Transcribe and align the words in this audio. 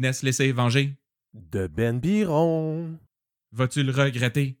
N'est-ce 0.00 0.24
laisser 0.24 0.50
venger? 0.50 0.94
De 1.34 1.66
Ben 1.66 2.00
Biron. 2.00 2.98
Vas-tu 3.52 3.82
le 3.82 3.92
regretter? 3.92 4.58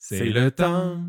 C'est 0.00 0.24
le 0.24 0.50
temps 0.50 1.00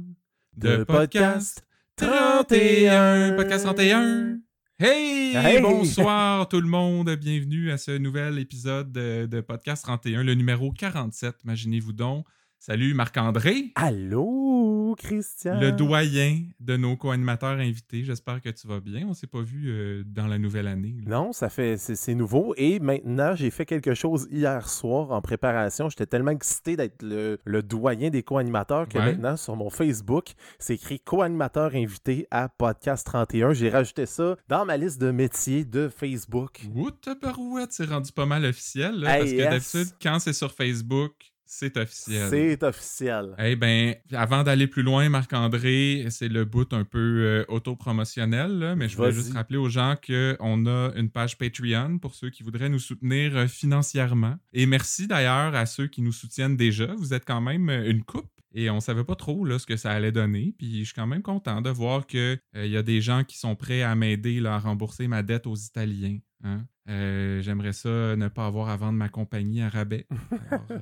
de 0.56 0.84
podcast 0.84 1.66
31. 1.96 3.34
Podcast 3.36 3.64
31. 3.66 4.38
Hey, 4.78 5.36
Hey! 5.36 5.62
Bonsoir 5.64 6.48
tout 6.50 6.62
le 6.62 6.68
monde. 6.68 7.10
Bienvenue 7.16 7.72
à 7.72 7.80
ce 7.80 7.90
nouvel 7.98 8.38
épisode 8.38 8.92
de, 8.92 9.26
de 9.26 9.42
Podcast 9.42 9.84
31, 9.84 10.22
le 10.22 10.36
numéro 10.36 10.72
47. 10.72 11.38
Imaginez-vous 11.44 11.94
donc. 11.94 12.28
Salut 12.68 12.96
Marc-André, 12.96 13.72
Allô, 13.76 14.96
Christian. 14.98 15.60
le 15.60 15.72
doyen 15.72 16.40
de 16.60 16.76
nos 16.78 16.98
co-animateurs 16.98 17.60
invités. 17.60 18.04
J'espère 18.04 18.42
que 18.42 18.50
tu 18.50 18.68
vas 18.68 18.80
bien. 18.80 19.06
On 19.08 19.14
s'est 19.14 19.28
pas 19.28 19.44
vu 19.44 19.70
euh, 19.70 20.04
dans 20.04 20.26
la 20.26 20.40
nouvelle 20.40 20.66
année. 20.66 20.96
là. 21.06 21.12
Non, 21.18 21.32
ça 21.32 21.50
fait 21.50 21.78
c'est 21.78 22.16
nouveau. 22.16 22.56
Et 22.58 22.80
maintenant, 22.80 23.36
j'ai 23.36 23.52
fait 23.52 23.68
quelque 23.68 23.94
chose 23.94 24.28
hier 24.32 24.68
soir 24.68 25.12
en 25.12 25.22
préparation. 25.22 25.90
J'étais 25.90 26.08
tellement 26.08 26.32
excité 26.32 26.76
d'être 26.76 27.04
le, 27.04 27.38
le 27.46 27.62
doyen 27.62 28.10
des 28.10 28.24
co-animateurs 28.24 28.88
que 28.90 28.98
Ouais. 28.98 29.12
maintenant, 29.12 29.38
sur 29.38 29.56
mon 29.56 29.70
Facebook, 29.70 30.30
c'est 30.58 30.74
écrit 30.74 31.00
co-animateur 31.00 31.76
invité 31.76 32.26
à 32.32 32.50
Podcast 32.50 33.06
31. 33.06 33.54
J'ai 33.54 33.70
rajouté 33.70 34.08
ça 34.08 34.38
dans 34.48 34.66
ma 34.66 34.78
liste 34.78 35.00
de 35.00 35.12
métiers 35.12 35.66
de 35.66 35.88
Facebook. 35.88 36.62
Ouh, 36.74 36.90
tabarouette, 36.90 37.74
c'est 37.74 37.86
rendu 37.86 38.12
pas 38.12 38.26
mal 38.26 38.44
officiel. 38.44 38.96
là, 39.02 39.14
Hey, 39.14 39.20
parce 39.20 39.32
que 39.34 39.36
yes. 39.38 39.50
d'habitude, 39.74 39.96
quand 40.02 40.18
c'est 40.18 40.34
sur 40.34 40.52
Facebook, 40.52 41.14
c'est 41.46 41.78
officiel. 41.78 42.28
C'est 42.30 42.64
officiel. 42.64 43.36
Eh 43.40 43.56
ben, 43.56 43.96
avant 44.12 44.44
d'aller 44.44 44.68
plus 44.68 44.84
loin, 44.84 45.08
Marc-André, 45.10 46.08
c'est 46.10 46.28
le 46.28 46.44
bout 46.46 46.72
un 46.74 46.84
peu 46.84 47.00
euh, 47.00 47.46
autopromotionnel, 47.48 48.60
là, 48.60 48.76
mais 48.76 48.90
je 48.90 48.98
voulais 48.98 49.12
juste 49.12 49.34
rappeler 49.34 49.58
aux 49.58 49.70
gens 49.70 49.96
qu'on 50.06 50.66
a 50.66 50.92
une 50.96 51.10
page 51.10 51.38
Patreon 51.38 52.00
pour 52.00 52.16
ceux 52.16 52.30
qui 52.30 52.44
voudraient 52.44 52.70
nous 52.70 52.80
soutenir 52.80 53.36
euh, 53.38 53.48
financièrement. 53.48 54.36
Et 54.54 54.66
merci 54.66 55.08
d'ailleurs 55.08 55.56
à 55.56 55.66
ceux 55.66 55.88
qui 55.88 56.02
nous 56.02 56.12
soutiennent 56.12 56.58
déjà. 56.58 56.88
Vous 56.96 57.14
êtes 57.14 57.26
quand 57.26 57.42
même 57.42 57.70
euh, 57.70 57.90
une 57.90 58.04
coupe. 58.04 58.30
Et 58.58 58.70
on 58.70 58.80
savait 58.80 59.04
pas 59.04 59.16
trop 59.16 59.44
là, 59.44 59.60
ce 59.60 59.66
que 59.66 59.76
ça 59.76 59.92
allait 59.92 60.14
donner. 60.14 60.56
Puis 60.58 60.80
je 60.80 60.86
suis 60.86 60.94
quand 60.94 61.06
même 61.08 61.22
content 61.22 61.62
de 61.62 61.70
voir 61.70 62.08
qu'il 62.08 62.40
y 62.56 62.78
a 62.78 62.84
des 62.84 63.02
gens 63.02 63.26
qui 63.26 63.38
sont 63.38 63.54
prêts 63.54 63.82
à 63.82 63.96
m'aider 63.96 64.42
à 64.46 64.58
rembourser 64.60 65.10
ma 65.10 65.24
dette 65.24 65.46
aux 65.46 65.58
Italiens. 65.58 66.20
hein. 66.42 66.66
Euh, 66.88 67.42
J'aimerais 67.42 67.74
ça 67.74 68.16
ne 68.16 68.28
pas 68.28 68.46
avoir 68.46 68.70
à 68.70 68.78
vendre 68.78 68.98
ma 68.98 69.10
compagnie 69.10 69.62
à 69.62 69.70
rabais. 69.70 70.06
Alors, 70.52 70.66
euh, 70.72 70.78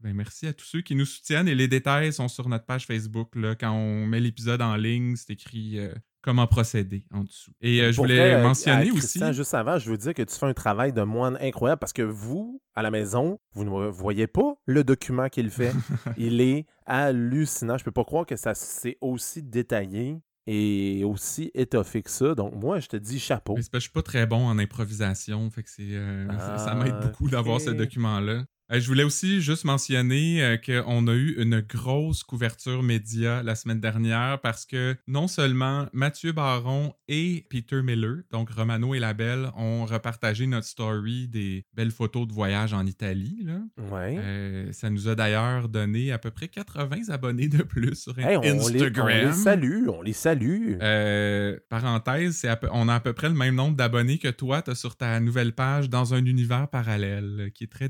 ben, 0.00 0.14
merci 0.14 0.46
à 0.46 0.52
tous 0.52 0.64
ceux 0.64 0.80
qui 0.80 0.94
nous 0.94 1.04
soutiennent 1.04 1.48
et 1.48 1.54
les 1.54 1.68
détails 1.68 2.12
sont 2.12 2.28
sur 2.28 2.48
notre 2.48 2.66
page 2.66 2.86
Facebook. 2.86 3.34
Là. 3.34 3.54
Quand 3.54 3.72
on 3.72 4.06
met 4.06 4.20
l'épisode 4.20 4.62
en 4.62 4.76
ligne, 4.76 5.16
c'est 5.16 5.32
écrit 5.32 5.78
euh, 5.78 5.92
comment 6.22 6.46
procéder 6.46 7.04
en 7.12 7.24
dessous. 7.24 7.50
Et 7.60 7.78
je 7.78 7.96
Pour 7.96 8.04
voulais 8.04 8.34
vrai, 8.34 8.42
mentionner 8.42 8.90
aussi. 8.92 9.20
Juste 9.32 9.54
avant, 9.54 9.78
je 9.78 9.90
veux 9.90 9.98
dire 9.98 10.14
que 10.14 10.22
tu 10.22 10.34
fais 10.34 10.46
un 10.46 10.54
travail 10.54 10.92
de 10.92 11.02
moine 11.02 11.36
incroyable 11.40 11.80
parce 11.80 11.92
que 11.92 12.02
vous, 12.02 12.62
à 12.74 12.82
la 12.82 12.92
maison, 12.92 13.40
vous 13.52 13.64
ne 13.64 13.88
voyez 13.88 14.28
pas 14.28 14.54
le 14.66 14.84
document 14.84 15.28
qu'il 15.28 15.50
fait. 15.50 15.72
Il 16.16 16.40
est 16.40 16.66
hallucinant. 16.86 17.76
Je 17.76 17.84
peux 17.84 17.90
pas 17.90 18.04
croire 18.04 18.24
que 18.26 18.36
ça 18.36 18.54
c'est 18.54 18.98
aussi 19.00 19.42
détaillé 19.42 20.20
et 20.46 21.02
aussi 21.04 21.50
étoffé 21.54 22.02
que 22.02 22.10
ça. 22.10 22.34
Donc, 22.34 22.54
moi, 22.54 22.80
je 22.80 22.88
te 22.88 22.96
dis 22.96 23.18
chapeau. 23.18 23.54
Mais 23.54 23.60
parce 23.60 23.68
que 23.68 23.78
je 23.78 23.82
suis 23.82 23.92
pas 23.92 24.02
très 24.02 24.26
bon 24.26 24.46
en 24.46 24.58
improvisation, 24.58 25.50
fait 25.50 25.62
que 25.62 25.70
c'est 25.70 25.82
euh, 25.94 26.26
ça- 26.38 26.58
ça 26.58 26.74
m'aide 26.74 26.94
Ah, 27.00 27.06
beaucoup 27.06 27.28
d'avoir 27.28 27.60
ce 27.60 27.70
document-là. 27.70 28.44
Euh, 28.72 28.78
je 28.80 28.86
voulais 28.86 29.02
aussi 29.02 29.40
juste 29.40 29.64
mentionner 29.64 30.42
euh, 30.42 30.56
qu'on 30.56 31.06
a 31.08 31.12
eu 31.14 31.34
une 31.42 31.60
grosse 31.60 32.22
couverture 32.22 32.82
média 32.82 33.42
la 33.42 33.54
semaine 33.54 33.80
dernière 33.80 34.40
parce 34.40 34.64
que 34.66 34.96
non 35.08 35.26
seulement 35.28 35.86
Mathieu 35.92 36.32
Baron 36.32 36.92
et 37.08 37.46
Peter 37.50 37.82
Miller, 37.82 38.18
donc 38.30 38.50
Romano 38.50 38.94
et 38.94 39.00
Labelle, 39.00 39.50
ont 39.56 39.84
repartagé 39.86 40.46
notre 40.46 40.66
story 40.66 41.26
des 41.28 41.64
belles 41.74 41.90
photos 41.90 42.28
de 42.28 42.32
voyage 42.32 42.72
en 42.72 42.86
Italie. 42.86 43.42
là. 43.44 43.60
Ouais. 43.90 44.16
Euh, 44.18 44.72
ça 44.72 44.88
nous 44.90 45.08
a 45.08 45.14
d'ailleurs 45.14 45.68
donné 45.68 46.12
à 46.12 46.18
peu 46.18 46.30
près 46.30 46.48
80 46.48 47.08
abonnés 47.08 47.48
de 47.48 47.62
plus 47.62 47.94
sur 47.96 48.18
Hey, 48.18 48.36
on, 48.36 48.40
les, 48.42 48.52
on 48.52 48.58
Instagram. 48.66 49.08
les 49.08 49.32
salue, 49.32 49.88
on 49.88 50.02
les 50.02 50.12
salue. 50.12 50.74
Euh, 50.80 51.58
parenthèse, 51.68 52.46
peu- 52.60 52.68
on 52.72 52.88
a 52.88 52.94
à 52.94 53.00
peu 53.00 53.12
près 53.12 53.28
le 53.28 53.34
même 53.34 53.54
nombre 53.54 53.76
d'abonnés 53.76 54.18
que 54.18 54.28
toi, 54.28 54.62
tu 54.62 54.70
as 54.70 54.74
sur 54.74 54.96
ta 54.96 55.18
nouvelle 55.20 55.52
page 55.54 55.88
dans 55.90 56.14
un 56.14 56.24
univers 56.24 56.68
parallèle 56.68 57.50
qui 57.54 57.64
est 57.64 57.72
très 57.72 57.88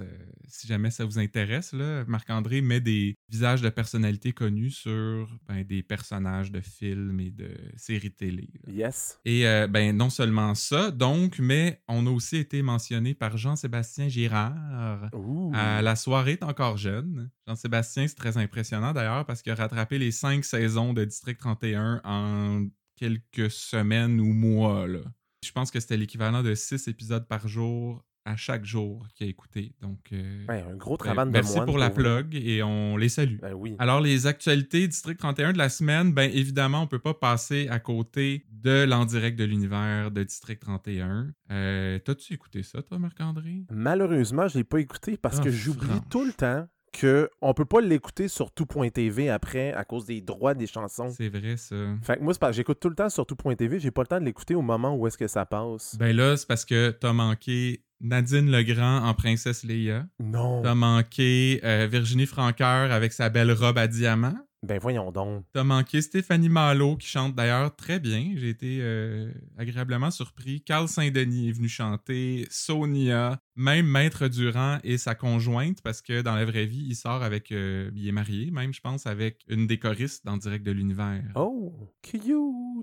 Euh, 0.00 0.04
si 0.46 0.66
jamais 0.66 0.90
ça 0.90 1.04
vous 1.04 1.18
intéresse, 1.18 1.72
Marc-André 2.06 2.60
met 2.60 2.80
des 2.80 3.16
visages 3.28 3.62
de 3.62 3.68
personnalités 3.68 4.32
connues 4.32 4.70
sur 4.70 5.28
ben, 5.46 5.64
des 5.64 5.82
personnages 5.82 6.50
de 6.50 6.60
films 6.60 7.20
et 7.20 7.30
de 7.30 7.50
séries 7.76 8.10
télé. 8.10 8.48
là. 8.66 8.72
Yes. 8.72 9.18
Et 9.24 9.46
euh, 9.46 9.66
ben 9.66 9.96
non 9.96 10.10
seulement 10.10 10.54
ça, 10.54 10.90
donc, 10.90 11.38
mais 11.38 11.82
on 11.88 12.06
a 12.06 12.10
aussi 12.10 12.36
été 12.36 12.62
mentionné 12.62 13.14
par 13.14 13.36
Jean-Sébastien 13.36 14.08
Girard 14.08 15.10
à 15.52 15.82
La 15.82 15.96
soirée 15.96 16.32
est 16.32 16.42
encore 16.42 16.76
jeune. 16.76 17.30
Jean-Sébastien, 17.46 18.06
c'est 18.06 18.16
très 18.16 18.36
impressionnant 18.36 18.92
d'ailleurs 18.92 19.24
parce 19.26 19.42
qu'il 19.42 19.52
a 19.52 19.56
rattrapé 19.56 19.98
les 19.98 20.10
cinq 20.10 20.44
saisons 20.44 20.92
de 20.92 21.04
District 21.04 21.38
31 21.38 22.00
en 22.04 22.66
quelques 22.96 23.50
semaines 23.50 24.20
ou 24.20 24.32
mois. 24.32 24.86
Là. 24.86 25.00
Je 25.44 25.52
pense 25.52 25.70
que 25.70 25.80
c'était 25.80 25.96
l'équivalent 25.96 26.42
de 26.42 26.54
six 26.54 26.88
épisodes 26.88 27.26
par 27.26 27.46
jour 27.46 28.04
à 28.28 28.36
chaque 28.36 28.64
jour 28.64 29.06
qu'il 29.14 29.26
a 29.26 29.30
écouté. 29.30 29.72
Donc, 29.80 29.98
euh, 30.12 30.44
Ouais, 30.48 30.62
un 30.70 30.76
gros 30.76 30.96
ben, 30.96 31.04
travail 31.04 31.26
de 31.26 31.30
merci 31.30 31.58
pour 31.64 31.78
la 31.78 31.90
plug 31.90 32.34
et 32.34 32.62
on 32.62 32.96
les 32.96 33.08
salue. 33.08 33.38
Ben 33.40 33.54
oui. 33.54 33.74
Alors, 33.78 34.00
les 34.00 34.26
actualités 34.26 34.86
District 34.86 35.18
31 35.18 35.52
de 35.54 35.58
la 35.58 35.68
semaine, 35.68 36.12
bien 36.12 36.24
évidemment, 36.24 36.82
on 36.82 36.86
peut 36.86 36.98
pas 36.98 37.14
passer 37.14 37.68
à 37.70 37.78
côté 37.78 38.44
de 38.50 38.84
l'en 38.84 39.04
direct 39.06 39.38
de 39.38 39.44
l'univers 39.44 40.10
de 40.10 40.22
District 40.22 40.60
31. 40.60 41.28
Euh, 41.50 41.98
T'as-tu 42.00 42.34
écouté 42.34 42.62
ça, 42.62 42.82
toi, 42.82 42.98
Marc-André? 42.98 43.64
Malheureusement, 43.70 44.46
je 44.48 44.58
l'ai 44.58 44.64
pas 44.64 44.80
écouté 44.80 45.16
parce 45.16 45.38
Ah, 45.40 45.44
que 45.44 45.50
j'oublie 45.50 46.00
tout 46.10 46.24
le 46.24 46.32
temps 46.32 46.66
que 46.92 47.28
on 47.42 47.52
peut 47.52 47.66
pas 47.66 47.80
l'écouter 47.82 48.28
sur 48.28 48.50
tout.tv 48.50 49.28
après 49.28 49.72
à 49.74 49.84
cause 49.84 50.06
des 50.06 50.20
droits 50.22 50.54
des 50.54 50.66
chansons. 50.66 51.10
C'est 51.10 51.28
vrai, 51.28 51.56
ça. 51.58 51.76
Fait 52.02 52.16
que 52.16 52.22
moi, 52.22 52.32
c'est 52.32 52.40
parce 52.40 52.52
que 52.52 52.56
j'écoute 52.56 52.80
tout 52.80 52.88
le 52.88 52.94
temps 52.94 53.10
sur 53.10 53.26
tout.tv, 53.26 53.78
j'ai 53.78 53.90
pas 53.90 54.02
le 54.02 54.06
temps 54.06 54.18
de 54.20 54.24
l'écouter 54.24 54.54
au 54.54 54.62
moment 54.62 54.96
où 54.96 55.06
est-ce 55.06 55.18
que 55.18 55.28
ça 55.28 55.44
passe. 55.44 55.96
Ben 55.98 56.16
là, 56.16 56.36
c'est 56.36 56.48
parce 56.48 56.64
que 56.64 56.90
t'as 56.90 57.12
manqué 57.12 57.84
Nadine 58.00 58.50
Legrand 58.50 59.04
en 59.04 59.14
Princesse 59.14 59.64
Leia. 59.64 60.06
non. 60.20 60.62
T'as 60.62 60.74
manqué 60.74 61.60
euh, 61.64 61.88
Virginie 61.90 62.26
Franqueur 62.26 62.92
avec 62.92 63.12
sa 63.12 63.28
belle 63.28 63.52
robe 63.52 63.78
à 63.78 63.86
diamants. 63.86 64.38
Ben 64.64 64.78
voyons 64.80 65.12
donc. 65.12 65.44
T'as 65.52 65.62
manqué 65.62 66.02
Stéphanie 66.02 66.48
Malo 66.48 66.96
qui 66.96 67.06
chante 67.06 67.34
d'ailleurs 67.34 67.74
très 67.76 68.00
bien. 68.00 68.32
J'ai 68.34 68.48
été 68.48 68.78
euh, 68.80 69.30
agréablement 69.56 70.10
surpris. 70.10 70.62
Carl 70.62 70.88
Saint-Denis 70.88 71.50
est 71.50 71.52
venu 71.52 71.68
chanter. 71.68 72.46
Sonia. 72.50 73.38
Même 73.58 73.86
Maître 73.86 74.28
Durand 74.28 74.78
et 74.84 74.98
sa 74.98 75.14
conjointe 75.14 75.82
parce 75.82 76.00
que 76.00 76.22
dans 76.22 76.36
la 76.36 76.44
vraie 76.44 76.64
vie, 76.64 76.86
il 76.88 76.94
sort 76.94 77.22
avec... 77.22 77.50
euh, 77.52 77.90
il 77.94 78.06
est 78.06 78.12
marié 78.12 78.50
même, 78.52 78.72
je 78.72 78.80
pense, 78.80 79.06
avec 79.06 79.44
une 79.48 79.66
des 79.66 79.78
choristes 79.78 80.24
dans 80.24 80.36
Direct 80.36 80.64
de 80.64 80.70
l'Univers. 80.70 81.24
Oh, 81.34 81.74
cute. 82.02 82.22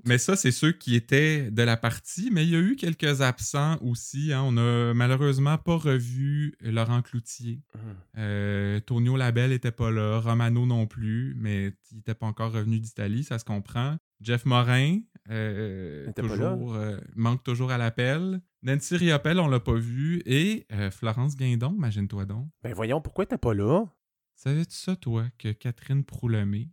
Mais 0.06 0.18
ça, 0.18 0.35
c'est 0.35 0.52
ceux 0.52 0.74
qui 0.74 0.96
étaient 0.96 1.50
de 1.50 1.62
la 1.64 1.78
partie, 1.78 2.30
mais 2.30 2.44
il 2.44 2.50
y 2.50 2.56
a 2.56 2.59
eu 2.59 2.75
quelques 2.75 3.22
absents 3.22 3.78
aussi. 3.81 4.34
hein. 4.34 4.44
On 4.46 4.58
a 4.58 4.94
malheureusement 4.94 5.58
pas 5.58 5.78
revu 5.78 6.56
Laurent 6.59 7.02
Cloutier. 7.02 7.62
Hmm. 7.74 7.80
Euh, 8.18 8.80
Tonio 8.81 9.16
Labelle 9.16 9.53
était 9.53 9.72
pas 9.72 9.91
là, 9.91 10.19
Romano 10.19 10.66
non 10.66 10.88
plus, 10.88 11.35
mais 11.40 11.72
il 11.91 12.00
était 12.00 12.14
pas 12.16 12.25
encore 12.25 12.52
revenu 12.52 12.80
d'Italie, 12.80 13.24
ça 13.24 13.40
se 13.40 13.46
comprend. 13.46 13.97
Jeff 14.22 14.46
Morin, 14.46 15.00
euh, 15.30 16.12
toujours, 16.16 16.75
euh, 16.75 16.97
manque 17.16 17.44
toujours 17.44 17.72
à 17.72 17.78
l'appel. 17.78 18.41
Nancy 18.66 18.98
Riopelle, 18.98 19.40
on 19.40 19.48
l'a 19.48 19.59
pas 19.59 19.76
vu. 19.76 20.24
Et 20.26 20.66
euh, 20.72 20.90
Florence 20.90 21.36
Guindon, 21.36 21.74
imagine-toi 21.78 22.26
donc. 22.26 22.48
Ben 22.64 22.74
voyons, 22.74 23.00
pourquoi 23.00 23.28
t'es 23.28 23.38
pas 23.38 23.53
là? 23.53 23.86
Savais-tu 24.34 24.76
ça, 24.76 24.96
toi, 24.96 25.26
que 25.38 25.52
Catherine 25.52 26.03
Proulemé 26.03 26.70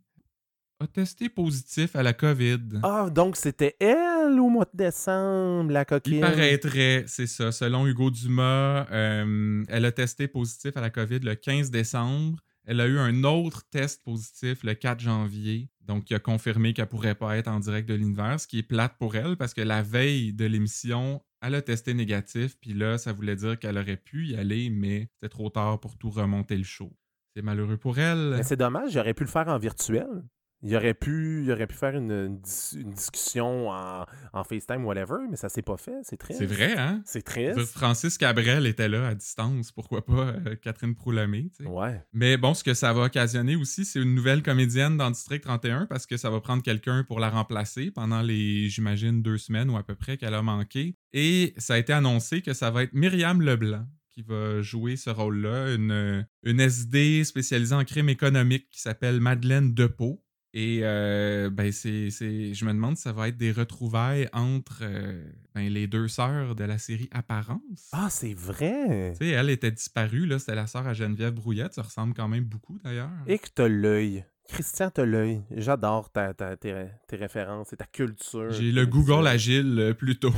a 0.81 0.87
testé 0.87 1.29
positif 1.29 1.95
à 1.95 2.03
la 2.03 2.15
COVID? 2.15 2.81
Ah, 2.83 3.11
donc 3.11 3.37
c'était 3.37 3.77
elle 3.79 4.41
au 4.41 4.49
mois 4.49 4.65
de 4.73 4.77
décembre, 4.77 5.71
la 5.71 5.83
Il 5.83 5.87
coquine? 5.87 6.21
paraîtrait, 6.21 7.05
c'est 7.07 7.27
ça. 7.27 7.53
Selon 7.53 7.87
Hugo 7.87 8.11
Dumas, 8.11 8.87
euh, 8.91 9.63
elle 9.69 9.85
a 9.85 9.93
testé 9.93 10.29
positif 10.29 10.75
à 10.79 10.81
la 10.81 10.89
COVID 10.89 11.21
le 11.21 11.35
15 11.35 11.71
décembre. 11.71 12.39
Elle 12.65 12.81
a 12.81 12.87
eu 12.87 12.99
un 12.99 13.23
autre 13.25 13.69
test 13.71 14.03
positif 14.03 14.65
le 14.65 14.73
4 14.75 14.99
janvier. 14.99 15.69
Donc, 15.83 16.09
il 16.11 16.15
a 16.15 16.21
confirmé 16.21 16.73
qu'elle 16.73 16.87
pourrait 16.87 17.17
pas 17.17 17.37
être 17.37 17.49
en 17.49 17.61
direct 17.61 17.87
de 17.89 17.95
l'univers, 17.95 18.41
ce 18.41 18.47
qui 18.47 18.61
est 18.61 18.63
plate 18.63 18.95
pour 18.99 19.15
elle 19.15 19.37
parce 19.37 19.53
que 19.53 19.61
la 19.61 19.83
veille 19.83 20.33
de 20.33 20.47
l'émission, 20.47 21.21
elle 21.43 21.57
a 21.57 21.63
testé 21.63 21.93
négatif. 21.93 22.57
Puis 22.61 22.73
là, 22.73 22.97
ça 22.99 23.13
voulait 23.13 23.37
dire 23.37 23.59
qu'elle 23.59 23.77
aurait 23.77 23.97
pu 23.97 24.29
y 24.29 24.37
aller, 24.37 24.71
mais 24.71 25.09
c'était 25.15 25.29
trop 25.29 25.51
tard 25.51 25.81
pour 25.81 25.99
tout 25.99 26.11
remonter 26.11 26.57
le 26.57 26.65
show. 26.65 26.97
C'est 27.35 27.43
malheureux 27.43 27.77
pour 27.77 27.99
elle. 27.99 28.35
Mais 28.37 28.43
c'est 28.43 28.57
dommage, 28.57 28.93
j'aurais 28.93 29.15
pu 29.15 29.25
le 29.25 29.29
faire 29.29 29.49
en 29.49 29.59
virtuel. 29.59 30.23
Il 30.63 30.75
aurait 30.77 30.95
pu, 30.95 31.43
il 31.45 31.51
aurait 31.51 31.67
pu 31.67 31.75
faire 31.75 31.97
une, 31.97 32.11
une 32.13 32.39
dis- 32.41 32.79
une 32.81 32.93
discussion 32.93 33.69
en, 33.71 34.07
en 34.33 34.45
FaceTime, 34.45 34.85
whatever, 34.85 35.17
mais 35.29 35.37
ça 35.37 35.49
s'est 35.49 35.63
pas 35.63 35.77
fait. 35.77 35.97
C'est 36.05 36.17
triste. 36.17 36.39
C'est 36.39 36.47
vrai, 36.47 36.77
hein? 36.79 37.03
C'est 37.05 37.23
triste. 37.23 37.59
Francis 37.65 38.17
Cabrel 38.17 38.67
était 38.67 38.89
là 38.89 39.09
à 39.09 39.15
distance, 39.15 39.73
pourquoi 39.73 40.05
pas 40.05 40.29
euh, 40.29 40.55
Catherine 40.63 40.95
Proulemé, 40.95 41.51
tu 41.57 41.65
sais. 41.65 41.69
Ouais. 41.71 42.01
Mais 42.13 42.37
bon, 42.37 42.55
ce 42.55 42.63
que 42.63 42.75
ça 42.75 42.93
va 42.93 43.03
occasionner 43.05 43.57
aussi, 43.57 43.85
c'est 43.85 44.01
une 44.01 44.15
nouvelle 44.15 44.43
comédienne 44.43 44.97
dans 44.97 45.11
District 45.11 45.43
31 45.43 45.87
parce 45.87 46.07
que 46.07 46.17
ça 46.17 46.31
va 46.31 46.41
prendre 46.41 46.63
quelqu'un 46.63 47.05
pour 47.05 47.19
la 47.19 47.29
remplacer 47.31 47.91
pendant 47.91 48.23
les, 48.23 48.69
j'imagine, 48.69 49.21
deux 49.23 49.39
semaines 49.39 49.69
ou 49.71 49.77
à 49.77 49.83
peu 49.83 49.95
près 49.97 50.17
qu'elle 50.17 50.35
a 50.35 50.43
manqué. 50.43 50.97
Et 51.13 51.55
ça 51.59 51.75
a 51.75 51.79
été 51.79 51.93
annoncé 51.93 52.41
que 52.43 52.53
ça 52.53 52.71
va 52.71 52.85
être 52.85 52.93
Myriam 52.93 53.43
Leblanc 53.43 53.87
qui 54.11 54.23
va 54.23 54.61
jouer 54.61 54.97
ce 54.97 55.09
rôle-là, 55.09 55.75
une, 55.75 56.27
une 56.45 56.61
SD 56.61 57.25
spécialisée 57.25 57.75
en 57.75 57.83
crime 57.85 58.11
économique 58.11 58.69
qui 58.71 58.81
s'appelle 58.81 59.21
Madeleine 59.21 59.73
Depot. 59.73 60.23
Et 60.55 60.81
euh, 60.83 61.49
ben 61.49 61.73
c'est, 61.73 62.11
c'est- 62.11 62.53
je 62.53 62.65
me 62.67 62.73
demande 62.73 62.97
si 62.97 63.03
ça 63.05 63.13
va 63.13 63.29
être 63.29 63.39
des 63.39 63.53
retrouvailles 63.53 64.29
entre 64.35 64.81
euh, 64.83 65.25
ben, 65.55 65.67
les 65.73 65.87
deux 65.87 66.09
sœurs 66.09 66.55
de 66.55 66.65
la 66.65 66.77
série 66.77 67.09
Apparence. 67.11 67.89
Ah, 67.93 68.09
c'est 68.11 68.35
vrai. 68.35 69.13
Tu 69.19 69.25
sais, 69.27 69.31
elle 69.31 69.49
était 69.49 69.71
disparue, 69.71 70.27
là, 70.27 70.39
c'était 70.39 70.55
la 70.55 70.67
sœur 70.67 70.87
à 70.87 70.93
Geneviève 70.93 71.33
Brouillette, 71.33 71.73
ça 71.73 71.83
ressemble 71.83 72.13
quand 72.13 72.29
même 72.29 72.45
beaucoup 72.45 72.79
d'ailleurs. 72.85 73.09
Et 73.27 73.39
que 73.39 73.49
t'as 73.55 73.69
l'œil. 73.69 74.25
Christian, 74.49 74.91
t'as 74.91 75.05
l'œil. 75.05 75.41
J'adore 75.51 76.11
ta, 76.11 76.35
ta- 76.35 76.57
tes, 76.57 76.87
tes 77.09 77.17
références 77.17 77.73
et 77.73 77.77
ta 77.77 77.87
culture. 77.87 78.51
J'ai 78.53 78.71
le 78.73 78.85
Google 78.87 79.27
agile 79.27 79.95
plutôt. 79.99 80.33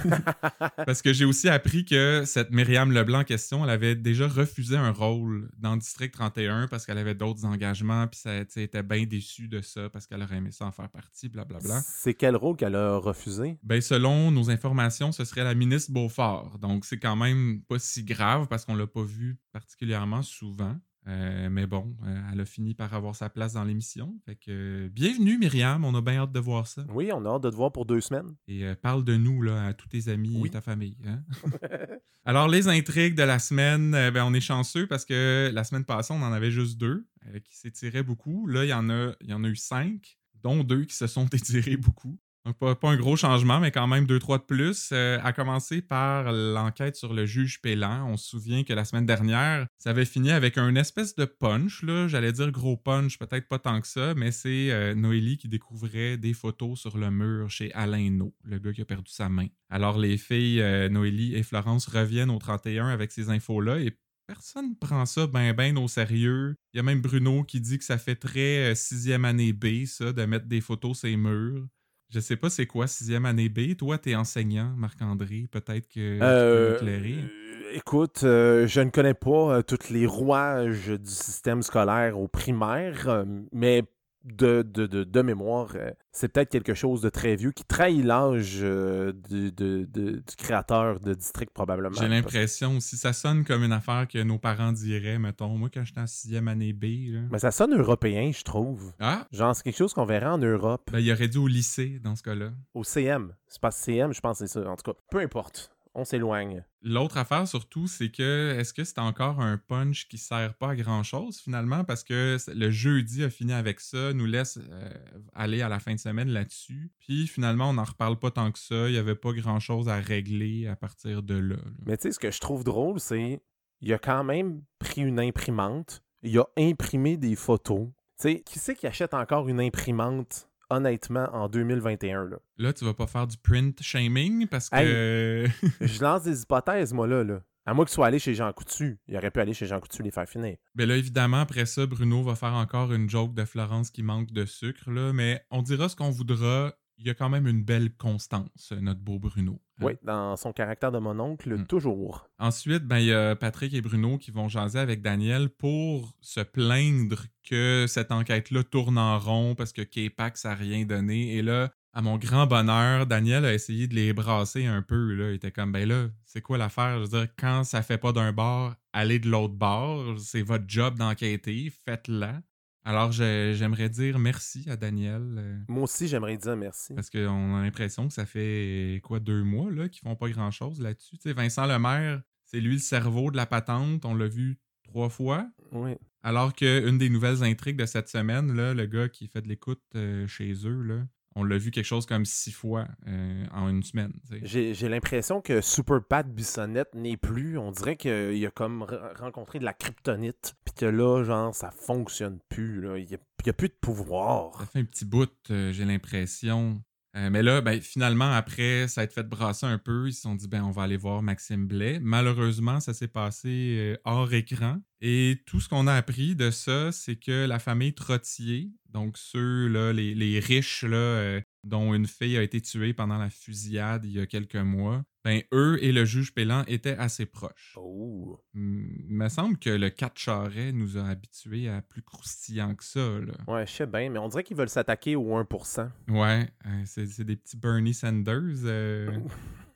Parce 0.87 1.03
que 1.03 1.13
j'ai 1.13 1.25
aussi 1.25 1.49
appris 1.49 1.85
que 1.85 2.23
cette 2.25 2.51
Myriam 2.51 2.93
Leblanc 2.93 3.21
en 3.21 3.25
question, 3.25 3.65
elle 3.65 3.71
avait 3.71 3.95
déjà 3.97 4.29
refusé 4.29 4.77
un 4.77 4.93
rôle 4.93 5.51
dans 5.59 5.77
District 5.77 6.13
31 6.13 6.69
parce 6.69 6.87
qu'elle 6.87 6.99
avait 6.99 7.15
d'autres 7.15 7.45
engagements, 7.45 8.07
puis 8.07 8.21
ça, 8.21 8.37
était 8.37 8.83
bien 8.83 9.05
déçue 9.05 9.49
de 9.49 9.61
ça 9.61 9.89
parce 9.91 10.07
qu'elle 10.07 10.23
aurait 10.23 10.37
aimé 10.37 10.51
ça 10.53 10.67
en 10.67 10.73
faire 10.73 10.91
partie, 10.91 11.29
blablabla. 11.29 11.81
C'est 11.85 12.15
quel 12.15 12.37
rôle 12.37 12.57
qu'elle 12.57 12.77
a 12.77 12.97
refusé? 12.99 13.59
Ben, 13.63 13.81
selon 13.81 14.31
nos 14.31 14.51
informations, 14.51 15.11
ce 15.13 15.25
serait 15.25 15.45
la 15.45 15.55
ministre 15.55 15.93
Beaufort. 15.93 16.59
Donc, 16.61 16.85
c'est 16.85 16.99
quand 16.99 17.17
même 17.17 17.63
pas 17.69 17.79
si 17.79 18.05
grave 18.05 18.47
parce 18.49 18.65
qu'on 18.65 18.77
l'a 18.77 18.87
pas 18.87 19.03
vu 19.03 19.39
particulièrement 19.53 20.23
souvent. 20.23 20.77
Euh, 21.07 21.51
mais 21.51 21.67
bon, 21.67 21.95
euh, 22.07 22.21
elle 22.33 22.41
a 22.41 22.45
fini 22.47 22.75
par 22.75 22.95
avoir 22.95 23.15
sa 23.15 23.29
place 23.29 23.53
dans 23.53 23.65
l'émission. 23.65 24.19
Fait 24.25 24.37
que 24.37 24.51
euh, 24.87 24.89
bienvenue 24.91 25.37
Myriam, 25.37 25.85
on 25.85 25.95
a 25.95 26.01
bien 26.01 26.23
hâte 26.23 26.33
de 26.33 26.41
voir 26.41 26.67
ça. 26.67 26.87
Oui, 26.89 27.11
on 27.13 27.25
a 27.27 27.29
hâte 27.29 27.43
de 27.43 27.51
te 27.51 27.55
voir 27.57 27.73
pour 27.73 27.85
deux 27.85 28.01
semaines. 28.01 28.35
Et 28.49 28.65
parle 28.77 29.05
de 29.05 29.15
nous 29.17 29.43
là, 29.43 29.67
à 29.67 29.75
tous 29.75 29.89
tes 29.89 30.09
amis 30.09 30.39
Oui. 30.41 30.49
et 30.49 30.51
ta 30.53 30.63
famille. 30.63 30.97
hein. 31.07 31.23
Alors, 32.25 32.49
les 32.49 32.69
intrigues 32.69 33.15
de 33.15 33.23
la 33.23 33.39
semaine, 33.39 33.91
ben, 33.91 34.25
on 34.25 34.33
est 34.33 34.41
chanceux 34.41 34.87
parce 34.87 35.05
que 35.05 35.51
la 35.53 35.63
semaine 35.63 35.85
passée, 35.85 36.15
on 36.15 36.23
en 36.23 36.33
avait 36.33 36.51
juste 36.51 36.79
deux 36.79 37.07
qui 37.45 37.55
s'étiraient 37.57 38.03
beaucoup. 38.03 38.47
Là, 38.47 38.65
il 38.65 38.69
y, 38.71 38.73
en 38.73 38.89
a, 38.89 39.13
il 39.21 39.29
y 39.29 39.35
en 39.35 39.45
a 39.45 39.49
eu 39.49 39.57
cinq, 39.57 40.19
dont 40.43 40.65
deux 40.65 40.85
qui 40.87 40.95
se 40.97 41.07
sont 41.07 41.27
étirés 41.33 41.77
beaucoup. 41.77 42.19
Pas, 42.53 42.77
un 42.83 42.97
gros 42.97 43.17
changement, 43.17 43.59
mais 43.59 43.71
quand 43.71 43.87
même 43.87 44.05
deux, 44.07 44.19
trois 44.19 44.37
de 44.37 44.43
plus. 44.43 44.91
Euh, 44.93 45.19
à 45.23 45.33
commencer 45.33 45.81
par 45.81 46.31
l'enquête 46.31 46.95
sur 46.95 47.15
le 47.15 47.25
juge 47.25 47.63
Pélan. 47.63 48.07
On 48.07 48.19
se 48.19 48.29
souvient 48.29 48.65
que 48.65 48.75
la 48.75 48.85
semaine 48.85 49.07
dernière, 49.07 49.67
ça 49.79 49.91
avait 49.91 50.05
fini 50.05 50.31
avec 50.31 50.59
un 50.59 50.75
espèce 50.75 51.15
de 51.15 51.25
punch. 51.25 51.83
là. 51.83 52.07
J'allais 52.07 52.33
dire 52.33 52.51
gros 52.51 52.77
punch, 52.77 53.19
peut-être 53.19 53.49
pas 53.49 53.59
tant 53.59 53.81
que 53.81 53.87
ça, 53.87 54.13
mais 54.15 54.31
c'est 54.31 54.71
euh, 54.73 54.95
Noélie 54.95 55.39
qui 55.39 55.49
découvrait 55.49 56.19
des 56.19 56.35
photos 56.35 56.79
sur 56.79 56.99
le 56.99 57.11
mur 57.11 57.49
chez 57.49 57.73
Alain 57.73 58.11
No, 58.11 58.35
le 58.45 58.59
gars 58.59 58.75
qui 58.75 58.83
a 58.83 58.85
perdu 58.85 59.11
sa 59.11 59.31
main. 59.31 59.47
Alors, 59.71 59.97
les 59.97 60.19
filles 60.19 60.61
euh, 60.61 60.91
Noélie 60.91 61.35
et 61.35 61.43
Florence 61.43 61.87
reviennent 61.87 62.31
au 62.31 62.39
31 62.39 62.89
avec 62.89 63.11
ces 63.11 63.31
infos-là 63.31 63.79
et 63.79 63.97
Personne 64.27 64.75
prend 64.77 65.05
ça 65.05 65.27
ben 65.27 65.53
ben 65.53 65.77
au 65.77 65.87
sérieux. 65.87 66.57
Il 66.73 66.79
y 66.79 66.81
a 66.81 66.83
même 66.83 67.03
Bruno 67.03 67.45
qui 67.45 67.61
dit 67.61 67.77
que 67.77 67.85
ça 67.85 67.99
fait 67.99 68.17
très 68.17 68.75
sixième 68.75 69.27
année 69.27 69.53
B, 69.53 69.85
ça, 69.85 70.15
de 70.15 70.25
mettre 70.25 70.47
des 70.47 70.63
photos 70.63 71.01
sur 71.01 71.09
les 71.09 71.19
murs. 71.19 71.67
Je 72.15 72.21
sais 72.21 72.37
pas 72.37 72.49
c'est 72.49 72.67
quoi 72.67 72.87
sixième 72.87 73.27
année 73.27 73.49
B. 73.49 73.77
Toi, 73.77 73.99
t'es 73.99 74.15
enseignant, 74.15 74.73
Marc-André. 74.77 75.49
Peut-être 75.51 75.89
que 75.89 76.15
tu 76.15 76.19
peux 76.21 76.71
m'éclairer. 76.87 77.17
euh, 77.25 77.73
écoute, 77.73 78.21
euh, 78.23 78.69
je 78.69 78.83
ne 78.83 78.91
connais 78.91 79.15
pas 79.15 79.57
euh, 79.57 79.63
tous 79.63 79.91
les 79.91 80.07
rouages 80.07 80.91
du 80.91 81.11
système 81.11 81.61
scolaire 81.63 82.17
au 82.17 82.29
primaire, 82.29 83.25
mais 83.51 83.83
de, 84.25 84.63
de, 84.63 84.87
de, 84.87 85.05
de 85.05 85.23
mémoire, 85.23 85.73
euh, 85.75 85.91
c'est 86.13 86.29
peut-être 86.29 86.51
quelque 86.51 86.75
chose 86.75 87.03
de 87.03 87.11
très 87.11 87.37
vieux 87.37 87.53
qui 87.53 87.65
trahit 87.65 88.05
l'âge 88.05 88.61
euh, 88.63 89.13
du, 89.29 90.23
créateur 90.39 91.01
de 91.01 91.15
District, 91.15 91.51
probablement. 91.53 91.95
J'ai 92.01 92.09
l'impression 92.09 92.77
aussi, 92.79 92.97
ça 92.97 93.13
sonne 93.13 93.45
comme 93.45 93.63
une 93.63 93.73
affaire 93.73 94.07
que 94.09 94.23
nos 94.23 94.39
parents 94.39 94.73
diraient, 94.73 95.19
mettons. 95.19 95.57
Moi, 95.57 95.69
quand 95.73 95.85
j'étais 95.85 96.01
en 96.01 96.07
sixième 96.07 96.49
année 96.49 96.73
B, 96.73 96.85
là. 97.13 97.21
Mais 97.31 97.39
ça 97.39 97.51
sonne 97.51 97.77
européen, 97.77 98.31
je 98.33 98.43
trouve. 98.43 98.93
Ah! 98.99 99.27
Genre, 99.31 99.55
c'est 99.55 99.63
quelque 99.63 99.77
chose 99.77 99.93
qu'on 99.93 100.07
verrait 100.07 100.27
en 100.27 100.39
Europe. 100.39 100.89
Ben, 100.91 101.01
il 101.01 101.13
aurait 101.13 101.29
dû 101.29 101.39
au 101.39 101.47
lycée 101.47 102.01
dans 102.03 102.17
ce 102.17 102.23
cas-là. 102.23 102.51
Au 102.73 102.85
CM. 102.85 103.35
C'est 103.47 103.61
pas 103.61 103.71
CM, 103.71 104.13
je 104.15 104.21
pense 104.21 104.39
que 104.39 104.47
c'est 104.47 104.61
ça. 104.61 104.69
En 104.69 104.77
tout 104.77 104.91
cas, 104.91 104.99
peu 105.11 105.19
importe. 105.19 105.74
On 105.95 106.05
s'éloigne. 106.05 106.65
L'autre 106.83 107.17
affaire 107.17 107.47
surtout, 107.47 107.87
c'est 107.87 108.11
que 108.11 108.57
est-ce 108.59 108.75
que 108.75 108.85
c'est 108.85 108.99
encore 108.99 109.41
un 109.41 109.59
punch 109.59 110.09
qui 110.09 110.19
sert 110.19 110.55
pas 110.55 110.71
à 110.71 110.77
grand 110.77 111.03
chose 111.03 111.39
finalement? 111.39 111.85
Parce 111.85 112.03
que 112.03 112.37
le 112.53 112.71
jeudi 112.71 113.23
a 113.23 113.31
fini 113.31 113.53
avec 113.53 113.81
ça, 113.81 114.13
nous 114.13 114.27
laisse 114.27 114.59
euh, 114.59 114.91
aller 115.35 115.63
à 115.63 115.69
la 115.69 115.79
fin 115.79 115.95
de 115.95 116.01
semaine 116.01 116.29
là-dessus. 116.29 116.91
Puis 116.99 117.27
finalement, 117.29 117.71
on 117.71 117.75
n'en 117.75 117.85
reparle 117.85 118.19
pas 118.19 118.31
tant 118.31 118.51
que 118.51 118.59
ça. 118.59 118.89
Il 118.89 118.95
y 118.95 118.99
avait 118.99 119.15
pas 119.15 119.33
grand 119.33 119.61
chose 119.61 119.89
à 119.89 119.97
régler 119.97 120.67
à 120.67 120.77
partir 120.77 121.23
de 121.23 121.35
là. 121.35 121.55
là. 121.55 121.63
Mais 121.87 121.97
tu 121.97 122.03
sais, 122.03 122.13
ce 122.13 122.19
que 122.19 122.31
je 122.31 122.41
trouve 122.41 122.65
drôle, 122.65 123.01
c'est 123.01 123.41
il 123.81 123.93
a 123.93 123.99
quand 123.99 124.25
même 124.25 124.63
pris 124.79 125.03
une 125.03 125.21
imprimante, 125.21 126.03
il 126.23 126.39
a 126.39 126.47
imprimé 126.57 127.17
des 127.17 127.37
photos. 127.37 127.89
Tu 128.19 128.29
sais, 128.29 128.41
qui 128.41 128.59
c'est 128.59 128.75
qui 128.75 128.87
achète 128.87 129.15
encore 129.15 129.49
une 129.49 129.61
imprimante, 129.61 130.49
honnêtement, 130.71 131.29
en 131.33 131.49
2021? 131.49 132.25
Là? 132.25 132.37
Là, 132.59 132.73
tu 132.73 132.85
vas 132.85 132.95
pas 132.95 133.07
faire 133.07 133.27
du 133.27 133.37
print 133.37 133.83
shaming 133.83 134.47
parce 134.47 134.69
que. 134.71 135.47
je 135.81 136.03
lance 136.03 136.23
des 136.23 136.43
hypothèses, 136.43 136.93
moi, 136.93 137.07
là. 137.07 137.25
là. 137.25 137.41
À 137.67 137.73
moins 137.73 137.87
qu'il 137.87 137.95
soit 137.95 138.07
allé 138.07 138.19
chez 138.19 138.35
Jean 138.35 138.53
Coutu. 138.53 138.99
Il 139.09 139.17
aurait 139.17 139.31
pu 139.31 139.41
aller 139.41 139.55
chez 139.55 139.67
Jean 139.67 139.81
Coutu 139.81 140.03
les 140.03 140.11
faire 140.11 140.29
finir. 140.29 140.57
Ben 140.75 140.87
là, 140.87 140.97
évidemment, 140.97 141.41
après 141.41 141.65
ça, 141.65 141.87
Bruno 141.87 142.23
va 142.23 142.35
faire 142.35 142.53
encore 142.53 142.93
une 142.93 143.09
joke 143.09 143.33
de 143.35 143.45
Florence 143.47 143.91
qui 143.91 144.03
manque 144.03 144.33
de 144.33 144.45
sucre, 144.45 144.91
là, 144.91 145.13
mais 145.15 145.43
on 145.51 145.63
dira 145.63 145.89
ce 145.89 145.97
qu'on 145.97 146.11
voudra. 146.11 146.75
Il 146.97 147.07
y 147.07 147.11
a 147.11 147.15
quand 147.15 147.29
même 147.29 147.47
une 147.49 147.63
belle 147.65 147.93
constance, 147.97 148.73
notre 148.81 149.01
beau 149.01 149.19
Bruno. 149.19 149.61
hein. 149.81 149.85
Oui, 149.87 149.93
dans 150.03 150.37
son 150.37 150.53
caractère 150.53 150.93
de 150.93 150.99
mon 150.99 151.19
oncle, 151.19 151.55
Mm. 151.57 151.67
toujours. 151.67 152.29
Ensuite, 152.39 152.85
ben, 152.85 152.99
il 152.99 153.07
y 153.07 153.13
a 153.13 153.35
Patrick 153.35 153.75
et 153.75 153.81
Bruno 153.81 154.17
qui 154.19 154.31
vont 154.31 154.49
jaser 154.49 154.79
avec 154.79 155.03
Daniel 155.03 155.49
pour 155.51 156.15
se 156.21 156.41
plaindre 156.41 157.25
que 157.49 157.87
cette 157.89 158.13
enquête-là 158.13 158.63
tourne 158.65 158.97
en 158.99 159.19
rond 159.19 159.55
parce 159.55 159.73
que 159.73 159.83
K-Pac, 159.83 160.37
ça 160.37 160.51
n'a 160.51 160.55
rien 160.55 160.85
donné. 160.85 161.35
Et 161.35 161.43
là, 161.43 161.71
à 161.93 162.01
mon 162.03 162.17
grand 162.17 162.47
bonheur, 162.47 163.07
Daniel 163.07 163.45
a 163.45 163.53
essayé 163.55 163.87
de 163.89 163.95
les 163.95 164.13
brasser 164.13 164.67
un 164.67 164.83
peu. 164.83 165.15
Là. 165.15 165.31
Il 165.31 165.35
était 165.35 165.53
comme, 165.53 165.73
ben 165.73 165.89
là, 165.89 166.07
c'est 166.25 166.41
quoi 166.43 166.59
l'affaire? 166.59 166.97
Je 166.99 167.03
veux 167.11 167.19
dire, 167.21 167.29
quand 167.37 167.65
ça 167.65 167.83
fait 167.83 167.99
pas 167.99 168.13
d'un 168.13 168.33
bord, 168.33 168.75
allez 168.93 169.19
de 169.19 169.29
l'autre 169.29 169.55
bord. 169.55 170.19
C'est 170.19 170.43
votre 170.43 170.65
job 170.69 170.97
d'enquêter. 170.99 171.71
Faites-la. 171.85 172.41
Alors, 172.85 173.13
j'aimerais 173.13 173.89
dire 173.89 174.19
merci 174.19 174.69
à 174.69 174.77
Daniel. 174.77 175.23
euh, 175.39 175.59
Moi 175.69 175.85
aussi, 175.85 176.07
j'aimerais 176.07 176.37
dire 176.37 176.57
merci. 176.57 176.95
parce 176.95 177.09
qu'on 177.11 177.57
a 177.57 177.63
l'impression 177.63 178.07
que 178.09 178.13
ça 178.15 178.27
fait 178.27 179.01
quoi 179.03 179.21
deux 179.21 179.43
mois 179.43 179.71
là 179.71 179.89
qu'ils 179.89 180.03
font 180.07 180.17
pas 180.17 180.29
grand 180.29 180.51
chose 180.51 180.81
là-dessus. 180.81 181.17
Tu 181.17 181.23
sais, 181.23 181.33
Vincent 181.33 181.67
Lemaire, 181.67 182.23
c'est 182.45 182.61
lui 182.61 182.75
le 182.75 182.79
cerveau 182.79 183.31
de 183.31 183.37
la 183.37 183.47
patente. 183.47 184.05
On 184.05 184.15
l'a 184.15 184.29
vu 184.29 184.59
trois 184.83 185.09
fois. 185.09 185.49
Oui. 185.73 185.93
Alors 186.23 186.53
qu'une 186.55 186.99
des 186.99 187.09
nouvelles 187.09 187.43
intrigues 187.43 187.77
de 187.79 187.87
cette 187.87 188.09
semaine, 188.09 188.53
là, 188.55 188.75
le 188.75 188.85
gars 188.87 189.09
qui 189.09 189.29
fait 189.29 189.41
de 189.41 189.49
l'écoute 189.49 189.83
euh, 189.95 190.27
chez 190.27 190.53
eux, 190.67 190.83
là, 190.83 191.07
on 191.37 191.45
l'a 191.45 191.59
vu 191.59 191.71
quelque 191.71 191.85
chose 191.85 192.07
comme 192.07 192.25
six 192.25 192.53
fois 192.53 192.87
euh, 193.09 193.45
en 193.53 193.69
une 193.69 193.83
semaine. 193.83 194.13
J'ai 194.43 194.89
l'impression 194.89 195.41
que 195.41 195.61
Super 195.61 196.03
Pat 196.03 196.29
Bissonnette 196.29 196.95
n'est 196.95 197.17
plus. 197.17 197.59
On 197.59 197.71
dirait 197.73 197.97
qu'il 197.97 198.47
a 198.47 198.51
comme 198.51 198.85
re- 198.85 199.17
rencontré 199.19 199.59
de 199.59 199.65
la 199.65 199.73
kryptonite. 199.73 200.55
Puis 200.65 200.75
que 200.75 200.87
là, 200.87 201.25
genre, 201.25 201.55
ça 201.55 201.71
fonctionne 201.71 202.39
plus. 202.49 202.81
Là. 202.81 202.99
Il 202.99 203.07
n'y 203.07 203.15
a 203.51 203.53
plus 203.53 203.69
de 203.69 203.75
pouvoir. 203.81 204.59
Ça 204.61 204.67
fait 204.67 204.79
un 204.81 204.85
petit 204.85 205.05
bout, 205.05 205.31
euh, 205.51 205.73
j'ai 205.73 205.85
l'impression. 205.85 206.83
Euh, 207.17 207.31
mais 207.31 207.43
là, 207.43 207.61
ben, 207.61 207.81
finalement, 207.81 208.33
après, 208.33 208.89
ça 208.89 209.03
a 209.03 209.05
été 209.05 209.15
fait 209.15 209.29
brasser 209.29 209.67
un 209.67 209.79
peu. 209.79 210.09
Ils 210.09 210.13
se 210.13 210.23
sont 210.23 210.35
dit, 210.35 210.49
ben, 210.49 210.65
on 210.65 210.73
va 210.73 210.83
aller 210.83 210.97
voir 210.97 211.23
Maxime 211.23 211.67
Blais. 211.67 212.01
Malheureusement, 212.01 212.81
ça 212.81 212.93
s'est 212.93 213.09
passé 213.09 213.77
euh, 213.79 213.97
hors 214.05 214.33
écran. 214.35 214.79
Et 215.01 215.43
tout 215.47 215.61
ce 215.61 215.69
qu'on 215.69 215.87
a 215.87 215.95
appris 215.95 216.35
de 216.35 216.51
ça, 216.51 216.91
c'est 216.91 217.17
que 217.17 217.47
la 217.47 217.61
famille 217.61 217.95
Trottier, 217.95 218.73
donc 218.89 219.17
ceux, 219.17 219.69
là, 219.69 219.93
les, 219.93 220.41
riches, 220.41 220.85
euh, 220.89 221.41
dont 221.63 221.95
une 221.95 222.07
fille 222.07 222.37
a 222.37 222.43
été 222.43 222.61
tuée 222.61 222.95
pendant 222.95 223.19
la 223.19 223.31
fusillade 223.31 224.05
il 224.05 224.13
y 224.13 224.21
a 224.21 224.27
quelques 224.27 224.57
mois, 224.57 225.05
ben, 225.25 225.43
eux 225.53 225.83
et 225.83 225.91
le 225.91 226.05
juge 226.05 226.35
Pélan 226.35 226.65
étaient 226.67 226.97
assez 226.99 227.25
proches. 227.25 227.75
Oh. 227.77 228.39
Il 228.55 229.07
me 229.09 229.29
semble 229.29 229.59
que 229.59 229.71
le 229.71 229.89
4 229.89 230.19
Charret 230.19 230.73
nous 230.73 230.99
a 230.99 231.05
habitués 231.07 231.69
à 231.69 231.81
plus 231.81 232.03
croustillant 232.03 232.75
que 232.75 232.85
ça. 232.85 233.01
Là. 233.01 233.33
Ouais, 233.49 233.67
je 233.67 233.73
sais 233.73 233.87
bien, 233.87 234.11
mais 234.11 234.19
on 234.19 234.29
dirait 234.29 234.45
qu'ils 234.45 234.57
veulent 234.57 234.69
s'attaquer 234.69 235.17
au 235.17 235.31
1%. 235.39 235.89
Ouais, 236.09 236.49
euh, 236.67 236.83
c'est 236.85 237.07
c'est 237.07 237.25
des 237.25 237.37
petits 237.37 237.57
Bernie 237.57 237.95
Sanders. 237.95 238.65
euh. 238.65 239.11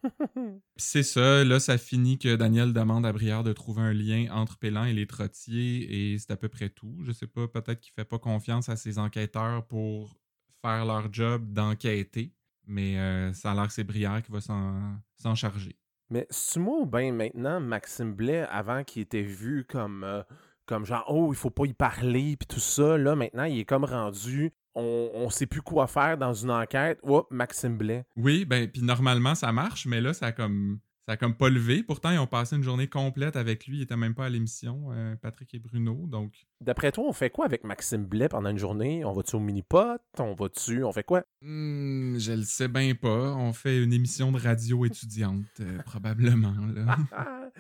C'est 0.76 1.02
ça, 1.02 1.42
là, 1.44 1.58
ça 1.58 1.76
finit 1.76 2.18
que 2.18 2.36
Daniel 2.36 2.72
demande 2.72 3.04
à 3.04 3.12
Brière 3.12 3.42
de 3.42 3.52
trouver 3.52 3.82
un 3.82 3.92
lien 3.92 4.26
entre 4.30 4.56
Pélan 4.56 4.84
et 4.84 4.92
les 4.92 5.08
trottiers, 5.08 6.12
et 6.12 6.18
c'est 6.18 6.30
à 6.30 6.36
peu 6.36 6.48
près 6.48 6.68
tout. 6.68 6.96
Je 7.02 7.10
sais 7.10 7.26
pas, 7.26 7.48
peut-être 7.48 7.80
qu'il 7.80 7.92
fait 7.92 8.04
pas 8.04 8.20
confiance 8.20 8.68
à 8.68 8.76
ses 8.76 8.98
enquêteurs 9.00 9.66
pour 9.66 10.16
faire 10.62 10.84
leur 10.84 11.12
job 11.12 11.52
d'enquêter. 11.52 12.32
Mais 12.68 12.98
euh, 12.98 13.32
ça 13.32 13.52
a 13.52 13.54
l'air 13.54 13.66
que 13.66 13.72
c'est 13.72 13.84
Brière 13.84 14.22
qui 14.22 14.30
va 14.30 14.40
s'en 14.40 15.34
charger. 15.34 15.76
Mais 16.10 16.26
c'est 16.30 16.60
moi 16.60 16.78
ou 16.78 16.86
bien 16.86 17.12
maintenant, 17.12 17.60
Maxime 17.60 18.14
Blais, 18.14 18.46
avant 18.50 18.84
qu'il 18.84 19.02
était 19.02 19.22
vu 19.22 19.64
comme, 19.68 20.04
euh, 20.04 20.22
comme 20.66 20.86
genre, 20.86 21.04
oh, 21.08 21.32
il 21.32 21.36
faut 21.36 21.50
pas 21.50 21.66
y 21.66 21.74
parler, 21.74 22.36
puis 22.38 22.46
tout 22.46 22.60
ça, 22.60 22.96
là, 22.96 23.14
maintenant, 23.14 23.44
il 23.44 23.58
est 23.60 23.64
comme 23.64 23.84
rendu, 23.84 24.52
on, 24.74 25.10
on 25.12 25.28
sait 25.28 25.46
plus 25.46 25.60
quoi 25.60 25.86
faire 25.86 26.16
dans 26.16 26.32
une 26.32 26.50
enquête. 26.50 26.98
Oh, 27.02 27.26
Maxime 27.30 27.76
Blais. 27.76 28.04
Oui, 28.16 28.44
ben, 28.44 28.70
puis 28.70 28.82
normalement, 28.82 29.34
ça 29.34 29.52
marche, 29.52 29.86
mais 29.86 30.00
là, 30.00 30.14
ça 30.14 30.26
a 30.26 30.32
comme 30.32 30.78
ça 31.08 31.12
a 31.12 31.16
comme 31.16 31.34
pas 31.34 31.48
levé. 31.48 31.82
Pourtant, 31.82 32.10
ils 32.10 32.18
ont 32.18 32.26
passé 32.26 32.54
une 32.54 32.62
journée 32.62 32.86
complète 32.86 33.36
avec 33.36 33.66
lui. 33.66 33.78
Il 33.78 33.82
était 33.82 33.96
même 33.96 34.14
pas 34.14 34.26
à 34.26 34.28
l'émission, 34.28 34.88
euh, 34.90 35.16
Patrick 35.16 35.54
et 35.54 35.58
Bruno. 35.58 36.04
Donc. 36.06 36.46
D'après 36.60 36.92
toi, 36.92 37.04
on 37.08 37.14
fait 37.14 37.30
quoi 37.30 37.46
avec 37.46 37.64
Maxime 37.64 38.04
Blais 38.04 38.28
pendant 38.28 38.50
une 38.50 38.58
journée? 38.58 39.06
On 39.06 39.14
va-tu 39.14 39.36
au 39.36 39.40
mini-pot? 39.40 40.02
On 40.18 40.34
va-tu? 40.34 40.84
On 40.84 40.92
fait 40.92 41.04
quoi? 41.04 41.22
Hmm, 41.40 42.18
je 42.18 42.32
le 42.32 42.42
sais 42.42 42.68
bien 42.68 42.94
pas. 42.94 43.34
On 43.36 43.54
fait 43.54 43.82
une 43.82 43.94
émission 43.94 44.32
de 44.32 44.38
radio 44.38 44.84
étudiante, 44.84 45.46
euh, 45.60 45.78
probablement. 45.86 46.54
Là. 46.74 46.98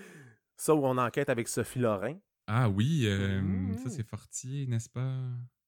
ça 0.58 0.74
où 0.74 0.84
on 0.84 0.98
enquête 0.98 1.30
avec 1.30 1.48
Sophie 1.48 1.78
Lorrain. 1.78 2.18
Ah 2.48 2.68
oui, 2.68 3.04
euh, 3.06 3.40
ça 3.82 3.88
c'est 3.88 4.06
Fortier, 4.06 4.66
n'est-ce 4.66 4.90
pas? 4.90 5.22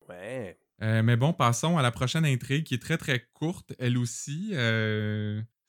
Ouais. 0.07 0.59
mais 0.81 1.17
bon, 1.17 1.33
passons 1.33 1.79
à 1.79 1.83
la 1.83 1.91
prochaine 1.91 2.27
intrigue 2.27 2.65
qui 2.65 2.75
est 2.75 2.83
très 2.83 2.99
très 2.99 3.27
courte, 3.33 3.73
elle 3.79 3.97
aussi. 3.97 4.53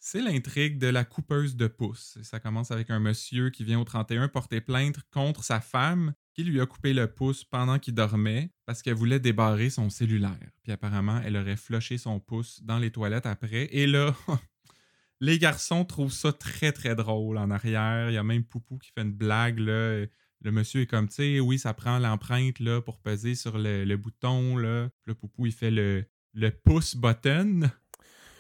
C'est 0.04 0.24
l'intrigue 0.24 0.80
de 0.80 0.88
la 0.88 1.06
coupeuse 1.06 1.56
de 1.56 1.68
pouce. 1.68 2.18
Ça 2.24 2.40
commence 2.40 2.72
avec 2.72 2.90
un 2.90 3.00
monsieur 3.00 3.52
qui 3.52 3.64
vient 3.64 3.80
au 3.80 3.84
31 3.84 4.30
porter 4.30 4.60
plainte 4.60 4.98
contre 5.12 5.44
sa 5.44 5.62
femme 5.62 6.16
qui 6.34 6.44
lui 6.44 6.60
a 6.60 6.66
coupé 6.66 6.92
le 6.92 7.06
pouce 7.06 7.44
pendant 7.44 7.78
qu'il 7.78 7.94
dormait 7.94 8.52
parce 8.66 8.82
qu'elle 8.82 8.96
voulait 8.96 9.20
débarrer 9.20 9.70
son 9.70 9.92
cellulaire. 9.92 10.50
Puis 10.64 10.72
apparemment, 10.72 11.22
elle 11.24 11.38
aurait 11.38 11.56
flushé 11.56 12.00
son 12.00 12.20
pouce 12.20 12.64
dans 12.64 12.80
les 12.80 12.90
toilettes 12.90 13.28
après. 13.28 13.70
Et 13.72 13.86
là, 13.86 14.16
les 15.22 15.38
garçons 15.38 15.86
trouvent 15.86 16.12
ça 16.12 16.34
très 16.34 16.72
très 16.72 16.96
drôle 16.96 17.38
en 17.38 17.52
arrière. 17.52 18.10
Il 18.10 18.16
y 18.16 18.18
a 18.18 18.24
même 18.24 18.44
Poupou 18.44 18.80
qui 18.80 18.90
fait 18.90 19.04
une 19.04 19.14
blague. 19.14 19.60
Le 19.60 20.10
monsieur 20.46 20.82
est 20.82 20.88
comme, 20.88 21.10
tu 21.10 21.14
sais, 21.14 21.40
oui, 21.40 21.60
ça 21.60 21.76
prend 21.76 22.00
l'empreinte 22.00 22.58
pour 22.84 23.00
peser 23.02 23.36
sur 23.36 23.60
le, 23.60 23.96
bouton. 23.98 24.58
Là. 24.58 24.90
le 25.06 25.14
Poupou, 25.14 25.46
il 25.46 25.54
fait 25.54 25.70
le, 25.70 26.06
le 26.34 26.50
pouce 26.50 26.96
button. 26.96 27.70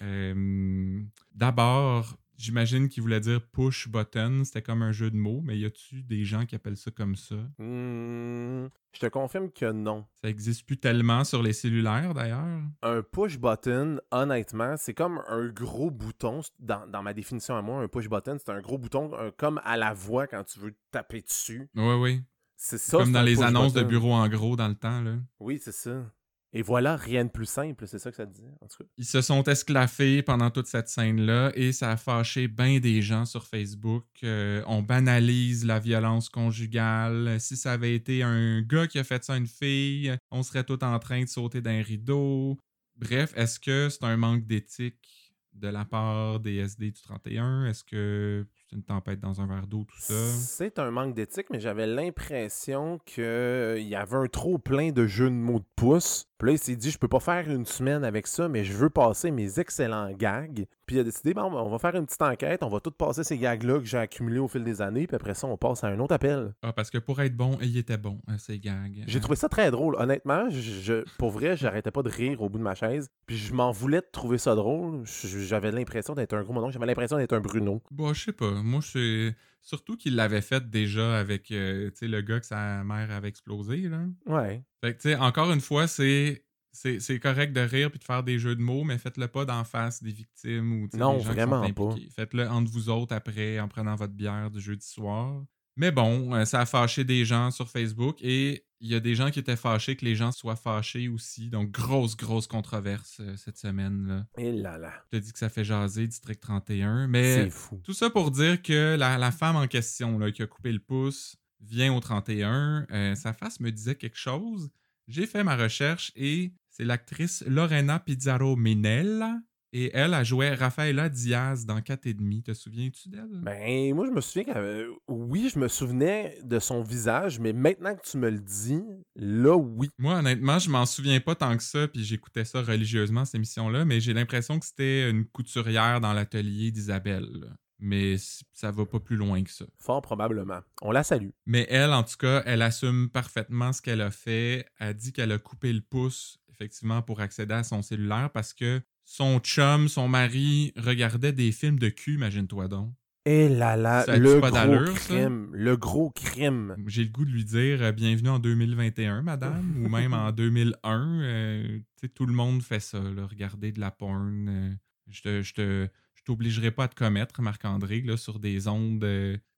Euh, 0.01 1.01
d'abord, 1.33 2.17
j'imagine 2.37 2.89
qu'il 2.89 3.03
voulait 3.03 3.19
dire 3.19 3.41
push 3.41 3.87
button. 3.87 4.43
C'était 4.43 4.61
comme 4.61 4.81
un 4.81 4.91
jeu 4.91 5.11
de 5.11 5.15
mots, 5.15 5.41
mais 5.43 5.57
y 5.57 5.65
a-tu 5.65 6.03
des 6.03 6.25
gens 6.25 6.45
qui 6.45 6.55
appellent 6.55 6.77
ça 6.77 6.91
comme 6.91 7.15
ça? 7.15 7.35
Hmm, 7.57 8.67
je 8.93 8.99
te 8.99 9.07
confirme 9.07 9.51
que 9.51 9.71
non. 9.71 10.05
Ça 10.23 10.29
existe 10.29 10.65
plus 10.65 10.77
tellement 10.77 11.23
sur 11.23 11.43
les 11.43 11.53
cellulaires 11.53 12.13
d'ailleurs? 12.13 12.61
Un 12.81 13.01
push 13.03 13.37
button, 13.37 13.99
honnêtement, 14.11 14.75
c'est 14.77 14.93
comme 14.93 15.21
un 15.27 15.47
gros 15.47 15.91
bouton. 15.91 16.41
Dans, 16.59 17.03
ma 17.03 17.13
définition 17.13 17.55
à 17.55 17.61
moi, 17.61 17.81
un 17.81 17.87
push 17.87 18.09
button, 18.09 18.37
c'est 18.39 18.51
un 18.51 18.61
gros 18.61 18.77
bouton 18.77 19.11
comme 19.37 19.61
à 19.63 19.77
la 19.77 19.93
voix 19.93 20.27
quand 20.27 20.43
tu 20.43 20.59
veux 20.59 20.75
taper 20.91 21.21
dessus. 21.21 21.69
Oui, 21.75 21.93
oui. 21.95 22.23
C'est 22.63 22.77
ça. 22.77 22.99
Comme 22.99 23.11
dans 23.11 23.23
les 23.23 23.41
annonces 23.41 23.73
de 23.73 23.81
bureau 23.81 24.13
en 24.13 24.27
gros 24.29 24.55
dans 24.55 24.67
le 24.67 24.75
temps. 24.75 25.01
Là. 25.01 25.15
Oui, 25.39 25.59
c'est 25.59 25.71
ça. 25.71 26.05
Et 26.53 26.63
voilà, 26.63 26.97
rien 26.97 27.23
de 27.23 27.29
plus 27.29 27.45
simple, 27.45 27.87
c'est 27.87 27.97
ça 27.97 28.11
que 28.11 28.17
ça 28.17 28.25
te 28.25 28.33
dit, 28.33 28.43
en 28.59 28.67
tout 28.67 28.79
cas. 28.79 28.89
Ils 28.97 29.05
se 29.05 29.21
sont 29.21 29.43
esclaffés 29.43 30.21
pendant 30.21 30.49
toute 30.49 30.67
cette 30.67 30.89
scène-là 30.89 31.51
et 31.55 31.71
ça 31.71 31.91
a 31.91 31.97
fâché 31.97 32.49
bien 32.49 32.79
des 32.79 33.01
gens 33.01 33.25
sur 33.25 33.47
Facebook. 33.47 34.05
Euh, 34.23 34.61
on 34.67 34.81
banalise 34.81 35.65
la 35.65 35.79
violence 35.79 36.27
conjugale. 36.27 37.39
Si 37.39 37.55
ça 37.55 37.71
avait 37.71 37.95
été 37.95 38.21
un 38.21 38.61
gars 38.61 38.87
qui 38.87 38.99
a 38.99 39.05
fait 39.05 39.23
ça 39.23 39.33
à 39.33 39.37
une 39.37 39.47
fille, 39.47 40.13
on 40.29 40.43
serait 40.43 40.65
tout 40.65 40.83
en 40.83 40.99
train 40.99 41.23
de 41.23 41.29
sauter 41.29 41.61
d'un 41.61 41.81
rideau. 41.81 42.57
Bref, 42.97 43.31
est-ce 43.37 43.57
que 43.57 43.87
c'est 43.89 44.03
un 44.03 44.17
manque 44.17 44.45
d'éthique 44.45 45.33
de 45.53 45.69
la 45.69 45.85
part 45.85 46.41
des 46.41 46.57
SD 46.57 46.91
du 46.91 47.01
31? 47.01 47.65
Est-ce 47.67 47.85
que 47.85 48.45
une 48.73 48.83
tempête 48.83 49.19
dans 49.19 49.41
un 49.41 49.47
verre 49.47 49.67
d'eau, 49.67 49.83
tout 49.83 49.99
ça? 49.99 50.13
C'est 50.13 50.79
un 50.79 50.91
manque 50.91 51.13
d'éthique, 51.13 51.47
mais 51.49 51.59
j'avais 51.59 51.87
l'impression 51.87 52.99
qu'il 53.05 53.83
y 53.83 53.95
avait 53.95 54.15
un 54.15 54.27
trop 54.27 54.57
plein 54.57 54.91
de 54.91 55.07
jeux 55.07 55.29
de 55.29 55.35
mots 55.35 55.59
de 55.59 55.65
pouce. 55.75 56.27
Puis 56.41 56.47
là, 56.47 56.53
il 56.53 56.57
s'est 56.57 56.75
dit, 56.75 56.89
je 56.89 56.97
peux 56.97 57.07
pas 57.07 57.19
faire 57.19 57.47
une 57.51 57.67
semaine 57.67 58.03
avec 58.03 58.25
ça, 58.25 58.49
mais 58.49 58.63
je 58.63 58.73
veux 58.73 58.89
passer 58.89 59.29
mes 59.29 59.59
excellents 59.59 60.09
gags. 60.11 60.65
Puis 60.87 60.95
il 60.95 60.99
a 60.99 61.03
décidé, 61.03 61.35
bon, 61.35 61.43
on 61.43 61.69
va 61.69 61.77
faire 61.77 61.93
une 61.93 62.07
petite 62.07 62.23
enquête, 62.23 62.63
on 62.63 62.67
va 62.67 62.79
tout 62.79 62.89
passer 62.89 63.23
ces 63.23 63.37
gags-là 63.37 63.77
que 63.77 63.85
j'ai 63.85 63.99
accumulés 63.99 64.39
au 64.39 64.47
fil 64.47 64.63
des 64.63 64.81
années, 64.81 65.05
puis 65.05 65.15
après 65.15 65.35
ça, 65.35 65.45
on 65.45 65.55
passe 65.55 65.83
à 65.83 65.89
un 65.89 65.99
autre 65.99 66.15
appel. 66.15 66.55
Ah, 66.63 66.73
parce 66.73 66.89
que 66.89 66.97
pour 66.97 67.21
être 67.21 67.37
bon, 67.37 67.59
il 67.61 67.77
était 67.77 67.99
bon, 67.99 68.19
hein, 68.27 68.39
ces 68.39 68.57
gags. 68.57 69.03
J'ai 69.05 69.19
trouvé 69.19 69.35
ça 69.35 69.49
très 69.49 69.69
drôle. 69.69 69.95
Honnêtement, 69.99 70.49
je, 70.49 71.03
pour 71.19 71.29
vrai, 71.29 71.55
j'arrêtais 71.55 71.91
pas 71.91 72.01
de 72.01 72.09
rire 72.09 72.41
au 72.41 72.49
bout 72.49 72.57
de 72.57 72.63
ma 72.63 72.73
chaise. 72.73 73.11
Puis 73.27 73.37
je 73.37 73.53
m'en 73.53 73.71
voulais 73.71 74.01
de 74.01 74.09
trouver 74.11 74.39
ça 74.39 74.55
drôle. 74.55 75.03
J'avais 75.05 75.69
l'impression 75.69 76.15
d'être 76.15 76.33
un 76.33 76.41
gros 76.41 76.53
monon, 76.53 76.71
j'avais 76.71 76.87
l'impression 76.87 77.17
d'être 77.17 77.33
un 77.33 77.39
Bruno. 77.39 77.83
Bon, 77.91 78.15
je 78.15 78.25
sais 78.25 78.33
pas. 78.33 78.49
Moi, 78.49 78.81
c'est. 78.81 79.35
Surtout 79.61 79.95
qu'il 79.95 80.15
l'avait 80.15 80.41
fait 80.41 80.69
déjà 80.69 81.19
avec 81.19 81.51
euh, 81.51 81.91
le 82.01 82.21
gars 82.21 82.39
que 82.39 82.45
sa 82.45 82.83
mère 82.83 83.11
avait 83.11 83.27
explosé. 83.27 83.89
Là. 83.89 84.05
Ouais. 84.25 84.63
Fait 84.83 84.95
que, 84.95 85.19
encore 85.19 85.51
une 85.51 85.61
fois, 85.61 85.87
c'est. 85.87 86.45
C'est 86.73 87.19
correct 87.19 87.51
de 87.51 87.59
rire 87.59 87.89
puis 87.89 87.99
de 87.99 88.03
faire 88.05 88.23
des 88.23 88.39
jeux 88.39 88.55
de 88.55 88.61
mots, 88.61 88.85
mais 88.85 88.97
faites-le 88.97 89.27
pas 89.27 89.43
d'en 89.43 89.65
face 89.65 90.01
des 90.01 90.13
victimes 90.13 90.71
ou 90.71 90.87
non, 90.93 91.17
des 91.17 91.23
gens 91.23 91.31
vraiment 91.33 91.69
qui 91.69 91.73
sont 91.75 92.15
Faites-le 92.15 92.47
entre 92.47 92.71
vous 92.71 92.87
autres 92.87 93.13
après 93.13 93.59
en 93.59 93.67
prenant 93.67 93.95
votre 93.95 94.13
bière 94.13 94.49
du 94.49 94.61
jeudi 94.61 94.87
soir. 94.87 95.43
Mais 95.75 95.91
bon, 95.91 96.33
euh, 96.35 96.45
ça 96.45 96.61
a 96.61 96.65
fâché 96.65 97.03
des 97.03 97.25
gens 97.25 97.51
sur 97.51 97.69
Facebook 97.69 98.17
et 98.21 98.65
il 98.81 98.89
y 98.89 98.95
a 98.95 98.99
des 98.99 99.15
gens 99.15 99.29
qui 99.29 99.39
étaient 99.39 99.55
fâchés 99.55 99.95
que 99.95 100.03
les 100.03 100.15
gens 100.15 100.31
soient 100.31 100.55
fâchés 100.55 101.07
aussi. 101.07 101.49
Donc, 101.49 101.71
grosse, 101.71 102.17
grosse 102.17 102.47
controverse 102.47 103.17
euh, 103.19 103.35
cette 103.37 103.57
semaine. 103.57 104.07
Là. 104.07 104.25
Et 104.37 104.51
là 104.51 104.77
là. 104.77 104.91
Je 105.11 105.17
te 105.17 105.23
dis 105.23 105.31
que 105.31 105.39
ça 105.39 105.49
fait 105.49 105.63
jaser 105.63 106.07
District 106.07 106.39
31. 106.39 107.07
Mais 107.07 107.49
fou. 107.49 107.79
tout 107.83 107.93
ça 107.93 108.09
pour 108.09 108.31
dire 108.31 108.61
que 108.61 108.95
la, 108.97 109.31
femme 109.31 109.55
en 109.55 109.67
question 109.67 110.17
là, 110.17 110.31
qui 110.31 110.41
a 110.41 110.47
coupé 110.47 110.71
le 110.71 110.79
pouce 110.79 111.37
vient 111.61 111.93
au 111.93 111.99
31. 111.99 112.87
Euh, 112.91 113.15
sa 113.15 113.33
face 113.33 113.59
me 113.59 113.71
disait 113.71 113.95
quelque 113.95 114.17
chose. 114.17 114.71
J'ai 115.07 115.27
fait 115.27 115.43
ma 115.43 115.55
recherche 115.55 116.11
et 116.15 116.53
c'est 116.69 116.85
l'actrice 116.85 117.43
Lorena 117.45 117.99
Pizarro 117.99 118.55
Minella 118.55 119.39
et 119.73 119.91
elle 119.93 120.13
a 120.13 120.23
joué 120.23 120.53
Rafaela 120.53 121.09
Diaz 121.09 121.65
dans 121.65 121.81
4 121.81 122.07
et 122.07 122.13
demi. 122.13 122.43
Te 122.43 122.53
souviens-tu 122.53 123.09
d'elle? 123.09 123.41
Ben, 123.41 123.93
moi, 123.95 124.05
je 124.05 124.11
me 124.11 124.21
souviens 124.21 124.53
que 124.53 124.89
oui, 125.07 125.49
je 125.53 125.59
me 125.59 125.67
souvenais 125.67 126.37
de 126.43 126.59
son 126.59 126.83
visage, 126.83 127.39
mais 127.39 127.53
maintenant 127.53 127.95
que 127.95 128.01
tu 128.01 128.17
me 128.17 128.29
le 128.29 128.39
dis, 128.39 128.83
là, 129.15 129.55
oui. 129.55 129.89
Moi, 129.97 130.15
honnêtement, 130.15 130.59
je 130.59 130.69
m'en 130.69 130.85
souviens 130.85 131.19
pas 131.21 131.35
tant 131.35 131.55
que 131.55 131.63
ça, 131.63 131.87
puis 131.87 132.03
j'écoutais 132.03 132.45
ça 132.45 132.61
religieusement, 132.61 133.23
cette 133.23 133.35
émission-là, 133.35 133.85
mais 133.85 134.01
j'ai 134.01 134.13
l'impression 134.13 134.59
que 134.59 134.65
c'était 134.65 135.09
une 135.09 135.25
couturière 135.25 136.01
dans 136.01 136.13
l'atelier 136.13 136.71
d'Isabelle. 136.71 137.55
Mais 137.79 138.15
ça 138.51 138.69
va 138.69 138.85
pas 138.85 138.99
plus 138.99 139.15
loin 139.15 139.43
que 139.43 139.49
ça. 139.49 139.65
Fort 139.79 140.03
probablement. 140.03 140.59
On 140.83 140.91
la 140.91 141.01
salue. 141.01 141.29
Mais 141.47 141.65
elle, 141.67 141.93
en 141.93 142.03
tout 142.03 142.17
cas, 142.17 142.43
elle 142.45 142.61
assume 142.61 143.09
parfaitement 143.09 143.73
ce 143.73 143.81
qu'elle 143.81 144.01
a 144.01 144.11
fait. 144.11 144.67
Elle 144.77 144.93
dit 144.93 145.11
qu'elle 145.11 145.31
a 145.31 145.39
coupé 145.39 145.73
le 145.73 145.81
pouce, 145.81 146.37
effectivement, 146.51 147.01
pour 147.01 147.21
accéder 147.21 147.55
à 147.55 147.63
son 147.63 147.81
cellulaire 147.81 148.29
parce 148.31 148.53
que 148.53 148.81
son 149.03 149.39
chum, 149.39 149.87
son 149.87 150.07
mari, 150.07 150.73
regardait 150.77 151.33
des 151.33 151.51
films 151.51 151.79
de 151.79 151.89
cul, 151.89 152.15
imagine-toi 152.15 152.67
donc. 152.67 152.91
Et 153.25 153.49
là 153.49 153.77
là, 153.77 154.03
le 154.07 154.39
gros 154.39 154.93
crime, 154.95 155.49
le 155.53 155.77
gros 155.77 156.09
crime. 156.09 156.75
J'ai 156.87 157.03
le 157.03 157.11
goût 157.11 157.23
de 157.23 157.29
lui 157.29 157.45
dire 157.45 157.83
euh, 157.83 157.91
bienvenue 157.91 158.29
en 158.29 158.39
2021, 158.39 159.21
madame, 159.21 159.75
ou 159.85 159.89
même 159.89 160.15
en 160.15 160.31
2001. 160.31 161.21
Euh, 161.21 161.79
tout 162.15 162.25
le 162.25 162.33
monde 162.33 162.63
fait 162.63 162.79
ça, 162.79 162.99
regarder 162.99 163.71
de 163.71 163.79
la 163.79 163.91
porn. 163.91 164.47
Euh, 164.49 164.71
je 165.11 165.21
te, 165.21 165.41
je 165.43 165.53
te, 165.53 165.87
je 166.15 166.23
t'obligerai 166.23 166.71
pas 166.71 166.85
à 166.85 166.87
te 166.87 166.95
commettre, 166.95 167.43
Marc-André, 167.43 168.03
sur 168.15 168.39
des 168.39 168.67
ondes 168.67 169.05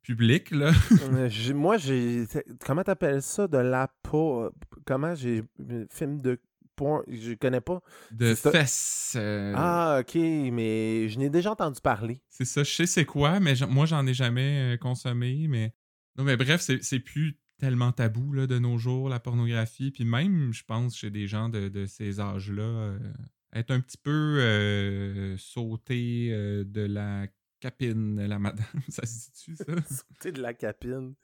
publiques. 0.02 0.52
Là. 0.52 0.74
moi, 1.56 1.78
j'ai. 1.78 2.26
Comment 2.66 2.84
t'appelles 2.84 3.22
ça 3.22 3.48
de 3.48 3.60
la 3.60 3.88
peau 4.02 4.50
Comment 4.86 5.16
j'ai. 5.16 5.42
Film 5.90 6.22
de 6.22 6.38
je 7.08 7.34
connais 7.34 7.62
pas. 7.62 7.82
De 8.12 8.36
fesses. 8.36 9.14
Euh, 9.16 9.54
ah, 9.56 10.00
ok, 10.02 10.16
mais 10.16 11.10
je 11.10 11.20
n'ai 11.20 11.30
déjà 11.30 11.52
entendu 11.52 11.80
parler. 11.82 12.22
C'est 12.30 12.46
ça, 12.46 12.64
je 12.64 12.72
sais 12.72 12.86
c'est 12.86 13.06
quoi, 13.06 13.40
mais 13.40 13.54
moi, 13.70 13.86
j'en 13.86 14.06
ai 14.06 14.14
jamais 14.14 14.74
euh, 14.74 14.78
consommé. 14.78 15.48
Mais 15.48 15.74
non, 16.18 16.24
mais 16.24 16.38
bref, 16.38 16.62
c'est 16.62 17.00
plus 17.00 17.40
tellement 17.60 17.92
tabou 17.92 18.34
là, 18.34 18.48
de 18.48 18.60
nos 18.60 18.78
jours, 18.78 19.10
la 19.10 19.20
pornographie. 19.20 19.92
Puis 19.92 20.06
même, 20.06 20.54
je 20.54 20.64
pense, 20.64 20.98
chez 20.98 21.10
des 21.10 21.28
gens 21.28 21.50
de, 21.50 21.86
ces 21.86 22.20
âges-là, 22.20 22.64
euh, 22.64 23.00
être 23.54 23.72
un 23.72 23.80
petit 23.80 23.98
peu 23.98 25.36
sauté 25.38 26.30
de 26.30 26.82
la 26.82 27.28
capine, 27.60 28.26
la 28.26 28.40
madame. 28.40 28.66
Ça 28.90 29.06
se 29.06 29.32
dit-tu, 29.32 29.56
ça? 29.56 29.64
sauté 29.90 30.32
de 30.32 30.42
la 30.42 30.54
capine. 30.54 31.16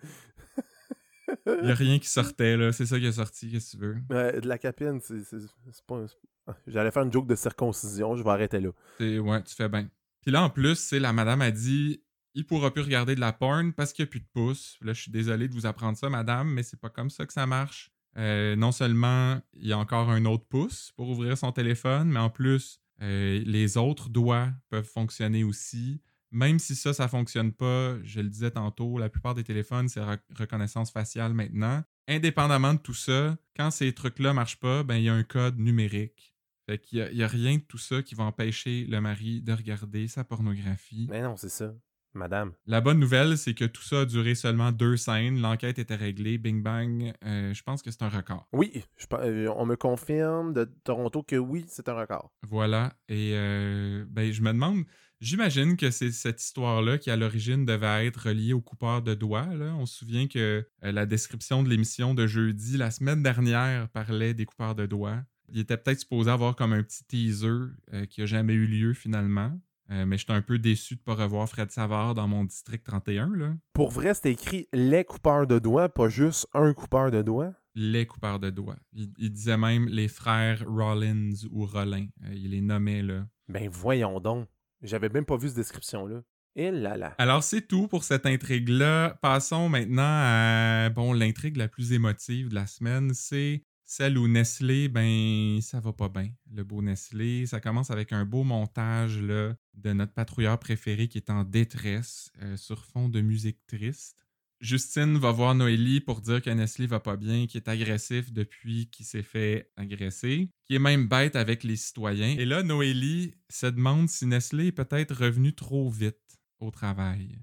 Il 1.59 1.65
n'y 1.65 1.71
a 1.71 1.75
rien 1.75 1.99
qui 1.99 2.07
sortait, 2.07 2.57
là. 2.57 2.71
C'est 2.71 2.85
ça 2.85 2.99
qui 2.99 3.05
est 3.05 3.13
sorti, 3.13 3.51
qu'est-ce 3.51 3.77
que 3.77 3.77
tu 3.77 3.83
veux? 3.83 4.41
de 4.41 4.47
la 4.47 4.57
capine, 4.57 4.99
c'est 5.01 5.85
pas. 5.87 6.05
Ah, 6.47 6.55
j'allais 6.67 6.91
faire 6.91 7.03
une 7.03 7.13
joke 7.13 7.27
de 7.27 7.35
circoncision, 7.35 8.15
je 8.15 8.23
vais 8.23 8.29
arrêter 8.29 8.59
là. 8.59 8.69
Ouais, 8.99 9.43
tu 9.43 9.55
fais 9.55 9.69
bien. 9.69 9.87
Puis 10.21 10.31
là, 10.31 10.43
en 10.43 10.49
plus, 10.49 10.75
c'est 10.75 10.99
la 10.99 11.13
madame 11.13 11.41
a 11.41 11.51
dit 11.51 12.01
il 12.35 12.45
pourra 12.45 12.71
plus 12.71 12.83
regarder 12.83 13.15
de 13.15 13.19
la 13.19 13.33
porn 13.33 13.73
parce 13.73 13.93
qu'il 13.93 14.03
n'y 14.03 14.09
a 14.09 14.11
plus 14.11 14.19
de 14.19 14.27
pouce. 14.31 14.77
Là, 14.81 14.93
je 14.93 15.01
suis 15.01 15.11
désolé 15.11 15.47
de 15.47 15.53
vous 15.53 15.65
apprendre 15.65 15.97
ça, 15.97 16.09
madame, 16.09 16.49
mais 16.49 16.63
c'est 16.63 16.79
pas 16.79 16.89
comme 16.89 17.09
ça 17.09 17.25
que 17.25 17.33
ça 17.33 17.45
marche. 17.45 17.91
Euh, 18.17 18.55
non 18.55 18.71
seulement 18.71 19.39
il 19.53 19.67
y 19.67 19.73
a 19.73 19.77
encore 19.77 20.09
un 20.09 20.25
autre 20.25 20.45
pouce 20.45 20.91
pour 20.95 21.09
ouvrir 21.09 21.37
son 21.37 21.51
téléphone, 21.51 22.09
mais 22.09 22.19
en 22.19 22.29
plus, 22.29 22.81
euh, 23.01 23.41
les 23.45 23.77
autres 23.77 24.09
doigts 24.09 24.49
peuvent 24.69 24.87
fonctionner 24.87 25.43
aussi. 25.43 26.01
Même 26.31 26.59
si 26.59 26.75
ça, 26.75 26.93
ça 26.93 27.07
fonctionne 27.07 27.51
pas, 27.51 27.95
je 28.03 28.21
le 28.21 28.29
disais 28.29 28.51
tantôt, 28.51 28.97
la 28.97 29.09
plupart 29.09 29.33
des 29.33 29.43
téléphones, 29.43 29.89
c'est 29.89 30.01
reconnaissance 30.37 30.91
faciale 30.91 31.33
maintenant. 31.33 31.83
Indépendamment 32.07 32.73
de 32.73 32.79
tout 32.79 32.93
ça, 32.93 33.37
quand 33.55 33.71
ces 33.71 33.93
trucs-là 33.93 34.33
marchent 34.33 34.59
pas, 34.59 34.83
ben 34.83 34.95
il 34.95 35.03
y 35.03 35.09
a 35.09 35.13
un 35.13 35.23
code 35.23 35.59
numérique. 35.59 36.35
Fait 36.67 36.77
qu'il 36.77 37.09
n'y 37.13 37.23
a, 37.23 37.27
rien 37.27 37.55
de 37.55 37.61
tout 37.61 37.79
ça 37.79 38.03
qui 38.03 38.13
va 38.13 38.25
empêcher 38.25 38.85
le 38.85 39.01
mari 39.01 39.41
de 39.41 39.53
regarder 39.53 40.07
sa 40.07 40.23
pornographie. 40.23 41.07
Mais 41.09 41.21
non, 41.21 41.35
c'est 41.35 41.49
ça. 41.49 41.73
Madame. 42.13 42.53
La 42.65 42.81
bonne 42.81 42.99
nouvelle, 42.99 43.37
c'est 43.37 43.53
que 43.53 43.65
tout 43.65 43.81
ça 43.81 44.01
a 44.01 44.05
duré 44.05 44.35
seulement 44.35 44.71
deux 44.71 44.97
scènes. 44.97 45.39
L'enquête 45.41 45.79
était 45.79 45.95
réglée. 45.95 46.37
Bing 46.37 46.61
bang. 46.61 47.13
Euh, 47.23 47.53
je 47.53 47.63
pense 47.63 47.81
que 47.81 47.91
c'est 47.91 48.03
un 48.03 48.09
record. 48.09 48.47
Oui, 48.51 48.83
euh, 49.13 49.51
on 49.55 49.65
me 49.65 49.75
confirme 49.75 50.53
de 50.53 50.65
Toronto 50.83 51.23
que 51.23 51.35
oui, 51.35 51.65
c'est 51.67 51.87
un 51.89 51.93
record. 51.93 52.31
Voilà. 52.47 52.93
Et 53.07 53.33
euh, 53.33 54.05
ben, 54.07 54.31
je 54.31 54.41
me 54.41 54.51
demande, 54.51 54.83
j'imagine 55.19 55.77
que 55.77 55.91
c'est 55.91 56.11
cette 56.11 56.41
histoire-là 56.41 56.97
qui, 56.97 57.11
à 57.11 57.15
l'origine, 57.15 57.65
devait 57.65 58.05
être 58.05 58.27
reliée 58.27 58.53
au 58.53 58.61
coupeur 58.61 59.01
de 59.01 59.13
doigts. 59.13 59.47
On 59.77 59.85
se 59.85 59.99
souvient 59.99 60.27
que 60.27 60.67
la 60.81 61.05
description 61.05 61.63
de 61.63 61.69
l'émission 61.69 62.13
de 62.13 62.27
jeudi, 62.27 62.77
la 62.77 62.91
semaine 62.91 63.23
dernière, 63.23 63.89
parlait 63.89 64.33
des 64.33 64.45
coupeurs 64.45 64.75
de 64.75 64.85
doigts. 64.85 65.21
Il 65.51 65.59
était 65.59 65.77
peut-être 65.77 66.01
supposé 66.01 66.29
avoir 66.29 66.55
comme 66.55 66.73
un 66.73 66.83
petit 66.83 67.03
teaser 67.05 67.71
qui 68.09 68.21
n'a 68.21 68.25
jamais 68.27 68.53
eu 68.53 68.67
lieu 68.67 68.93
finalement. 68.93 69.59
Euh, 69.91 70.05
mais 70.05 70.17
j'étais 70.17 70.33
un 70.33 70.41
peu 70.41 70.59
déçu 70.59 70.95
de 70.95 70.99
ne 70.99 71.03
pas 71.03 71.23
revoir 71.23 71.49
Fred 71.49 71.71
Savard 71.71 72.13
dans 72.13 72.27
mon 72.27 72.43
district 72.43 72.85
31. 72.85 73.35
Là. 73.35 73.55
Pour 73.73 73.89
vrai, 73.89 74.13
c'était 74.13 74.31
écrit 74.31 74.67
les 74.71 75.03
coupeurs 75.03 75.47
de 75.47 75.57
doigts, 75.57 75.89
pas 75.89 76.09
juste 76.09 76.47
un 76.53 76.73
coupeur 76.73 77.09
de 77.09 77.21
doigts. 77.21 77.53
Les 77.75 78.05
coupeurs 78.05 78.39
de 78.39 78.49
doigts. 78.49 78.77
Il, 78.93 79.31
disait 79.31 79.57
même 79.57 79.87
les 79.87 80.07
frères 80.07 80.63
Rollins 80.67 81.31
ou 81.51 81.65
Rollin. 81.65 82.07
Euh, 82.25 82.33
il 82.33 82.51
les 82.51 82.61
nommait 82.61 83.01
là. 83.01 83.25
Ben 83.47 83.67
voyons 83.69 84.19
donc. 84.19 84.47
J'avais 84.81 85.09
même 85.09 85.25
pas 85.25 85.37
vu 85.37 85.47
cette 85.47 85.57
description-là. 85.57 86.21
Et 86.55 86.71
là 86.71 86.97
là. 86.97 87.15
Alors 87.17 87.43
c'est 87.43 87.67
tout 87.67 87.87
pour 87.87 88.03
cette 88.03 88.25
intrigue-là. 88.25 89.17
Passons 89.21 89.69
maintenant 89.69 90.01
à 90.03 90.89
bon 90.89 91.13
l'intrigue 91.13 91.57
la 91.57 91.67
plus 91.67 91.93
émotive 91.93 92.49
de 92.49 92.55
la 92.55 92.67
semaine, 92.67 93.13
c'est 93.13 93.63
celle 93.85 94.19
où 94.19 94.27
Nestlé, 94.27 94.87
ben, 94.87 95.59
ça 95.61 95.79
va 95.79 95.93
pas 95.93 96.09
bien. 96.09 96.29
Le 96.53 96.63
beau 96.63 96.83
Nestlé, 96.83 97.47
ça 97.47 97.59
commence 97.59 97.89
avec 97.89 98.13
un 98.13 98.23
beau 98.23 98.43
montage 98.43 99.19
là, 99.19 99.55
de 99.73 99.93
notre 99.93 100.13
patrouilleur 100.13 100.59
préféré 100.59 101.07
qui 101.07 101.17
est 101.17 101.31
en 101.31 101.43
détresse 101.43 102.31
euh, 102.41 102.55
sur 102.55 102.85
fond 102.85 103.09
de 103.09 103.19
musique 103.21 103.65
triste. 103.65 104.15
Justine 104.61 105.17
va 105.17 105.31
voir 105.31 105.55
Noélie 105.55 106.01
pour 106.01 106.19
dire 106.19 106.41
que 106.41 106.49
Nestlé 106.49 106.85
va 106.85 106.99
pas 106.99 107.15
bien, 107.15 107.47
qu'il 107.47 107.61
est 107.61 107.69
agressif 107.69 108.33
depuis 108.33 108.89
qu'il 108.89 109.05
s'est 109.05 109.23
fait 109.23 109.71
agresser, 109.77 110.51
qui 110.65 110.75
est 110.75 110.79
même 110.79 111.07
bête 111.07 111.35
avec 111.35 111.63
les 111.63 111.77
citoyens. 111.77 112.35
Et 112.37 112.45
là, 112.45 112.61
Noélie 112.61 113.35
se 113.49 113.67
demande 113.67 114.09
si 114.09 114.25
Nestlé 114.25 114.67
est 114.67 114.71
peut-être 114.73 115.15
revenu 115.15 115.53
trop 115.53 115.89
vite 115.89 116.39
au 116.59 116.71
travail. 116.71 117.39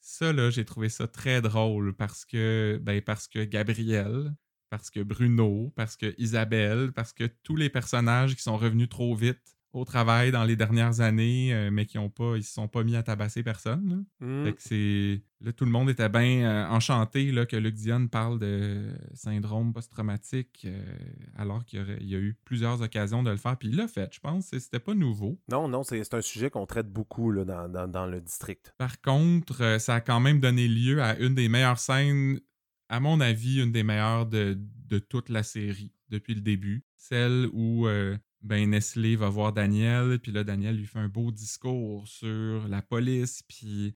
Ça, 0.00 0.32
là, 0.32 0.50
j'ai 0.50 0.64
trouvé 0.64 0.88
ça 0.88 1.08
très 1.08 1.42
drôle 1.42 1.94
parce 1.94 2.24
que, 2.24 2.80
ben, 2.82 3.02
parce 3.02 3.26
que 3.26 3.44
Gabriel, 3.44 4.34
parce 4.70 4.90
que 4.90 5.00
Bruno, 5.00 5.72
parce 5.74 5.96
que 5.96 6.14
Isabelle, 6.18 6.92
parce 6.92 7.12
que 7.12 7.24
tous 7.42 7.56
les 7.56 7.68
personnages 7.68 8.36
qui 8.36 8.42
sont 8.42 8.56
revenus 8.56 8.88
trop 8.88 9.14
vite 9.14 9.56
au 9.72 9.84
travail 9.84 10.32
dans 10.32 10.44
les 10.44 10.56
dernières 10.56 11.00
années, 11.00 11.54
euh, 11.54 11.70
mais 11.70 11.86
qui 11.86 11.98
ont 11.98 12.10
pas, 12.10 12.36
ils 12.36 12.42
se 12.42 12.52
sont 12.52 12.66
pas 12.66 12.82
mis 12.82 12.96
à 12.96 13.02
tabasser 13.02 13.42
personne. 13.42 14.04
Là. 14.20 14.26
Mmh. 14.26 14.44
Fait 14.44 14.52
que 14.52 14.62
c'est 14.62 15.22
là 15.42 15.52
tout 15.52 15.64
le 15.64 15.70
monde 15.70 15.88
était 15.88 16.08
bien 16.08 16.42
euh, 16.42 16.68
enchanté 16.68 17.30
là, 17.30 17.46
que 17.46 17.56
Luc 17.56 17.74
Dion 17.74 18.08
parle 18.08 18.38
de 18.38 18.92
syndrome 19.14 19.72
post-traumatique, 19.72 20.66
euh, 20.66 20.82
alors 21.36 21.64
qu'il 21.64 21.80
y, 22.00 22.14
a 22.14 22.18
eu 22.18 22.36
plusieurs 22.44 22.82
occasions 22.82 23.22
de 23.22 23.30
le 23.30 23.36
faire. 23.36 23.56
Puis 23.56 23.68
il 23.68 23.76
l'a 23.76 23.86
fait, 23.86 24.12
je 24.12 24.20
pense. 24.20 24.46
C'était 24.46 24.80
pas 24.80 24.94
nouveau. 24.94 25.38
Non, 25.50 25.68
non, 25.68 25.82
c'est 25.82 26.14
un 26.14 26.20
sujet 26.20 26.50
qu'on 26.50 26.66
traite 26.66 26.90
beaucoup 26.90 27.30
là, 27.30 27.44
dans, 27.44 27.88
dans, 27.88 28.06
le 28.06 28.20
district. 28.20 28.74
Par 28.76 29.00
contre, 29.00 29.78
ça 29.78 29.96
a 29.96 30.00
quand 30.00 30.20
même 30.20 30.40
donné 30.40 30.66
lieu 30.66 31.02
à 31.02 31.16
une 31.18 31.34
des 31.34 31.48
meilleures 31.48 31.78
scènes 31.78 32.40
à 32.90 32.98
mon 32.98 33.20
avis, 33.20 33.62
une 33.62 33.72
des 33.72 33.84
meilleures 33.84 34.26
de, 34.26 34.58
toute 35.08 35.28
la 35.28 35.44
série 35.44 35.92
depuis 36.08 36.34
le 36.34 36.40
début. 36.40 36.84
Celle 36.96 37.48
où 37.52 37.86
euh, 37.86 38.18
ben 38.42 38.70
Nestlé 38.70 39.16
va 39.16 39.28
voir 39.28 39.52
Daniel, 39.52 40.18
puis 40.18 40.32
là, 40.32 40.44
Daniel 40.44 40.76
lui 40.76 40.86
fait 40.86 40.98
un 40.98 41.08
beau 41.08 41.30
discours 41.30 42.08
sur 42.08 42.66
la 42.68 42.82
police, 42.82 43.42
puis 43.42 43.94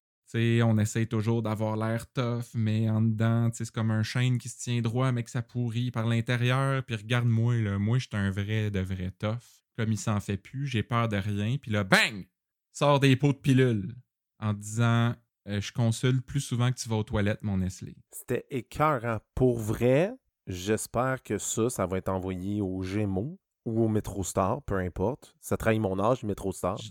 on 0.62 0.78
essaye 0.78 1.06
toujours 1.06 1.42
d'avoir 1.42 1.76
l'air 1.76 2.10
tough, 2.12 2.54
mais 2.54 2.90
en 2.90 3.00
dedans, 3.00 3.50
c'est 3.52 3.70
comme 3.70 3.90
un 3.90 4.02
chêne 4.02 4.38
qui 4.38 4.48
se 4.48 4.58
tient 4.58 4.80
droit, 4.80 5.12
mais 5.12 5.22
que 5.22 5.30
ça 5.30 5.42
pourrit 5.42 5.90
par 5.90 6.06
l'intérieur. 6.06 6.82
Puis 6.84 6.96
regarde-moi, 6.96 7.56
là, 7.56 7.78
moi, 7.78 7.98
je 7.98 8.08
suis 8.08 8.16
un 8.16 8.30
vrai 8.30 8.70
de 8.70 8.80
vrai 8.80 9.12
tough. 9.18 9.62
Comme 9.76 9.92
il 9.92 9.98
s'en 9.98 10.20
fait 10.20 10.36
plus, 10.36 10.66
j'ai 10.66 10.82
peur 10.82 11.08
de 11.08 11.16
rien. 11.16 11.56
Puis 11.58 11.70
là, 11.70 11.84
bang! 11.84 12.26
Sort 12.72 13.00
des 13.00 13.16
pots 13.16 13.32
de 13.32 13.38
pilules 13.38 13.94
en 14.40 14.52
disant 14.52 15.14
euh, 15.48 15.60
je 15.60 15.72
consulte 15.72 16.24
plus 16.24 16.40
souvent 16.40 16.70
que 16.72 16.78
tu 16.78 16.88
vas 16.88 16.96
aux 16.96 17.04
toilettes, 17.04 17.42
mon 17.42 17.58
Nestlé. 17.58 17.96
C'était 18.12 18.46
écœurant. 18.50 19.18
Pour 19.34 19.58
vrai, 19.58 20.12
j'espère 20.46 21.22
que 21.22 21.38
ça, 21.38 21.70
ça 21.70 21.86
va 21.86 21.98
être 21.98 22.08
envoyé 22.08 22.60
au 22.60 22.82
Gémeaux 22.82 23.38
ou 23.64 23.84
au 23.84 23.88
MetroStar, 23.88 24.62
peu 24.62 24.76
importe. 24.78 25.34
Ça 25.40 25.56
trahit 25.56 25.80
mon 25.80 25.98
âge. 25.98 26.20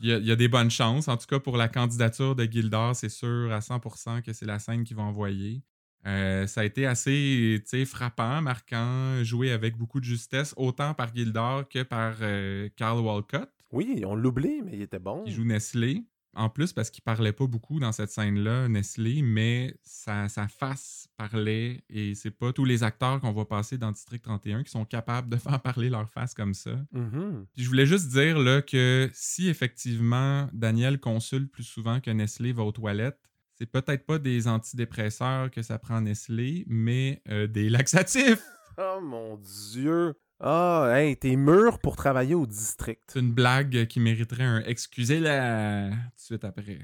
Il 0.01 0.09
y, 0.09 0.13
a, 0.13 0.17
il 0.17 0.25
y, 0.25 0.31
a 0.31 0.35
des 0.35 0.47
bonnes 0.47 0.71
chances. 0.71 1.07
En 1.07 1.17
tout 1.17 1.27
cas, 1.27 1.39
pour 1.39 1.57
la 1.57 1.67
candidature 1.67 2.35
de 2.35 2.45
Gildor, 2.45 2.95
c'est 2.95 3.09
sûr 3.09 3.51
à 3.51 3.59
100% 3.59 4.21
que 4.21 4.33
c'est 4.33 4.45
la 4.45 4.59
scène 4.59 4.83
qu'ils 4.83 4.97
vont 4.97 5.03
envoyer. 5.03 5.61
Euh, 6.05 6.47
ça 6.47 6.61
a 6.61 6.63
été 6.65 6.85
assez 6.85 7.63
frappant, 7.85 8.41
marquant, 8.41 9.23
joué 9.23 9.51
avec 9.51 9.77
beaucoup 9.77 9.99
de 9.99 10.05
justesse, 10.05 10.53
autant 10.57 10.93
par 10.93 11.15
Gildor 11.15 11.67
que 11.69 11.83
par 11.83 12.15
euh, 12.21 12.69
Carl 12.75 12.99
Walcott. 12.99 13.49
Oui, 13.71 14.03
on 14.05 14.15
l'oublie, 14.15 14.61
mais 14.63 14.73
il 14.73 14.81
était 14.81 14.99
bon. 14.99 15.23
Il 15.25 15.33
joue 15.33 15.45
Nestlé. 15.45 16.03
En 16.35 16.49
plus, 16.49 16.73
parce 16.73 16.89
qu'il 16.89 17.03
parlait 17.03 17.31
pas 17.31 17.45
beaucoup 17.45 17.79
dans 17.79 17.91
cette 17.91 18.09
scène-là, 18.09 18.67
Nestlé, 18.67 19.21
mais 19.21 19.75
sa, 19.83 20.27
face 20.47 21.07
parlait 21.15 21.83
et 21.89 22.15
c'est 22.15 22.31
pas 22.31 22.51
tous 22.51 22.65
les 22.65 22.83
acteurs 22.83 23.19
qu'on 23.19 23.31
va 23.31 23.45
passer 23.45 23.77
dans 23.77 23.91
District 23.91 24.21
31 24.23 24.63
qui 24.63 24.71
sont 24.71 24.85
capables 24.85 25.29
de 25.29 25.37
faire 25.37 25.61
parler 25.61 25.89
leur 25.89 26.09
face 26.09 26.33
comme 26.33 26.53
ça. 26.53 26.75
Mm-hmm. 26.93 27.45
je 27.55 27.67
voulais 27.67 27.85
juste 27.85 28.09
dire 28.09 28.39
là, 28.39 28.61
que 28.61 29.09
si 29.13 29.47
effectivement 29.47 30.49
Daniel 30.53 30.99
consulte 30.99 31.51
plus 31.51 31.63
souvent 31.63 31.99
que 31.99 32.09
Nestlé 32.09 32.51
va 32.51 32.63
aux 32.63 32.71
toilettes, 32.71 33.19
c'est 33.55 33.67
peut-être 33.67 34.05
pas 34.05 34.17
des 34.17 34.47
antidépresseurs 34.47 35.51
que 35.51 35.61
ça 35.61 35.77
prend 35.77 36.01
Nestlé, 36.01 36.65
mais 36.67 37.21
euh, 37.29 37.47
des 37.47 37.69
laxatifs. 37.69 38.43
Oh 38.75 38.99
mon 39.03 39.37
Dieu! 39.37 40.15
Ah, 40.45 40.91
hey, 40.91 41.15
t'es 41.15 41.37
mûr 41.37 41.79
pour 41.79 41.95
travailler 41.95 42.35
au 42.35 42.45
district. 42.45 43.01
C'est 43.07 43.21
une 43.21 43.31
blague 43.31 43.87
qui 43.87 44.01
mériterait 44.01 44.43
un 44.43 44.59
excusez-la 44.65 45.91
tout 45.91 45.95
de 45.95 46.21
suite 46.21 46.43
après. 46.43 46.79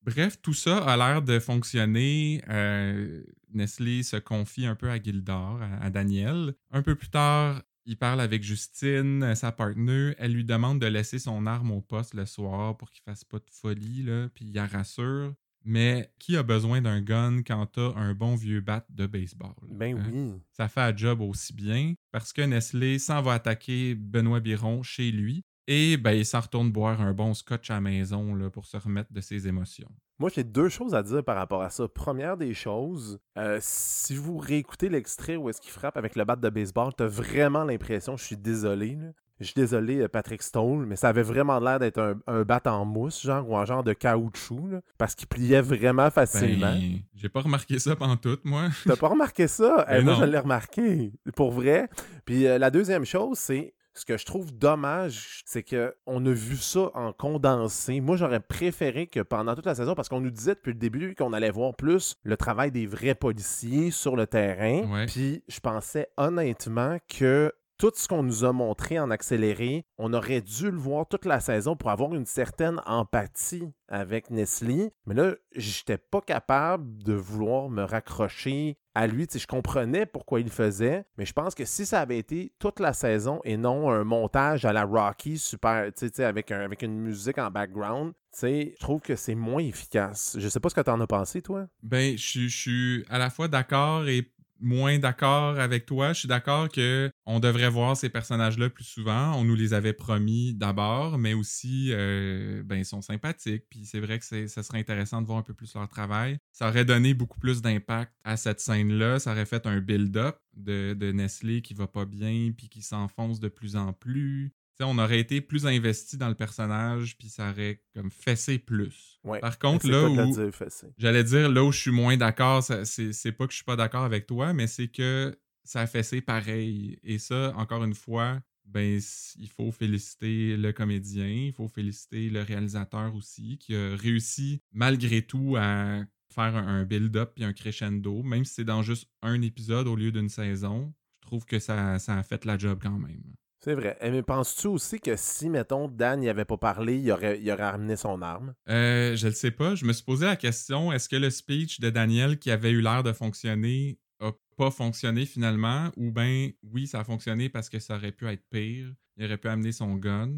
Bref, 0.00 0.40
tout 0.40 0.54
ça 0.54 0.78
a 0.78 0.96
l'air 0.96 1.20
de 1.20 1.38
fonctionner. 1.38 2.42
Euh, 2.48 3.22
Nestlé 3.52 4.02
se 4.02 4.16
confie 4.16 4.64
un 4.64 4.74
peu 4.74 4.88
à 4.88 4.98
Gildor, 4.98 5.60
à, 5.82 5.90
Daniel. 5.90 6.54
Un 6.70 6.80
peu 6.80 6.94
plus 6.94 7.10
tard, 7.10 7.62
il 7.84 7.98
parle 7.98 8.22
avec 8.22 8.42
Justine, 8.42 9.34
sa 9.34 9.52
partenaire. 9.52 10.14
Elle 10.16 10.32
lui 10.32 10.44
demande 10.46 10.80
de 10.80 10.86
laisser 10.86 11.18
son 11.18 11.44
arme 11.44 11.72
au 11.72 11.82
poste 11.82 12.14
le 12.14 12.24
soir 12.24 12.74
pour 12.78 12.90
qu'il 12.90 13.02
fasse 13.02 13.24
pas 13.24 13.36
de 13.36 13.50
folie, 13.50 14.02
là, 14.02 14.30
puis 14.34 14.46
il 14.46 14.54
la 14.54 14.66
rassure. 14.66 15.34
Mais 15.64 16.12
qui 16.18 16.36
a 16.36 16.42
besoin 16.42 16.82
d'un 16.82 17.00
gun 17.00 17.42
quand 17.42 17.66
t'as 17.66 17.94
un 17.94 18.14
bon 18.14 18.34
vieux 18.34 18.60
bat 18.60 18.84
de 18.90 19.06
baseball? 19.06 19.54
Ben 19.70 19.98
hein? 19.98 20.10
oui. 20.12 20.32
Ça 20.52 20.68
fait 20.68 20.82
un 20.82 20.94
job 20.94 21.20
aussi 21.22 21.54
bien 21.54 21.94
parce 22.12 22.32
que 22.32 22.42
Nestlé 22.42 22.98
s'en 22.98 23.22
va 23.22 23.32
attaquer 23.32 23.94
Benoît 23.94 24.40
Biron 24.40 24.82
chez 24.82 25.10
lui 25.10 25.44
et 25.66 25.96
ben, 25.96 26.12
il 26.12 26.26
s'en 26.26 26.40
retourne 26.40 26.70
boire 26.70 27.00
un 27.00 27.14
bon 27.14 27.32
scotch 27.32 27.70
à 27.70 27.74
la 27.74 27.80
maison 27.80 28.34
là, 28.34 28.50
pour 28.50 28.66
se 28.66 28.76
remettre 28.76 29.12
de 29.12 29.20
ses 29.20 29.48
émotions. 29.48 29.88
Moi, 30.18 30.30
j'ai 30.32 30.44
deux 30.44 30.68
choses 30.68 30.94
à 30.94 31.02
dire 31.02 31.24
par 31.24 31.36
rapport 31.36 31.62
à 31.62 31.70
ça. 31.70 31.88
Première 31.88 32.36
des 32.36 32.54
choses, 32.54 33.18
euh, 33.38 33.58
si 33.60 34.14
vous 34.14 34.38
réécoutez 34.38 34.88
l'extrait 34.88 35.36
où 35.36 35.48
est-ce 35.48 35.60
qu'il 35.60 35.72
frappe 35.72 35.96
avec 35.96 36.14
le 36.16 36.24
bat 36.24 36.36
de 36.36 36.48
baseball, 36.50 36.92
t'as 36.94 37.06
vraiment 37.06 37.64
l'impression, 37.64 38.16
je 38.16 38.24
suis 38.24 38.36
désolé, 38.36 38.96
je 39.40 39.46
suis 39.46 39.54
désolé, 39.54 40.00
euh, 40.00 40.08
Patrick 40.08 40.42
Stoll, 40.42 40.86
mais 40.86 40.96
ça 40.96 41.08
avait 41.08 41.22
vraiment 41.22 41.58
l'air 41.58 41.78
d'être 41.78 41.98
un, 41.98 42.14
un, 42.26 42.42
bat 42.42 42.62
en 42.66 42.84
mousse, 42.84 43.22
genre, 43.22 43.48
ou 43.48 43.56
un 43.56 43.64
genre 43.64 43.82
de 43.82 43.92
caoutchouc, 43.92 44.80
parce 44.96 45.14
qu'il 45.14 45.26
pliait 45.26 45.60
vraiment 45.60 46.10
facilement. 46.10 46.72
Ben, 46.72 47.00
j'ai 47.16 47.28
pas 47.28 47.40
remarqué 47.40 47.78
ça 47.78 47.96
pendant 47.96 48.16
tout, 48.16 48.38
moi. 48.44 48.68
T'as 48.86 48.96
pas 48.96 49.08
remarqué 49.08 49.48
ça? 49.48 49.86
Eh, 49.94 50.02
moi, 50.02 50.14
je 50.14 50.24
l'ai 50.24 50.38
remarqué, 50.38 51.12
pour 51.36 51.52
vrai. 51.52 51.88
Puis 52.24 52.46
euh, 52.46 52.58
la 52.58 52.70
deuxième 52.70 53.04
chose, 53.04 53.38
c'est 53.38 53.74
ce 53.94 54.04
que 54.04 54.16
je 54.16 54.24
trouve 54.24 54.52
dommage, 54.52 55.42
c'est 55.44 55.62
qu'on 55.62 56.26
a 56.26 56.32
vu 56.32 56.56
ça 56.56 56.90
en 56.94 57.12
condensé. 57.12 58.00
Moi, 58.00 58.16
j'aurais 58.16 58.40
préféré 58.40 59.06
que 59.06 59.20
pendant 59.20 59.54
toute 59.54 59.66
la 59.66 59.74
saison, 59.74 59.94
parce 59.94 60.08
qu'on 60.08 60.20
nous 60.20 60.30
disait 60.30 60.54
depuis 60.54 60.72
le 60.72 60.78
début 60.78 61.14
qu'on 61.14 61.32
allait 61.32 61.50
voir 61.50 61.74
plus 61.74 62.16
le 62.24 62.36
travail 62.36 62.72
des 62.72 62.86
vrais 62.86 63.14
policiers 63.14 63.90
sur 63.90 64.16
le 64.16 64.26
terrain. 64.26 65.06
Puis 65.06 65.44
je 65.48 65.60
pensais 65.60 66.08
honnêtement 66.16 66.98
que 67.08 67.52
tout 67.84 67.92
ce 67.96 68.08
qu'on 68.08 68.22
nous 68.22 68.44
a 68.46 68.52
montré 68.54 68.98
en 68.98 69.10
accéléré, 69.10 69.84
on 69.98 70.14
aurait 70.14 70.40
dû 70.40 70.70
le 70.70 70.78
voir 70.78 71.06
toute 71.06 71.26
la 71.26 71.38
saison 71.38 71.76
pour 71.76 71.90
avoir 71.90 72.14
une 72.14 72.24
certaine 72.24 72.80
empathie 72.86 73.68
avec 73.88 74.30
Nestlé. 74.30 74.90
Mais 75.04 75.12
là, 75.12 75.34
j'étais 75.54 75.98
pas 75.98 76.22
capable 76.22 77.02
de 77.02 77.12
vouloir 77.12 77.68
me 77.68 77.82
raccrocher 77.82 78.78
à 78.94 79.06
lui. 79.06 79.26
je 79.30 79.46
comprenais 79.46 80.06
pourquoi 80.06 80.40
il 80.40 80.48
faisait, 80.48 81.04
mais 81.18 81.26
je 81.26 81.34
pense 81.34 81.54
que 81.54 81.66
si 81.66 81.84
ça 81.84 82.00
avait 82.00 82.16
été 82.16 82.54
toute 82.58 82.80
la 82.80 82.94
saison 82.94 83.40
et 83.44 83.58
non 83.58 83.90
un 83.90 84.04
montage 84.04 84.64
à 84.64 84.72
la 84.72 84.84
Rocky 84.84 85.36
super, 85.36 85.90
avec 86.14 86.82
une 86.82 86.98
musique 86.98 87.36
en 87.36 87.50
background, 87.50 88.14
je 88.42 88.78
trouve 88.78 89.00
que 89.00 89.16
c'est 89.16 89.34
moins 89.34 89.62
efficace. 89.62 90.36
Je 90.38 90.48
sais 90.48 90.60
pas 90.60 90.68
ce 90.68 90.74
que 90.74 90.80
tu 90.80 90.90
en 90.90 91.00
as 91.00 91.06
pensé, 91.06 91.42
toi. 91.42 91.66
Ben, 91.82 92.16
je 92.16 92.48
suis 92.48 93.04
à 93.08 93.18
la 93.18 93.30
fois 93.30 93.48
d'accord 93.48 94.08
et 94.08 94.32
moins 94.60 94.98
d'accord 94.98 95.58
avec 95.58 95.86
toi. 95.86 96.12
Je 96.12 96.20
suis 96.20 96.28
d'accord 96.28 96.68
que 96.68 97.10
on 97.26 97.40
devrait 97.40 97.70
voir 97.70 97.96
ces 97.96 98.08
personnages-là 98.08 98.70
plus 98.70 98.84
souvent. 98.84 99.34
On 99.34 99.44
nous 99.44 99.54
les 99.54 99.74
avait 99.74 99.92
promis 99.92 100.54
d'abord, 100.54 101.18
mais 101.18 101.34
aussi, 101.34 101.88
euh, 101.92 102.62
ben, 102.64 102.76
ils 102.76 102.84
sont 102.84 103.02
sympathiques. 103.02 103.64
Puis 103.70 103.84
c'est 103.84 104.00
vrai 104.00 104.18
que 104.18 104.46
ça 104.46 104.62
serait 104.62 104.78
intéressant 104.78 105.22
de 105.22 105.26
voir 105.26 105.38
un 105.38 105.42
peu 105.42 105.54
plus 105.54 105.74
leur 105.74 105.88
travail. 105.88 106.38
Ça 106.52 106.68
aurait 106.68 106.84
donné 106.84 107.14
beaucoup 107.14 107.38
plus 107.38 107.62
d'impact 107.62 108.12
à 108.24 108.36
cette 108.36 108.60
scène-là. 108.60 109.18
Ça 109.18 109.32
aurait 109.32 109.46
fait 109.46 109.66
un 109.66 109.80
build-up 109.80 110.38
de, 110.56 110.94
de 110.94 111.12
Nestlé 111.12 111.62
qui 111.62 111.74
va 111.74 111.86
pas 111.86 112.04
bien, 112.04 112.52
puis 112.56 112.68
qui 112.68 112.82
s'enfonce 112.82 113.40
de 113.40 113.48
plus 113.48 113.76
en 113.76 113.92
plus 113.92 114.52
on 114.80 114.98
aurait 114.98 115.20
été 115.20 115.40
plus 115.40 115.66
investi 115.66 116.16
dans 116.16 116.28
le 116.28 116.34
personnage, 116.34 117.16
puis 117.16 117.28
ça 117.28 117.50
aurait 117.50 117.80
comme 117.94 118.10
fessé 118.10 118.58
plus. 118.58 119.20
Par 119.40 119.58
contre, 119.58 119.88
là 119.88 120.08
où. 120.08 120.50
J'allais 120.98 121.24
dire, 121.24 121.48
là 121.50 121.64
où 121.64 121.72
je 121.72 121.80
suis 121.80 121.90
moins 121.90 122.16
d'accord, 122.16 122.62
c'est 122.62 123.32
pas 123.32 123.46
que 123.46 123.52
je 123.52 123.56
suis 123.56 123.64
pas 123.64 123.76
d'accord 123.76 124.04
avec 124.04 124.26
toi, 124.26 124.52
mais 124.52 124.66
c'est 124.66 124.88
que 124.88 125.36
ça 125.62 125.80
a 125.80 125.86
fessé 125.86 126.20
pareil. 126.20 126.98
Et 127.02 127.18
ça, 127.18 127.52
encore 127.56 127.84
une 127.84 127.94
fois, 127.94 128.40
ben, 128.64 129.00
il 129.36 129.48
faut 129.48 129.70
féliciter 129.70 130.56
le 130.56 130.72
comédien, 130.72 131.28
il 131.28 131.52
faut 131.52 131.68
féliciter 131.68 132.30
le 132.30 132.42
réalisateur 132.42 133.14
aussi, 133.14 133.58
qui 133.58 133.74
a 133.74 133.94
réussi 133.94 134.60
malgré 134.72 135.22
tout 135.22 135.56
à 135.58 136.02
faire 136.30 136.56
un 136.56 136.84
build-up 136.84 137.32
et 137.36 137.44
un 137.44 137.52
crescendo, 137.52 138.22
même 138.22 138.44
si 138.44 138.54
c'est 138.54 138.64
dans 138.64 138.82
juste 138.82 139.08
un 139.22 139.40
épisode 139.42 139.86
au 139.86 139.94
lieu 139.96 140.10
d'une 140.10 140.28
saison. 140.28 140.92
Je 141.22 141.26
trouve 141.26 141.44
que 141.44 141.58
ça, 141.58 141.98
ça 141.98 142.18
a 142.18 142.22
fait 142.22 142.44
la 142.44 142.58
job 142.58 142.80
quand 142.82 142.98
même. 142.98 143.22
C'est 143.64 143.74
vrai. 143.74 143.96
Eh, 144.02 144.10
mais 144.10 144.22
penses-tu 144.22 144.66
aussi 144.66 145.00
que 145.00 145.16
si, 145.16 145.48
mettons, 145.48 145.88
Dan 145.88 146.20
n'y 146.20 146.28
avait 146.28 146.44
pas 146.44 146.58
parlé, 146.58 146.98
il 146.98 147.10
aurait, 147.10 147.40
il 147.40 147.50
aurait 147.50 147.70
ramené 147.70 147.96
son 147.96 148.20
arme? 148.20 148.52
Euh, 148.68 149.16
je 149.16 149.28
ne 149.28 149.32
sais 149.32 149.52
pas. 149.52 149.74
Je 149.74 149.86
me 149.86 149.94
suis 149.94 150.04
posé 150.04 150.26
la 150.26 150.36
question 150.36 150.92
est-ce 150.92 151.08
que 151.08 151.16
le 151.16 151.30
speech 151.30 151.80
de 151.80 151.88
Daniel, 151.88 152.38
qui 152.38 152.50
avait 152.50 152.72
eu 152.72 152.82
l'air 152.82 153.02
de 153.02 153.14
fonctionner, 153.14 153.98
a 154.20 154.32
pas 154.58 154.70
fonctionné 154.70 155.24
finalement? 155.24 155.90
Ou 155.96 156.12
bien, 156.12 156.50
oui, 156.62 156.86
ça 156.86 157.00
a 157.00 157.04
fonctionné 157.04 157.48
parce 157.48 157.70
que 157.70 157.78
ça 157.78 157.96
aurait 157.96 158.12
pu 158.12 158.28
être 158.28 158.42
pire. 158.50 158.92
Il 159.16 159.24
aurait 159.24 159.38
pu 159.38 159.48
amener 159.48 159.72
son 159.72 159.94
gun. 159.94 160.30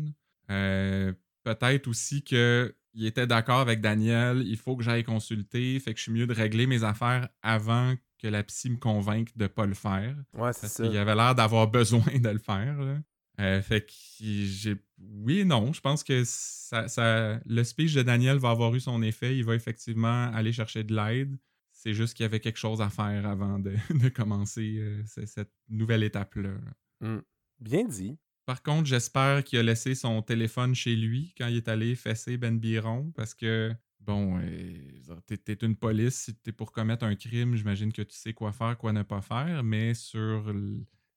Euh, 0.53 1.13
peut-être 1.43 1.89
aussi 1.89 2.23
qu'il 2.23 2.75
était 2.95 3.27
d'accord 3.27 3.59
avec 3.59 3.81
Daniel 3.81 4.45
il 4.47 4.57
faut 4.57 4.77
que 4.77 4.85
j'aille 4.85 5.03
consulter, 5.03 5.81
fait 5.81 5.95
que 5.95 5.99
je 5.99 6.05
suis 6.05 6.13
mieux 6.13 6.29
de 6.29 6.33
régler 6.33 6.69
mes 6.69 6.85
affaires 6.85 7.29
avant 7.43 7.97
que 8.19 8.29
la 8.29 8.45
psy 8.45 8.71
me 8.71 8.77
convainque 8.77 9.37
de 9.37 9.45
ne 9.45 9.49
pas 9.49 9.67
le 9.67 9.75
faire. 9.75 10.15
Ouais, 10.33 10.53
c'est 10.53 10.69
ça. 10.69 10.85
Il 10.85 10.97
avait 10.97 11.17
l'air 11.17 11.35
d'avoir 11.35 11.67
besoin 11.73 12.05
de 12.15 12.29
le 12.29 12.39
faire. 12.39 12.79
Là. 12.79 12.99
Euh, 13.41 13.61
fait 13.61 13.83
que 13.83 13.93
j'ai. 14.19 14.77
Oui 14.99 15.41
et 15.41 15.45
non. 15.45 15.73
Je 15.73 15.81
pense 15.81 16.03
que 16.03 16.23
ça, 16.25 17.41
le 17.45 17.65
speech 17.65 17.95
de 17.95 18.03
Daniel 18.03 18.39
va 18.39 18.51
avoir 18.51 18.75
eu 18.75 18.81
son 18.81 19.03
effet. 19.03 19.37
Il 19.37 19.45
va 19.45 19.55
effectivement 19.55 20.31
aller 20.33 20.53
chercher 20.53 20.85
de 20.85 20.95
l'aide. 20.95 21.37
C'est 21.73 21.93
juste 21.93 22.15
qu'il 22.15 22.25
y 22.25 22.27
avait 22.27 22.41
quelque 22.41 22.59
chose 22.59 22.81
à 22.81 22.89
faire 22.89 23.27
avant 23.27 23.59
de, 23.59 23.75
commencer 24.15 24.77
euh, 24.79 25.03
cette 25.05 25.53
nouvelle 25.69 26.03
étape-là. 26.03 26.55
Mmh. 27.01 27.19
Bien 27.61 27.85
dit. 27.85 28.17
Par 28.47 28.63
contre, 28.63 28.87
j'espère 28.87 29.45
qu'il 29.45 29.59
a 29.59 29.63
laissé 29.63 29.95
son 29.95 30.23
téléphone 30.23 30.75
chez 30.75 30.95
lui 30.95 31.35
quand 31.37 31.49
il 31.49 31.57
est 31.57 31.69
allé 31.69 31.95
fesser 31.97 32.37
Ben 32.37 32.59
Biron 32.59 33.11
parce 33.17 33.35
que, 33.35 33.75
bon, 34.01 34.39
euh, 34.41 35.17
t'es 35.27 35.59
une 35.63 35.75
police, 35.75 36.15
si 36.15 36.35
t'es 36.37 36.53
pour 36.53 36.71
commettre 36.71 37.05
un 37.05 37.17
crime, 37.17 37.57
j'imagine 37.57 37.93
que 37.93 38.03
tu 38.03 38.17
sais 38.17 38.33
quoi 38.33 38.53
faire, 38.53 38.79
quoi 38.79 38.93
ne 38.93 39.03
pas 39.03 39.21
faire, 39.21 39.65
mais 39.65 39.95
sur 39.95 40.55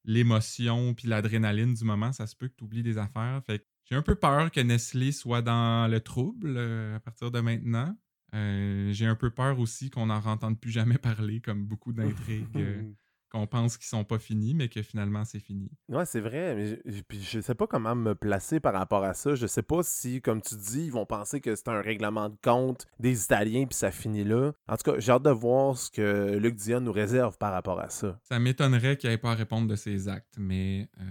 l'émotion 0.10 0.96
puis 0.96 1.08
l'adrénaline 1.08 1.76
du 1.76 1.84
moment, 1.84 2.12
ça 2.12 2.26
se 2.26 2.36
peut 2.36 2.48
que 2.48 2.56
tu 2.58 2.64
oublies 2.64 2.84
des 2.84 2.98
affaires. 2.98 3.42
Fait 3.46 3.64
j'ai 3.86 3.96
un 3.96 4.02
peu 4.02 4.16
peur 4.16 4.52
que 4.52 4.60
Nestlé 4.60 5.12
soit 5.12 5.42
dans 5.42 5.90
le 5.90 6.00
trouble 6.00 6.56
euh, 6.58 6.96
à 6.96 7.00
partir 7.00 7.32
de 7.32 7.40
maintenant. 7.40 7.96
Euh, 8.36 8.92
j'ai 8.92 9.06
un 9.06 9.16
peu 9.16 9.32
peur 9.32 9.60
aussi 9.60 9.90
qu'on 9.90 10.08
n'en 10.08 10.24
entende 10.24 10.60
plus 10.60 10.72
jamais 10.72 10.98
parler, 10.98 11.42
comme 11.42 11.66
beaucoup 11.66 11.94
d'intrigues 11.94 12.58
euh, 12.58 12.84
qu'on 13.30 13.48
pense 13.48 13.78
qu'ils 13.78 13.88
sont 13.88 14.04
pas 14.04 14.20
finis, 14.20 14.54
mais 14.54 14.70
que 14.70 14.82
finalement 14.82 15.26
c'est 15.26 15.40
fini. 15.40 15.72
Ouais, 15.88 16.06
c'est 16.06 16.20
vrai. 16.20 16.56
Mais 16.56 16.82
je, 16.86 17.02
puis 17.02 17.22
je 17.22 17.40
sais 17.40 17.56
pas 17.56 17.68
comment 17.68 17.96
me 17.96 18.16
placer 18.16 18.60
par 18.60 18.74
rapport 18.74 19.04
à 19.04 19.14
ça. 19.14 19.36
Je 19.36 19.48
sais 19.48 19.64
pas 19.64 19.82
si, 19.84 20.22
comme 20.22 20.42
tu 20.42 20.56
dis, 20.56 20.86
ils 20.86 20.92
vont 20.92 21.06
penser 21.06 21.42
que 21.42 21.56
c'est 21.56 21.68
un 21.70 21.82
règlement 21.82 22.30
de 22.30 22.38
compte 22.44 22.88
des 23.00 23.24
Italiens 23.24 23.66
puis 23.66 23.76
ça 23.76 23.92
finit 23.92 24.24
là. 24.24 24.52
En 24.68 24.78
tout 24.78 24.92
cas, 24.92 25.00
j'ai 25.00 25.12
hâte 25.12 25.24
de 25.24 25.30
voir 25.30 25.78
ce 25.78 25.90
que 25.92 26.38
Luc 26.38 26.56
Dion 26.56 26.82
nous 26.82 26.92
réserve 26.92 27.38
par 27.38 27.52
rapport 27.52 27.80
à 27.80 27.90
ça. 27.90 28.20
Ça 28.24 28.40
m'étonnerait 28.40 28.98
qu'il 28.98 29.10
ait 29.10 29.18
pas 29.18 29.32
à 29.32 29.36
répondre 29.36 29.68
de 29.68 29.76
ses 29.76 30.08
actes, 30.08 30.36
mais 30.38 30.90
euh, 31.00 31.04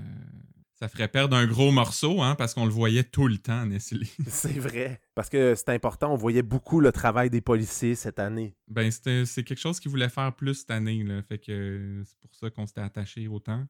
ça 0.79 0.89
ferait 0.89 1.09
perdre 1.09 1.37
un 1.37 1.47
gros 1.47 1.73
morceau, 1.73 2.23
hein, 2.23 2.37
parce 2.37 2.55
qu'on 2.55 2.65
le 2.65 2.71
voyait 2.71 3.03
tout 3.03 3.27
le 3.27 3.39
temps, 3.39 3.67
Nestlé. 3.67 4.07
c'est 4.29 4.59
vrai. 4.61 5.01
Parce 5.17 5.29
que 5.29 5.57
c'est 5.57 5.71
important, 5.71 6.13
on 6.13 6.17
voyait 6.17 6.43
beaucoup 6.43 6.79
le 6.81 6.93
travail 6.93 7.31
des 7.31 7.41
policiers 7.41 7.97
cette 7.97 8.21
année. 8.21 8.55
Ben, 8.69 8.91
c'est 8.93 9.43
quelque 9.43 9.59
chose 9.59 9.81
qu'il 9.81 9.91
voulait 9.91 10.09
faire 10.09 10.33
plus 10.37 10.61
cette 10.61 10.71
année, 10.71 11.03
là. 11.03 11.21
Fait 11.23 11.39
que 11.39 12.03
c'est 12.05 12.19
pour 12.21 12.33
ça 12.35 12.51
qu'on 12.51 12.67
s'était 12.67 12.81
attaché 12.81 13.27
autant. 13.27 13.67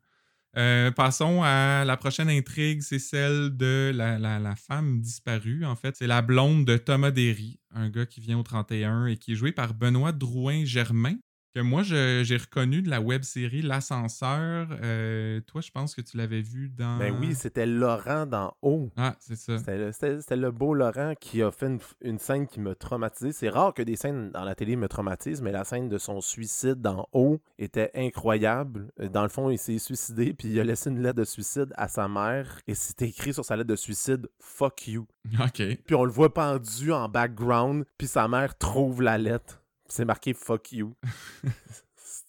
Euh, 0.57 0.91
passons 0.91 1.43
à 1.43 1.85
la 1.87 1.97
prochaine 1.97 2.29
intrigue, 2.29 2.83
c'est 2.83 2.99
celle 2.99 3.57
de 3.57 3.91
la, 3.95 4.19
la, 4.19 4.57
femme 4.57 5.01
disparue. 5.01 5.65
En 5.65 5.77
fait, 5.77 5.97
c'est 5.97 6.07
la 6.07 6.21
blonde 6.21 6.65
de 6.67 6.77
Thomas 6.77 7.11
Derry, 7.11 7.59
un 7.71 7.89
gars 7.89 8.07
qui 8.07 8.21
vient 8.21 8.39
au 8.39 8.43
31 8.43 9.07
et 9.07 9.17
qui 9.17 9.33
est 9.33 9.35
joué 9.35 9.53
par 9.53 9.73
Benoît 9.73 10.13
Drouin-Germain, 10.13 11.17
que 11.55 11.61
moi, 11.61 11.83
j'ai 11.83 12.37
reconnu 12.37 12.83
de 12.83 12.91
la 12.91 13.01
web 13.01 13.23
série 13.23 13.63
L'Ascenseur. 13.63 14.69
Euh, 14.83 15.41
toi, 15.41 15.61
je 15.61 15.71
pense 15.71 15.95
que 15.95 16.01
tu 16.01 16.17
l'avais 16.17 16.43
vu 16.43 16.69
dans. 16.69 16.99
Ben 16.99 17.15
oui, 17.19 17.35
c'était 17.35 17.67
Laurent 17.67 18.27
dans 18.27 18.55
Haut. 18.63 18.91
Ah, 18.97 19.15
c'est 19.19 19.37
ça. 19.37 19.59
C'était 19.59 20.37
le, 20.37 20.51
beau 20.51 20.75
Laurent 20.75 21.15
qui 21.19 21.43
a 21.43 21.51
fait 21.51 21.79
une, 22.03 22.19
scène 22.19 22.47
qui 22.47 22.61
m'a 22.61 22.75
traumatisé. 22.75 23.33
C'est 23.33 23.49
rare 23.49 23.75
que 23.75 23.83
des 23.83 23.97
scènes 23.97 24.31
dans 24.31 24.45
la 24.45 24.55
télé 24.55 24.77
me 24.77 24.89
traumatisent, 24.89 25.43
mais 25.43 25.53
la 25.53 25.65
scène 25.65 25.89
de 25.89 25.99
son 25.99 26.21
suicide 26.21 26.81
dans 26.81 27.09
Haut 27.13 27.41
était 27.59 27.91
incroyable. 27.95 28.89
Dans 29.13 29.23
le 29.23 29.29
fond, 29.29 29.51
il 29.51 29.59
s'est 29.59 29.79
suicidé, 29.79 30.35
puis 30.35 30.49
il 30.49 30.61
a 30.61 30.65
laissé 30.65 30.91
une 30.91 31.03
lettre 31.03 31.19
de 31.19 31.25
suicide 31.25 31.73
à 31.77 31.89
sa 31.89 32.09
mère, 32.09 32.61
et 32.67 32.75
c'était 32.75 33.09
écrit 33.09 33.33
sur 33.33 33.45
sa 33.45 33.57
lettre 33.57 33.69
de 33.69 33.77
suicide 33.77 34.29
Fuck 34.41 34.89
you. 34.89 35.07
OK. 35.41 35.63
Puis 35.87 35.95
on 35.95 36.05
le 36.05 36.11
voit 36.11 36.33
pendu 36.33 36.93
en 36.93 37.09
background, 37.09 37.85
puis 37.97 38.07
sa 38.07 38.29
mère 38.29 38.57
trouve 38.57 39.03
la 39.03 39.19
lettre. 39.19 39.63
C'est 39.89 40.05
marqué 40.05 40.35
fuck 40.35 40.73
you. 40.73 40.95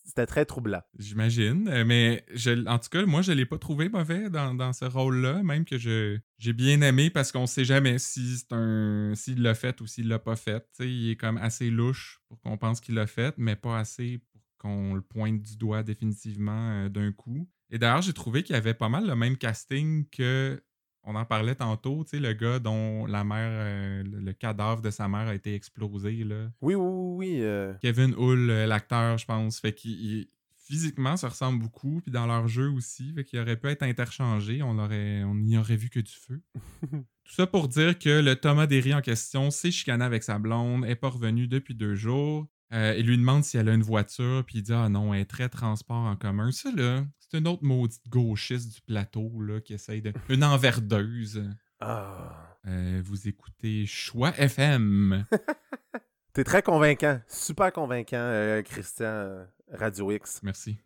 C'était 0.09 0.25
très 0.25 0.45
troublant. 0.45 0.81
J'imagine. 0.97 1.67
Euh, 1.67 1.85
mais 1.85 2.25
je, 2.33 2.65
en 2.67 2.79
tout 2.79 2.89
cas, 2.89 3.05
moi, 3.05 3.21
je 3.21 3.31
ne 3.31 3.37
l'ai 3.37 3.45
pas 3.45 3.59
trouvé 3.59 3.89
mauvais 3.89 4.29
dans, 4.29 4.73
ce 4.73 4.85
rôle-là, 4.85 5.43
même 5.43 5.65
que 5.65 5.77
j'ai 5.77 6.53
bien 6.53 6.81
aimé 6.81 7.11
parce 7.11 7.31
qu'on 7.31 7.43
ne 7.43 7.47
sait 7.47 7.63
jamais 7.63 7.99
si 7.99 8.37
c'est 8.37 8.51
un 8.53 9.13
s'il 9.13 9.43
l'a 9.43 9.53
fait 9.53 9.79
ou 9.81 9.87
s'il 9.87 10.07
l'a 10.07 10.17
pas 10.17 10.35
fait. 10.35 10.65
il 10.79 11.11
est 11.11 11.15
comme 11.15 11.37
assez 11.37 11.69
louche 11.69 12.21
pour 12.27 12.39
qu'on 12.39 12.57
pense 12.57 12.81
qu'il 12.81 12.95
l'a 12.95 13.05
fait, 13.05 13.35
mais 13.37 13.55
pas 13.55 13.77
assez 13.77 14.19
pour 14.31 14.41
qu'on 14.57 14.95
le 14.95 15.01
pointe 15.01 15.41
du 15.43 15.57
doigt 15.57 15.83
définitivement 15.83 16.71
euh, 16.71 16.89
d'un 16.89 17.11
coup. 17.11 17.47
Et 17.69 17.77
d'ailleurs, 17.77 18.01
j'ai 18.01 18.13
trouvé 18.13 18.41
qu'il 18.41 18.55
y 18.55 18.57
avait 18.57 18.73
pas 18.73 18.89
mal 18.89 19.05
le 19.05 19.15
même 19.15 19.37
casting 19.37 20.09
que 20.09 20.59
on 21.03 21.15
en 21.15 21.25
parlait 21.25 21.55
tantôt, 21.55 22.03
tu 22.03 22.11
sais, 22.11 22.19
le 22.19 22.33
gars 22.33 22.59
dont 22.59 23.05
la 23.05 23.23
mère, 23.23 23.49
euh, 23.51 24.03
le 24.03 24.33
cadavre 24.33 24.81
de 24.81 24.89
sa 24.89 25.07
mère 25.07 25.27
a 25.27 25.35
été 25.35 25.55
explosé, 25.55 26.23
là. 26.23 26.49
Oui, 26.61 26.75
oui, 26.75 27.15
oui. 27.17 27.39
Euh. 27.41 27.73
Kevin 27.81 28.13
Hull, 28.17 28.49
euh, 28.49 28.67
l'acteur, 28.67 29.17
je 29.17 29.25
pense. 29.25 29.59
Fait 29.59 29.73
qu'il 29.73 30.27
physiquement, 30.57 31.17
ça 31.17 31.29
ressemble 31.29 31.63
beaucoup, 31.63 31.99
puis 32.01 32.11
dans 32.11 32.27
leur 32.27 32.47
jeu 32.47 32.69
aussi, 32.69 33.11
fait 33.13 33.23
qu'il 33.23 33.39
aurait 33.39 33.57
pu 33.57 33.67
être 33.69 33.81
interchangé, 33.81 34.61
on 34.61 34.77
aurait, 34.77 35.23
on 35.23 35.33
n'y 35.33 35.57
aurait 35.57 35.75
vu 35.75 35.89
que 35.89 35.99
du 35.99 36.11
feu. 36.11 36.41
Tout 36.91 37.33
ça 37.33 37.47
pour 37.47 37.67
dire 37.67 37.97
que 37.97 38.21
le 38.21 38.35
Thomas 38.35 38.67
Derry 38.67 38.93
en 38.93 39.01
question 39.01 39.49
s'est 39.49 39.71
chicané 39.71 40.03
avec 40.03 40.21
sa 40.21 40.37
blonde, 40.37 40.85
est 40.85 40.95
pas 40.95 41.09
revenu 41.09 41.47
depuis 41.47 41.73
deux 41.73 41.95
jours. 41.95 42.47
il 42.71 43.05
lui 43.05 43.17
demande 43.17 43.43
si 43.43 43.57
elle 43.57 43.69
a 43.69 43.73
une 43.73 43.81
voiture, 43.81 44.43
puis 44.45 44.59
il 44.59 44.63
dit 44.63 44.73
Ah 44.73 44.89
non, 44.89 45.11
elle 45.13 45.21
est 45.21 45.25
très 45.25 45.49
transport 45.49 46.05
en 46.05 46.15
commun. 46.15 46.51
Ça, 46.51 46.71
là, 46.71 47.03
c'est 47.29 47.37
une 47.37 47.47
autre 47.47 47.63
maudite 47.63 48.07
gauchiste 48.09 48.73
du 48.73 48.81
plateau 48.81 49.41
là, 49.41 49.61
qui 49.61 49.73
essaye 49.73 50.01
de. 50.01 50.13
Une 50.29 50.43
enverdeuse. 50.43 51.43
Ah. 51.79 52.57
Euh, 52.67 53.01
vous 53.03 53.27
écoutez 53.27 53.85
Choix 53.85 54.33
FM. 54.37 55.25
T'es 56.33 56.43
très 56.43 56.61
convaincant. 56.61 57.19
Super 57.27 57.71
convaincant, 57.71 58.17
euh, 58.17 58.61
Christian 58.61 59.05
euh, 59.05 59.45
Radio 59.71 60.11
X. 60.11 60.41
Merci. 60.43 60.77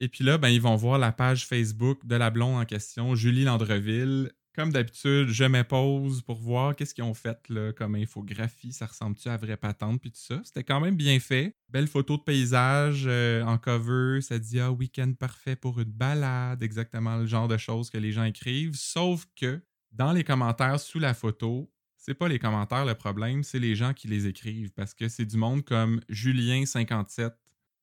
Et 0.00 0.08
puis 0.08 0.24
là, 0.24 0.38
ben, 0.38 0.48
ils 0.48 0.60
vont 0.60 0.76
voir 0.76 0.98
la 0.98 1.12
page 1.12 1.46
Facebook 1.46 2.06
de 2.06 2.16
la 2.16 2.30
blonde 2.30 2.60
en 2.60 2.64
question, 2.64 3.14
Julie 3.14 3.44
Landreville. 3.44 4.32
Comme 4.54 4.72
d'habitude, 4.72 5.28
je 5.28 5.44
m'épose 5.44 6.22
pour 6.22 6.40
voir 6.40 6.74
qu'est-ce 6.74 6.92
qu'ils 6.94 7.04
ont 7.04 7.14
fait 7.14 7.38
là, 7.48 7.72
comme 7.72 7.94
infographie, 7.94 8.72
ça 8.72 8.86
ressemble-tu 8.86 9.28
à 9.28 9.36
vraie 9.36 9.56
patente, 9.56 10.00
puis 10.00 10.10
tout 10.10 10.20
ça. 10.20 10.40
C'était 10.44 10.64
quand 10.64 10.80
même 10.80 10.96
bien 10.96 11.20
fait. 11.20 11.56
Belle 11.68 11.86
photo 11.86 12.16
de 12.16 12.22
paysage 12.22 13.04
euh, 13.06 13.42
en 13.44 13.58
cover, 13.58 14.20
ça 14.22 14.38
dit 14.38 14.58
ah, 14.58 14.72
week-end 14.72 15.12
parfait 15.18 15.54
pour 15.54 15.78
une 15.78 15.92
balade, 15.92 16.62
exactement 16.62 17.16
le 17.16 17.26
genre 17.26 17.46
de 17.46 17.56
choses 17.56 17.90
que 17.90 17.98
les 17.98 18.10
gens 18.10 18.24
écrivent. 18.24 18.74
Sauf 18.74 19.26
que 19.36 19.60
dans 19.92 20.12
les 20.12 20.24
commentaires 20.24 20.80
sous 20.80 20.98
la 20.98 21.14
photo, 21.14 21.70
c'est 21.96 22.14
pas 22.14 22.28
les 22.28 22.38
commentaires 22.38 22.84
le 22.84 22.94
problème, 22.94 23.44
c'est 23.44 23.58
les 23.58 23.76
gens 23.76 23.94
qui 23.94 24.08
les 24.08 24.26
écrivent 24.26 24.72
parce 24.72 24.94
que 24.94 25.08
c'est 25.08 25.26
du 25.26 25.36
monde 25.36 25.64
comme 25.64 26.00
Julien57 26.10 27.30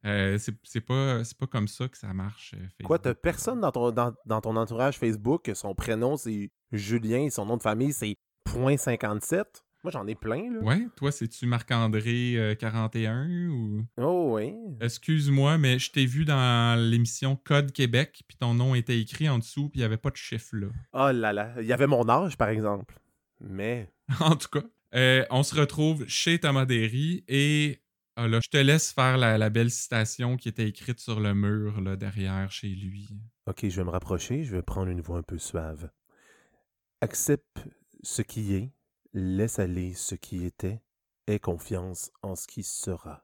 euh, 0.05 0.37
c'est 0.63 0.81
pas, 0.81 1.21
pas 1.39 1.47
comme 1.47 1.67
ça 1.67 1.87
que 1.87 1.97
ça 1.97 2.13
marche. 2.13 2.53
Euh, 2.53 2.59
Facebook. 2.59 2.85
Quoi, 2.85 2.99
t'as 2.99 3.15
personne 3.15 3.59
dans 3.59 3.71
ton, 3.71 3.91
dans, 3.91 4.41
ton 4.41 4.55
entourage 4.55 4.97
Facebook 4.97 5.51
son 5.53 5.73
prénom 5.73 6.17
c'est 6.17 6.51
Julien 6.71 7.23
et 7.23 7.29
son 7.29 7.45
nom 7.45 7.57
de 7.57 7.61
famille 7.61 7.93
c'est 7.93 8.15
.57? 8.47 9.43
Moi, 9.83 9.91
j'en 9.91 10.07
ai 10.07 10.15
plein, 10.15 10.51
là. 10.51 10.59
Ouais, 10.59 10.87
toi, 10.95 11.11
c'est-tu 11.11 11.45
Marc-André 11.45 12.57
41 12.59 13.29
euh, 13.29 13.47
ou... 13.47 13.85
Oh, 14.01 14.35
oui. 14.35 14.55
Excuse-moi, 14.81 15.57
mais 15.57 15.79
je 15.79 15.91
t'ai 15.91 16.05
vu 16.05 16.25
dans 16.25 16.77
l'émission 16.77 17.35
Code 17.35 17.71
Québec, 17.71 18.23
puis 18.27 18.37
ton 18.37 18.53
nom 18.53 18.75
était 18.75 18.99
écrit 18.99 19.29
en 19.29 19.37
dessous, 19.37 19.69
puis 19.69 19.79
il 19.79 19.81
n'y 19.81 19.85
avait 19.85 19.97
pas 19.97 20.09
de 20.09 20.17
chiffre, 20.17 20.55
là. 20.55 20.67
Oh 20.93 21.11
là 21.13 21.31
là, 21.31 21.53
il 21.61 21.67
y 21.67 21.73
avait 21.73 21.87
mon 21.87 22.09
âge, 22.09 22.37
par 22.37 22.49
exemple. 22.49 22.99
Mais... 23.39 23.87
en 24.19 24.35
tout 24.35 24.49
cas, 24.49 24.63
on 25.29 25.43
se 25.43 25.55
retrouve 25.55 26.05
chez 26.07 26.39
Thomas 26.39 26.65
Derry, 26.65 27.23
et 27.27 27.79
ah 28.19 28.27
là, 28.27 28.39
je 28.43 28.49
te 28.49 28.57
laisse 28.57 28.91
faire 28.91 29.15
la, 29.17 29.49
belle 29.51 29.69
citation 29.69 30.37
qui 30.37 30.49
était 30.49 30.67
écrite 30.67 30.99
sur 30.99 31.19
le 31.19 31.35
mur 31.35 31.79
là, 31.81 31.95
derrière 31.95 32.49
chez 32.49 32.69
lui. 32.69 33.07
Ok, 33.45 33.69
je 33.69 33.75
vais 33.75 33.83
me 33.83 33.91
rapprocher, 33.91 34.43
je 34.43 34.55
vais 34.55 34.63
prendre 34.63 34.89
une 34.89 35.01
voix 35.01 35.19
un 35.19 35.23
peu 35.23 35.37
suave. 35.37 35.91
Accepte 37.01 37.67
ce 38.01 38.21
qui 38.21 38.53
est, 38.53 38.71
laisse 39.13 39.59
aller 39.59 39.93
ce 39.93 40.15
qui 40.15 40.45
était, 40.45 40.81
aie 41.27 41.39
confiance 41.39 42.11
en 42.23 42.35
ce 42.35 42.47
qui 42.47 42.63
sera. 42.63 43.23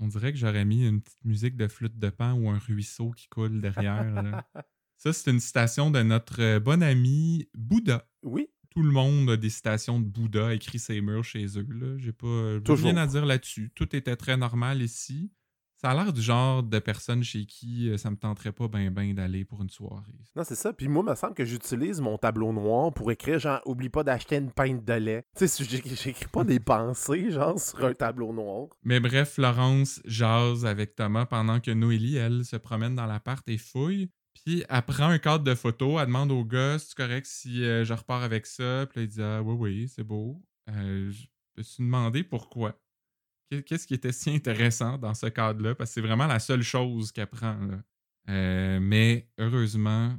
On 0.00 0.08
dirait 0.08 0.32
que 0.32 0.38
j'aurais 0.38 0.64
mis 0.64 0.86
une 0.86 1.00
petite 1.00 1.24
musique 1.24 1.56
de 1.56 1.68
flûte 1.68 1.98
de 1.98 2.10
pan 2.10 2.34
ou 2.34 2.50
un 2.50 2.58
ruisseau 2.58 3.12
qui 3.12 3.28
coule 3.28 3.60
derrière. 3.60 4.44
Ça, 4.98 5.12
c'est 5.12 5.30
une 5.30 5.40
citation 5.40 5.90
de 5.90 6.02
notre 6.02 6.58
bon 6.58 6.82
ami 6.82 7.48
Bouddha. 7.54 8.06
Oui, 8.22 8.50
tout 8.74 8.82
le 8.82 8.90
monde 8.90 9.30
a 9.30 9.36
des 9.36 9.50
citations 9.50 10.00
de 10.00 10.04
Bouddha 10.04 10.52
écrit 10.52 10.78
ses 10.78 11.00
murs 11.00 11.24
chez 11.24 11.46
eux. 11.58 11.66
Là. 11.70 11.96
J'ai 11.96 12.12
pas 12.12 12.58
rien 12.66 12.96
à 12.96 13.06
dire 13.06 13.24
là-dessus. 13.24 13.70
Tout 13.74 13.94
était 13.94 14.16
très 14.16 14.36
normal 14.36 14.82
ici. 14.82 15.30
Ça 15.84 15.90
a 15.90 15.94
l'air 16.02 16.14
du 16.14 16.22
genre 16.22 16.62
de 16.62 16.78
personne 16.78 17.22
chez 17.22 17.44
qui 17.44 17.90
euh, 17.90 17.98
ça 17.98 18.10
me 18.10 18.16
tenterait 18.16 18.52
pas 18.52 18.68
bien 18.68 18.90
ben 18.90 19.14
d'aller 19.14 19.44
pour 19.44 19.60
une 19.60 19.68
soirée. 19.68 20.14
Non, 20.34 20.42
c'est 20.42 20.54
ça. 20.54 20.72
Puis 20.72 20.88
moi, 20.88 21.04
il 21.06 21.10
me 21.10 21.14
semble 21.14 21.34
que 21.34 21.44
j'utilise 21.44 22.00
mon 22.00 22.16
tableau 22.16 22.54
noir 22.54 22.90
pour 22.94 23.12
écrire 23.12 23.38
genre 23.38 23.60
oublie 23.66 23.90
pas 23.90 24.02
d'acheter 24.02 24.36
une 24.36 24.50
pinte 24.50 24.82
de 24.82 24.94
lait. 24.94 25.26
Tu 25.36 25.46
sais, 25.46 25.62
j'écris 25.62 26.24
pas 26.32 26.42
des 26.42 26.58
pensées 26.74 27.30
genre 27.30 27.60
sur 27.60 27.84
un 27.84 27.92
tableau 27.92 28.32
noir. 28.32 28.68
Mais 28.82 28.98
bref, 28.98 29.34
Florence 29.34 30.00
jase 30.06 30.64
avec 30.64 30.94
Thomas 30.94 31.26
pendant 31.26 31.60
que 31.60 31.70
Noélie, 31.70 32.16
elle, 32.16 32.46
se 32.46 32.56
promène 32.56 32.94
dans 32.94 33.04
l'appart 33.04 33.46
et 33.50 33.58
fouille. 33.58 34.08
Puis 34.32 34.64
elle 34.66 34.82
prend 34.84 35.08
un 35.08 35.18
cadre 35.18 35.44
de 35.44 35.54
photo, 35.54 36.00
elle 36.00 36.06
demande 36.06 36.32
au 36.32 36.46
gars 36.46 36.78
c'est 36.78 36.96
correct 36.96 37.26
si 37.26 37.62
euh, 37.62 37.84
je 37.84 37.92
repars 37.92 38.22
avec 38.22 38.46
ça? 38.46 38.86
Puis 38.86 39.00
là, 39.00 39.02
il 39.02 39.08
dit 39.08 39.22
Ah 39.22 39.42
oui, 39.42 39.54
oui, 39.58 39.88
c'est 39.94 40.02
beau. 40.02 40.40
Euh, 40.70 41.10
je 41.10 41.26
me 41.58 41.62
suis 41.62 41.84
demandé 41.84 42.22
pourquoi? 42.24 42.74
Qu'est-ce 43.66 43.86
qui 43.86 43.94
était 43.94 44.12
si 44.12 44.30
intéressant 44.30 44.98
dans 44.98 45.14
ce 45.14 45.26
cadre-là? 45.26 45.74
Parce 45.74 45.90
que 45.90 45.94
c'est 45.94 46.00
vraiment 46.00 46.26
la 46.26 46.38
seule 46.38 46.62
chose 46.62 47.12
qu'elle 47.12 47.26
prend. 47.26 47.56
Euh, 48.28 48.80
mais 48.80 49.28
heureusement, 49.38 50.16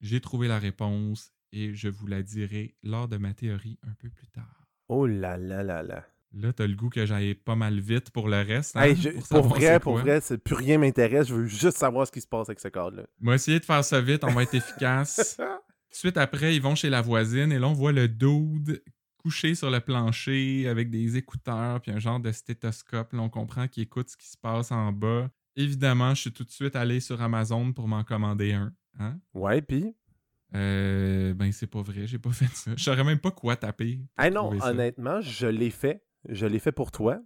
j'ai 0.00 0.20
trouvé 0.20 0.48
la 0.48 0.58
réponse 0.58 1.32
et 1.52 1.72
je 1.74 1.88
vous 1.88 2.06
la 2.06 2.22
dirai 2.22 2.74
lors 2.82 3.08
de 3.08 3.16
ma 3.16 3.32
théorie 3.32 3.78
un 3.82 3.94
peu 3.94 4.10
plus 4.10 4.26
tard. 4.28 4.68
Oh 4.88 5.06
là 5.06 5.36
là 5.36 5.62
là 5.62 5.82
là. 5.82 6.04
Là, 6.36 6.52
t'as 6.52 6.66
le 6.66 6.74
goût 6.74 6.90
que 6.90 7.06
j'aille 7.06 7.34
pas 7.34 7.54
mal 7.54 7.78
vite 7.78 8.10
pour 8.10 8.28
le 8.28 8.42
reste. 8.42 8.76
Hein, 8.76 8.92
pour, 9.30 9.42
vrai, 9.46 9.78
pour 9.78 9.98
vrai, 9.98 10.20
plus 10.44 10.56
rien 10.56 10.78
m'intéresse. 10.78 11.28
Je 11.28 11.34
veux 11.34 11.46
juste 11.46 11.78
savoir 11.78 12.08
ce 12.08 12.12
qui 12.12 12.20
se 12.20 12.26
passe 12.26 12.48
avec 12.48 12.58
ce 12.58 12.68
cadre-là. 12.68 13.04
On 13.22 13.26
va 13.26 13.36
essayer 13.36 13.60
de 13.60 13.64
faire 13.64 13.84
ça 13.84 14.00
vite, 14.00 14.24
on 14.24 14.32
va 14.32 14.42
être 14.42 14.54
efficace. 14.54 15.40
Suite 15.90 16.16
après, 16.16 16.56
ils 16.56 16.60
vont 16.60 16.74
chez 16.74 16.90
la 16.90 17.02
voisine 17.02 17.52
et 17.52 17.58
là, 17.60 17.68
on 17.68 17.72
voit 17.72 17.92
le 17.92 18.08
dude 18.08 18.82
couché 19.24 19.54
sur 19.54 19.70
le 19.70 19.80
plancher 19.80 20.68
avec 20.68 20.90
des 20.90 21.16
écouteurs 21.16 21.80
puis 21.80 21.90
un 21.90 21.98
genre 21.98 22.20
de 22.20 22.30
stéthoscope. 22.30 23.14
Là, 23.14 23.22
on 23.22 23.30
comprend 23.30 23.66
qu'il 23.68 23.82
écoute 23.82 24.10
ce 24.10 24.18
qui 24.18 24.28
se 24.28 24.36
passe 24.36 24.70
en 24.70 24.92
bas. 24.92 25.30
Évidemment, 25.56 26.14
je 26.14 26.20
suis 26.20 26.32
tout 26.32 26.44
de 26.44 26.50
suite 26.50 26.76
allé 26.76 27.00
sur 27.00 27.22
Amazon 27.22 27.72
pour 27.72 27.88
m'en 27.88 28.04
commander 28.04 28.52
un. 28.52 28.74
Hein? 28.98 29.18
Ouais, 29.32 29.62
puis? 29.62 29.94
Euh, 30.54 31.32
ben, 31.32 31.50
c'est 31.52 31.66
pas 31.66 31.80
vrai, 31.80 32.06
j'ai 32.06 32.18
pas 32.18 32.30
fait 32.32 32.54
ça. 32.54 32.72
Je 32.76 32.82
saurais 32.82 33.02
même 33.02 33.18
pas 33.18 33.30
quoi 33.30 33.56
taper. 33.56 33.98
Ah 34.18 34.28
non, 34.28 34.52
honnêtement, 34.62 35.22
je 35.22 35.46
l'ai 35.46 35.70
fait. 35.70 36.04
Je 36.28 36.46
l'ai 36.46 36.58
fait 36.58 36.72
pour 36.72 36.90
toi. 36.90 37.18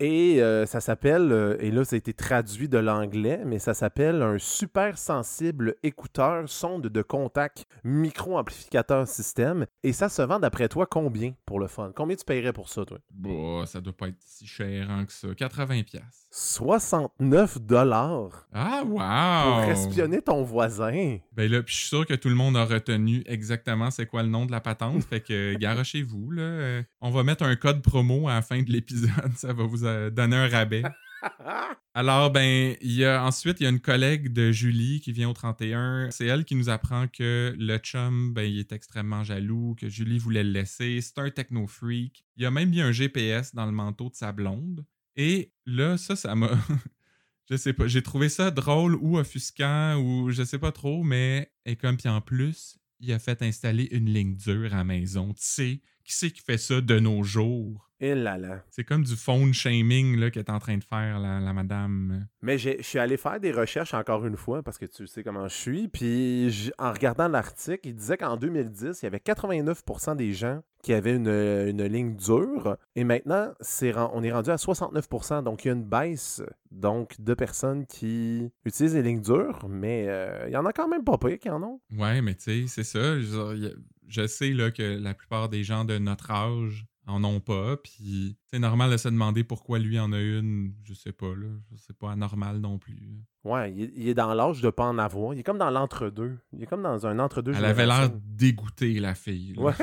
Et 0.00 0.42
euh, 0.42 0.66
ça 0.66 0.80
s'appelle, 0.80 1.32
euh, 1.32 1.56
et 1.60 1.70
là 1.70 1.84
ça 1.84 1.96
a 1.96 1.98
été 1.98 2.12
traduit 2.12 2.68
de 2.68 2.78
l'anglais, 2.78 3.42
mais 3.44 3.58
ça 3.58 3.74
s'appelle 3.74 4.22
un 4.22 4.38
super 4.38 4.98
sensible 4.98 5.74
écouteur 5.82 6.48
sonde 6.48 6.86
de 6.86 7.02
contact 7.02 7.66
micro-amplificateur 7.84 9.08
système. 9.08 9.66
Et 9.82 9.92
ça 9.92 10.08
se 10.08 10.22
vend 10.22 10.38
d'après 10.38 10.68
toi 10.68 10.86
combien 10.86 11.34
pour 11.46 11.58
le 11.58 11.66
fun? 11.66 11.92
Combien 11.94 12.16
tu 12.16 12.24
paierais 12.24 12.52
pour 12.52 12.68
ça, 12.68 12.84
toi? 12.84 12.98
Bah, 13.10 13.66
ça 13.66 13.80
doit 13.80 13.96
pas 13.96 14.08
être 14.08 14.20
si 14.20 14.46
cher 14.46 14.90
hein, 14.90 15.04
que 15.04 15.12
ça. 15.12 15.28
80 15.34 15.82
pièces. 15.82 16.28
69 16.30 17.60
dollars. 17.60 18.48
Ah, 18.52 18.82
wow! 18.84 19.62
Pour 19.62 19.70
espionner 19.70 20.20
ton 20.20 20.42
voisin. 20.42 21.18
Ben 21.32 21.50
là, 21.50 21.62
puis 21.62 21.74
je 21.74 21.80
suis 21.80 21.88
sûr 21.88 22.06
que 22.06 22.14
tout 22.14 22.28
le 22.28 22.34
monde 22.34 22.56
a 22.56 22.64
retenu 22.64 23.22
exactement 23.26 23.90
c'est 23.90 24.06
quoi 24.06 24.22
le 24.22 24.28
nom 24.28 24.44
de 24.44 24.50
la 24.50 24.60
patente. 24.60 25.04
fait 25.04 25.20
que 25.20 25.54
garochez-vous, 25.54 26.32
là. 26.32 26.42
Euh, 26.42 26.82
on 27.00 27.10
va 27.10 27.22
mettre 27.22 27.44
un 27.44 27.56
code 27.56 27.82
promo 27.82 28.28
à 28.28 28.42
fin 28.44 28.62
de 28.62 28.70
l'épisode. 28.70 29.32
Ça 29.36 29.52
va 29.52 29.64
vous 29.64 29.84
euh, 29.84 30.10
donner 30.10 30.36
un 30.36 30.48
rabais. 30.48 30.84
Alors, 31.94 32.30
ben, 32.30 32.76
il 32.80 32.92
y 32.92 33.04
a 33.04 33.24
ensuite, 33.24 33.60
il 33.60 33.64
y 33.64 33.66
a 33.66 33.70
une 33.70 33.80
collègue 33.80 34.32
de 34.32 34.52
Julie 34.52 35.00
qui 35.00 35.12
vient 35.12 35.28
au 35.28 35.32
31. 35.32 36.10
C'est 36.10 36.26
elle 36.26 36.44
qui 36.44 36.54
nous 36.54 36.68
apprend 36.68 37.08
que 37.08 37.54
le 37.58 37.78
chum, 37.78 38.32
ben, 38.34 38.42
il 38.42 38.58
est 38.58 38.72
extrêmement 38.72 39.24
jaloux, 39.24 39.74
que 39.78 39.88
Julie 39.88 40.18
voulait 40.18 40.44
le 40.44 40.50
laisser. 40.50 41.00
C'est 41.00 41.18
un 41.18 41.30
techno-freak. 41.30 42.24
Il 42.36 42.42
y 42.42 42.46
a 42.46 42.50
même 42.50 42.70
mis 42.70 42.80
un 42.80 42.92
GPS 42.92 43.54
dans 43.54 43.66
le 43.66 43.72
manteau 43.72 44.10
de 44.10 44.14
sa 44.14 44.32
blonde. 44.32 44.84
Et 45.16 45.52
là, 45.66 45.96
ça, 45.96 46.16
ça 46.16 46.34
m'a. 46.34 46.50
je 47.50 47.56
sais 47.56 47.72
pas. 47.72 47.86
J'ai 47.86 48.02
trouvé 48.02 48.28
ça 48.28 48.50
drôle 48.50 48.96
ou 48.96 49.18
offusquant 49.18 49.96
ou 49.96 50.30
je 50.30 50.42
sais 50.42 50.58
pas 50.58 50.72
trop, 50.72 51.02
mais. 51.02 51.52
Et 51.64 51.76
comme, 51.76 51.96
puis 51.96 52.08
en 52.08 52.20
plus, 52.20 52.78
il 53.00 53.12
a 53.12 53.18
fait 53.18 53.42
installer 53.42 53.88
une 53.92 54.12
ligne 54.12 54.36
dure 54.36 54.72
à 54.74 54.78
la 54.78 54.84
maison. 54.84 55.32
Tu 55.34 55.44
sais, 55.44 55.80
qui 56.04 56.14
c'est 56.14 56.30
qui 56.30 56.42
fait 56.42 56.58
ça 56.58 56.80
de 56.80 56.98
nos 56.98 57.22
jours? 57.22 57.90
Et 58.04 58.14
là 58.14 58.36
là. 58.36 58.62
C'est 58.68 58.84
comme 58.84 59.02
du 59.02 59.16
phone 59.16 59.54
shaming 59.54 60.18
là, 60.18 60.30
qu'elle 60.30 60.42
est 60.42 60.50
en 60.50 60.58
train 60.58 60.76
de 60.76 60.84
faire, 60.84 61.18
la, 61.18 61.40
la 61.40 61.52
madame. 61.54 62.26
Mais 62.42 62.58
je 62.58 62.82
suis 62.82 62.98
allé 62.98 63.16
faire 63.16 63.40
des 63.40 63.50
recherches 63.50 63.94
encore 63.94 64.26
une 64.26 64.36
fois 64.36 64.62
parce 64.62 64.76
que 64.76 64.84
tu 64.84 65.06
sais 65.06 65.22
comment 65.24 65.48
je 65.48 65.54
suis. 65.54 65.88
Puis 65.88 66.70
en 66.76 66.92
regardant 66.92 67.28
l'article, 67.28 67.88
il 67.88 67.94
disait 67.94 68.18
qu'en 68.18 68.36
2010, 68.36 69.00
il 69.00 69.04
y 69.04 69.06
avait 69.06 69.22
89% 69.24 70.16
des 70.16 70.34
gens 70.34 70.60
qui 70.82 70.92
avaient 70.92 71.14
une, 71.16 71.28
une 71.28 71.82
ligne 71.84 72.14
dure. 72.14 72.76
Et 72.94 73.04
maintenant, 73.04 73.54
c'est, 73.60 73.96
on 73.96 74.22
est 74.22 74.32
rendu 74.32 74.50
à 74.50 74.56
69%. 74.56 75.42
Donc 75.42 75.64
il 75.64 75.68
y 75.68 75.70
a 75.70 75.74
une 75.74 75.82
baisse 75.82 76.42
donc, 76.70 77.18
de 77.18 77.32
personnes 77.32 77.86
qui 77.86 78.50
utilisent 78.66 78.96
les 78.96 79.02
lignes 79.02 79.22
dures. 79.22 79.66
Mais 79.66 80.04
euh, 80.08 80.44
il 80.46 80.52
y 80.52 80.58
en 80.58 80.66
a 80.66 80.74
quand 80.74 80.88
même 80.88 81.04
pas 81.04 81.16
peu 81.16 81.30
qui 81.36 81.48
en 81.48 81.62
ont. 81.62 81.80
Ouais, 81.96 82.20
mais 82.20 82.34
tu 82.34 82.42
sais, 82.42 82.64
c'est 82.68 82.84
ça. 82.84 83.18
Je, 83.18 83.74
je 84.08 84.26
sais 84.26 84.50
là, 84.50 84.70
que 84.70 84.82
la 84.82 85.14
plupart 85.14 85.48
des 85.48 85.64
gens 85.64 85.86
de 85.86 85.96
notre 85.96 86.30
âge 86.30 86.84
en 87.06 87.22
ont 87.24 87.40
pas. 87.40 87.76
Puis 87.76 88.36
c'est 88.50 88.58
normal 88.58 88.90
de 88.90 88.96
se 88.96 89.08
demander 89.08 89.44
pourquoi 89.44 89.78
lui 89.78 89.98
en 89.98 90.12
a 90.12 90.20
une. 90.20 90.74
Je 90.84 90.94
sais 90.94 91.12
pas, 91.12 91.34
là. 91.34 91.48
C'est 91.76 91.96
pas 91.96 92.12
anormal 92.12 92.58
non 92.58 92.78
plus. 92.78 93.24
Ouais, 93.44 93.72
il 93.72 94.08
est, 94.08 94.14
dans 94.14 94.32
l'âge 94.32 94.62
de 94.62 94.70
pas 94.70 94.84
en 94.84 94.98
avoir. 94.98 95.34
Il 95.34 95.40
est 95.40 95.42
comme 95.42 95.58
dans 95.58 95.70
l'entre-deux. 95.70 96.38
Il 96.52 96.62
est 96.62 96.66
comme 96.66 96.82
dans 96.82 97.06
un 97.06 97.18
entre-deux. 97.18 97.52
Elle 97.54 97.64
avait 97.64 97.86
l'air 97.86 98.10
dégoûtée, 98.10 99.00
la 99.00 99.14
fille. 99.14 99.54
Ouais. 99.58 99.74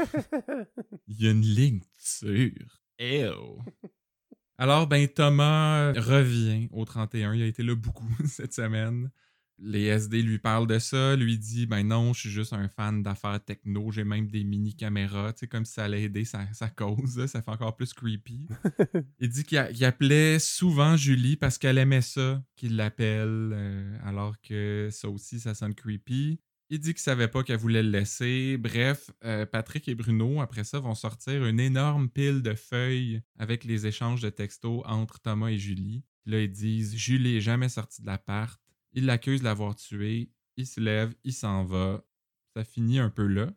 il 1.08 1.22
y 1.22 1.28
a 1.28 1.32
une 1.32 1.42
ligne 1.42 1.82
sûre. 2.00 2.82
Ew. 3.00 3.60
Alors, 4.58 4.88
ben, 4.88 5.08
Thomas 5.08 5.92
revient 5.94 6.70
au 6.72 6.86
31. 6.86 7.34
Il 7.36 7.44
a 7.44 7.48
été 7.48 7.64
là 7.64 7.76
beaucoup 7.76 8.08
cette 8.26 8.54
semaine 8.54 9.10
les 9.62 9.86
SD 9.86 10.22
lui 10.24 10.40
parlent 10.40 10.68
de 10.68 10.80
ça, 10.80 11.16
lui 11.16 11.38
dit 11.38 11.66
ben 11.66 11.84
non, 11.84 12.14
je 12.14 12.22
suis 12.22 12.30
juste 12.30 12.54
un 12.54 12.68
fan 12.68 13.04
d'affaires 13.04 13.44
techno, 13.44 13.92
j'ai 13.92 14.04
même 14.04 14.28
des 14.28 14.44
mini 14.44 14.76
caméras, 14.76 15.34
tu 15.34 15.42
sais 15.42 15.48
comme 15.48 15.66
si 15.66 15.74
ça 15.74 15.86
allait 15.86 16.04
aider 16.04 16.26
sa, 16.26 16.46
cause, 16.76 17.26
ça 17.28 17.42
fait 17.42 17.52
encore 17.52 17.76
plus 17.76 17.94
creepy. 17.94 18.48
il 19.20 19.30
dit 19.30 19.44
qu'il 19.44 19.86
appelait 19.86 20.40
souvent 20.40 20.96
Julie 20.96 21.36
parce 21.36 21.58
qu'elle 21.58 21.78
aimait 21.78 22.02
ça 22.02 22.44
qu'il 22.56 22.76
l'appelle 22.76 23.52
euh, 23.54 23.98
alors 24.04 24.40
que 24.42 24.90
ça 24.92 25.10
aussi 25.10 25.40
ça 25.40 25.54
sonne 25.54 25.76
creepy. 25.76 26.40
Il 26.74 26.80
dit 26.80 26.94
qu'il 26.94 27.02
savait 27.02 27.28
pas 27.28 27.44
qu'elle 27.44 27.58
voulait 27.58 27.84
le 27.84 27.90
laisser. 27.90 28.56
Bref, 28.58 29.12
euh, 29.26 29.46
Patrick 29.46 29.90
et 29.90 29.96
Bruno, 29.96 30.40
après 30.40 30.64
ça, 30.64 30.80
vont 30.80 30.96
sortir 30.96 31.46
une 31.46 31.60
énorme 31.60 32.08
pile 32.08 32.42
de 32.42 32.54
feuilles 32.54 33.22
avec 33.38 33.66
les 33.66 33.88
échanges 33.88 34.22
de 34.22 34.30
textos 34.30 34.82
entre 34.86 35.20
Thomas 35.20 35.50
et 35.50 35.58
Julie. 35.58 36.06
Là, 36.26 36.40
ils 36.40 36.50
disent 36.50 36.96
Julie 36.96 37.36
est 37.36 37.42
jamais 37.42 37.68
sortie 37.68 38.02
de 38.02 38.08
l'appart. 38.08 38.58
Il 38.94 39.06
l'accuse 39.06 39.40
de 39.40 39.46
l'avoir 39.46 39.76
tué. 39.76 40.32
Il 40.58 40.66
se 40.66 40.80
lève, 40.80 41.14
il 41.24 41.34
s'en 41.34 41.64
va. 41.64 42.04
Ça 42.56 42.64
finit 42.64 43.00
un 43.00 43.10
peu 43.10 43.26
là. 43.26 43.48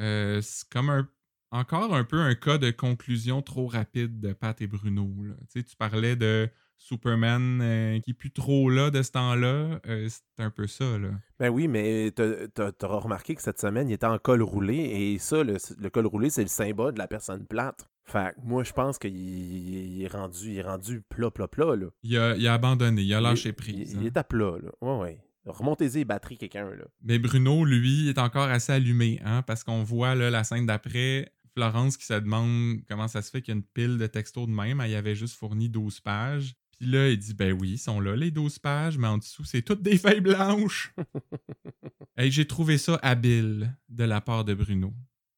Euh, 0.00 0.40
c'est 0.42 0.68
comme 0.68 1.06
encore 1.50 1.94
un 1.94 2.04
peu 2.04 2.18
un 2.20 2.34
cas 2.34 2.58
de 2.58 2.70
conclusion 2.70 3.42
trop 3.42 3.66
rapide 3.66 4.20
de 4.20 4.32
Pat 4.32 4.60
et 4.60 4.66
Bruno. 4.66 5.10
Tu 5.52 5.64
parlais 5.76 6.16
de 6.16 6.48
Superman 6.78 7.60
euh, 7.62 8.00
qui 8.00 8.10
est 8.10 8.34
trop 8.34 8.68
là 8.68 8.90
de 8.90 9.02
ce 9.02 9.12
temps-là. 9.12 9.80
Euh, 9.86 10.08
c'est 10.08 10.42
un 10.42 10.50
peu 10.50 10.66
ça, 10.66 10.98
là. 10.98 11.10
Ben 11.38 11.48
oui, 11.50 11.68
mais 11.68 12.10
t'auras 12.12 12.98
remarqué 12.98 13.34
que 13.34 13.42
cette 13.42 13.60
semaine, 13.60 13.88
il 13.88 13.92
était 13.92 14.06
en 14.06 14.18
col 14.18 14.42
roulé. 14.42 14.76
Et 14.76 15.18
ça, 15.18 15.42
le 15.44 15.88
col 15.90 16.06
roulé, 16.06 16.30
c'est 16.30 16.42
le 16.42 16.48
symbole 16.48 16.94
de 16.94 16.98
la 16.98 17.06
personne 17.06 17.46
plate. 17.46 17.88
Fait 18.04 18.34
que 18.34 18.40
moi, 18.42 18.64
je 18.64 18.72
pense 18.72 18.98
qu'il 18.98 19.16
il 19.16 20.02
est 20.02 20.08
rendu, 20.08 20.50
il 20.50 20.58
est 20.58 20.62
rendu 20.62 21.02
plat, 21.08 21.30
plat, 21.30 21.48
plat. 21.48 21.76
Là. 21.76 21.86
Il 22.02 22.16
a, 22.18 22.36
il 22.36 22.46
a 22.46 22.54
abandonné, 22.54 23.02
il 23.02 23.14
a 23.14 23.20
lâché 23.20 23.50
Il- 23.50 23.54
prise. 23.54 23.92
Il, 23.92 23.96
hein. 23.96 24.00
il 24.02 24.06
est 24.08 24.16
à 24.16 24.24
plat. 24.24 24.56
Là. 24.62 24.70
Ouais, 24.80 24.98
ouais. 25.02 25.20
Remontez-y 25.46 25.98
les 25.98 26.04
batteries, 26.04 26.38
quelqu'un. 26.38 26.70
là. 26.70 26.84
Mais 27.02 27.18
Bruno, 27.18 27.64
lui, 27.64 28.08
est 28.08 28.18
encore 28.18 28.48
assez 28.48 28.72
allumé, 28.72 29.20
hein, 29.24 29.42
parce 29.42 29.64
qu'on 29.64 29.82
voit 29.82 30.14
là, 30.14 30.30
la 30.30 30.44
scène 30.44 30.66
d'après, 30.66 31.32
Florence 31.54 31.96
qui 31.96 32.04
se 32.06 32.14
demande 32.14 32.78
comment 32.88 33.08
ça 33.08 33.22
se 33.22 33.30
fait 33.30 33.42
qu'il 33.42 33.52
y 33.54 33.56
a 33.56 33.58
une 33.58 33.64
pile 33.64 33.98
de 33.98 34.06
textos 34.06 34.46
de 34.46 34.52
même. 34.52 34.80
Elle 34.80 34.90
y 34.92 34.94
avait 34.94 35.14
juste 35.16 35.36
fourni 35.36 35.68
12 35.68 36.00
pages. 36.00 36.54
Puis 36.78 36.88
là, 36.90 37.08
il 37.08 37.18
dit 37.18 37.34
Ben 37.34 37.52
oui, 37.52 37.72
ils 37.72 37.78
sont 37.78 38.00
là, 38.00 38.16
les 38.16 38.30
12 38.30 38.58
pages, 38.58 38.98
mais 38.98 39.06
en 39.08 39.18
dessous, 39.18 39.44
c'est 39.44 39.62
toutes 39.62 39.82
des 39.82 39.98
feuilles 39.98 40.20
blanches. 40.20 40.92
Hey, 42.16 42.30
J'ai 42.30 42.46
trouvé 42.46 42.76
ça 42.76 42.98
habile 43.02 43.74
de 43.88 44.04
la 44.04 44.20
part 44.20 44.44
de 44.44 44.52
Bruno. 44.52 44.92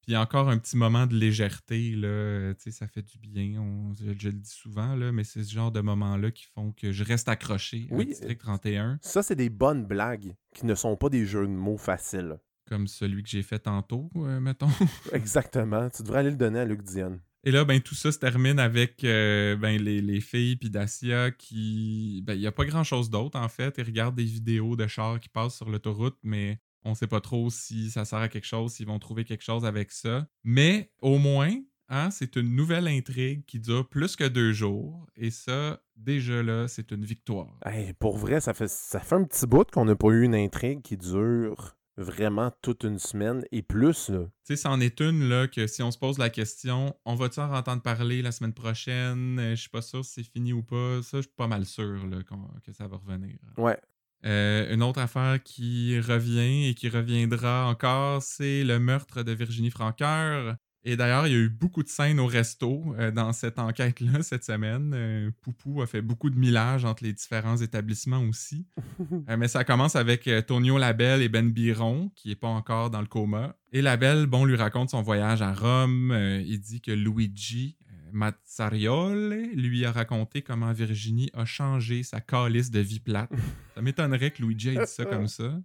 Puis 0.06 0.16
encore 0.16 0.48
un 0.50 0.58
petit 0.58 0.76
moment 0.76 1.06
de 1.06 1.14
légèreté, 1.14 1.92
là, 1.96 2.52
tu 2.54 2.64
sais, 2.64 2.70
ça 2.70 2.86
fait 2.86 3.02
du 3.02 3.18
bien. 3.18 3.60
on- 3.60 3.94
je, 3.94 4.12
je 4.18 4.28
le 4.28 4.34
dis 4.34 4.50
souvent, 4.50 4.94
là, 4.96 5.12
mais 5.12 5.24
c'est 5.24 5.42
ce 5.42 5.52
genre 5.52 5.72
de 5.72 5.80
moments-là 5.80 6.30
qui 6.30 6.44
font 6.54 6.72
que 6.72 6.92
je 6.92 7.04
reste 7.04 7.28
accroché 7.28 7.88
à 7.90 7.94
Oui, 7.94 8.06
District 8.06 8.38
31. 8.40 8.98
Ça, 9.00 9.22
c'est 9.22 9.36
des 9.36 9.48
bonnes 9.50 9.86
blagues 9.86 10.34
qui 10.54 10.66
ne 10.66 10.74
sont 10.74 10.96
pas 10.96 11.08
des 11.08 11.24
jeux 11.26 11.46
de 11.46 11.52
mots 11.52 11.78
faciles. 11.78 12.36
comme 12.68 12.86
celui 12.86 13.22
que 13.22 13.28
j'ai 13.28 13.42
fait 13.42 13.58
tantôt, 13.58 14.10
euh, 14.16 14.40
mettons. 14.40 14.68
Exactement. 15.12 15.88
Tu 15.90 16.02
devrais 16.02 16.20
aller 16.20 16.30
le 16.30 16.36
donner 16.36 16.60
à 16.60 16.64
Luc 16.64 16.82
Dion. 16.82 17.20
Et 17.46 17.50
là, 17.50 17.64
ben, 17.66 17.78
tout 17.80 17.94
ça 17.94 18.10
se 18.10 18.18
termine 18.18 18.58
avec 18.58 19.04
euh, 19.04 19.54
ben, 19.56 19.78
les, 19.80 20.00
les 20.00 20.20
filles 20.22 20.56
puis 20.56 20.70
Dacia 20.70 21.30
qui. 21.30 22.22
Ben, 22.26 22.32
il 22.34 22.40
n'y 22.40 22.46
a 22.46 22.52
pas 22.52 22.64
grand 22.64 22.84
chose 22.84 23.10
d'autre, 23.10 23.38
en 23.38 23.48
fait. 23.48 23.74
Ils 23.76 23.84
regardent 23.84 24.16
des 24.16 24.24
vidéos 24.24 24.76
de 24.76 24.86
chars 24.86 25.20
qui 25.20 25.28
passent 25.28 25.56
sur 25.56 25.68
l'autoroute, 25.68 26.16
mais 26.22 26.58
on 26.84 26.94
sait 26.94 27.06
pas 27.06 27.20
trop 27.20 27.50
si 27.50 27.90
ça 27.90 28.04
sert 28.04 28.18
à 28.18 28.28
quelque 28.28 28.46
chose, 28.46 28.72
s'ils 28.72 28.86
vont 28.86 28.98
trouver 28.98 29.24
quelque 29.24 29.42
chose 29.42 29.64
avec 29.64 29.90
ça. 29.90 30.26
Mais 30.42 30.92
au 31.00 31.18
moins, 31.18 31.52
hein, 31.88 32.10
c'est 32.10 32.36
une 32.36 32.54
nouvelle 32.54 32.88
intrigue 32.88 33.44
qui 33.46 33.58
dure 33.60 33.88
plus 33.88 34.16
que 34.16 34.24
deux 34.24 34.52
jours. 34.52 35.06
Et 35.16 35.30
ça, 35.30 35.80
déjà 35.96 36.42
là, 36.42 36.68
c'est 36.68 36.90
une 36.90 37.04
victoire. 37.04 37.58
Hey, 37.64 37.92
pour 37.94 38.16
vrai, 38.18 38.40
ça 38.40 38.54
fait, 38.54 38.68
ça 38.68 39.00
fait 39.00 39.14
un 39.14 39.24
petit 39.24 39.46
bout 39.46 39.70
qu'on 39.70 39.84
n'a 39.86 39.96
pas 39.96 40.08
eu 40.08 40.22
une 40.24 40.34
intrigue 40.34 40.82
qui 40.82 40.96
dure 40.96 41.76
vraiment 41.96 42.50
toute 42.60 42.82
une 42.82 42.98
semaine 42.98 43.44
et 43.52 43.62
plus. 43.62 44.06
Tu 44.06 44.14
sais, 44.42 44.56
c'en 44.56 44.80
est 44.80 45.00
une 45.00 45.28
là 45.28 45.46
que 45.46 45.68
si 45.68 45.80
on 45.80 45.92
se 45.92 45.98
pose 45.98 46.18
la 46.18 46.28
question, 46.28 46.92
on 47.04 47.14
va-tu 47.14 47.38
en 47.38 47.54
entendre 47.54 47.82
parler 47.82 48.20
la 48.20 48.32
semaine 48.32 48.52
prochaine? 48.52 49.38
Euh, 49.38 49.50
Je 49.54 49.60
suis 49.60 49.70
pas 49.70 49.80
sûr 49.80 50.04
si 50.04 50.14
c'est 50.14 50.22
fini 50.24 50.52
ou 50.52 50.62
pas. 50.64 51.02
Ça, 51.02 51.18
je 51.18 51.22
suis 51.22 51.34
pas 51.36 51.46
mal 51.46 51.64
sûr 51.64 52.04
là, 52.08 52.18
que 52.64 52.72
ça 52.72 52.88
va 52.88 52.96
revenir. 52.96 53.36
Ouais. 53.56 53.78
Euh, 54.24 54.72
une 54.72 54.82
autre 54.82 55.00
affaire 55.00 55.42
qui 55.42 55.98
revient 56.00 56.68
et 56.68 56.74
qui 56.74 56.88
reviendra 56.88 57.68
encore, 57.68 58.22
c'est 58.22 58.64
le 58.64 58.78
meurtre 58.78 59.22
de 59.22 59.32
Virginie 59.32 59.70
Franqueur. 59.70 60.56
Et 60.86 60.96
d'ailleurs, 60.96 61.26
il 61.26 61.32
y 61.32 61.36
a 61.36 61.38
eu 61.38 61.48
beaucoup 61.48 61.82
de 61.82 61.88
scènes 61.88 62.20
au 62.20 62.26
resto 62.26 62.94
euh, 62.98 63.10
dans 63.10 63.32
cette 63.32 63.58
enquête-là 63.58 64.22
cette 64.22 64.44
semaine. 64.44 64.92
Euh, 64.94 65.30
Poupou 65.40 65.80
a 65.80 65.86
fait 65.86 66.02
beaucoup 66.02 66.28
de 66.28 66.36
millage 66.36 66.84
entre 66.84 67.04
les 67.04 67.14
différents 67.14 67.56
établissements 67.56 68.22
aussi. 68.22 68.66
Euh, 69.28 69.36
mais 69.36 69.48
ça 69.48 69.64
commence 69.64 69.96
avec 69.96 70.28
Tonio 70.46 70.76
Labelle 70.76 71.22
et 71.22 71.28
Ben 71.28 71.50
Biron, 71.50 72.10
qui 72.14 72.28
n'est 72.28 72.34
pas 72.34 72.48
encore 72.48 72.90
dans 72.90 73.00
le 73.00 73.06
coma. 73.06 73.56
Et 73.72 73.80
Labelle, 73.80 74.26
bon, 74.26 74.44
lui 74.44 74.56
raconte 74.56 74.90
son 74.90 75.02
voyage 75.02 75.40
à 75.40 75.52
Rome. 75.52 76.14
Il 76.44 76.58
dit 76.60 76.80
que 76.80 76.90
Luigi 76.90 77.76
Mazzarioli 78.14 79.54
lui 79.56 79.84
a 79.84 79.92
raconté 79.92 80.42
comment 80.42 80.72
Virginie 80.72 81.30
a 81.34 81.44
changé 81.44 82.02
sa 82.02 82.20
calice 82.20 82.70
de 82.70 82.80
vie 82.80 83.00
plate. 83.00 83.30
ça 83.74 83.82
m'étonnerait 83.82 84.30
que 84.30 84.42
Luigi 84.42 84.70
ait 84.70 84.84
dit 84.84 84.86
ça 84.90 85.04
comme 85.04 85.28
ça. 85.28 85.60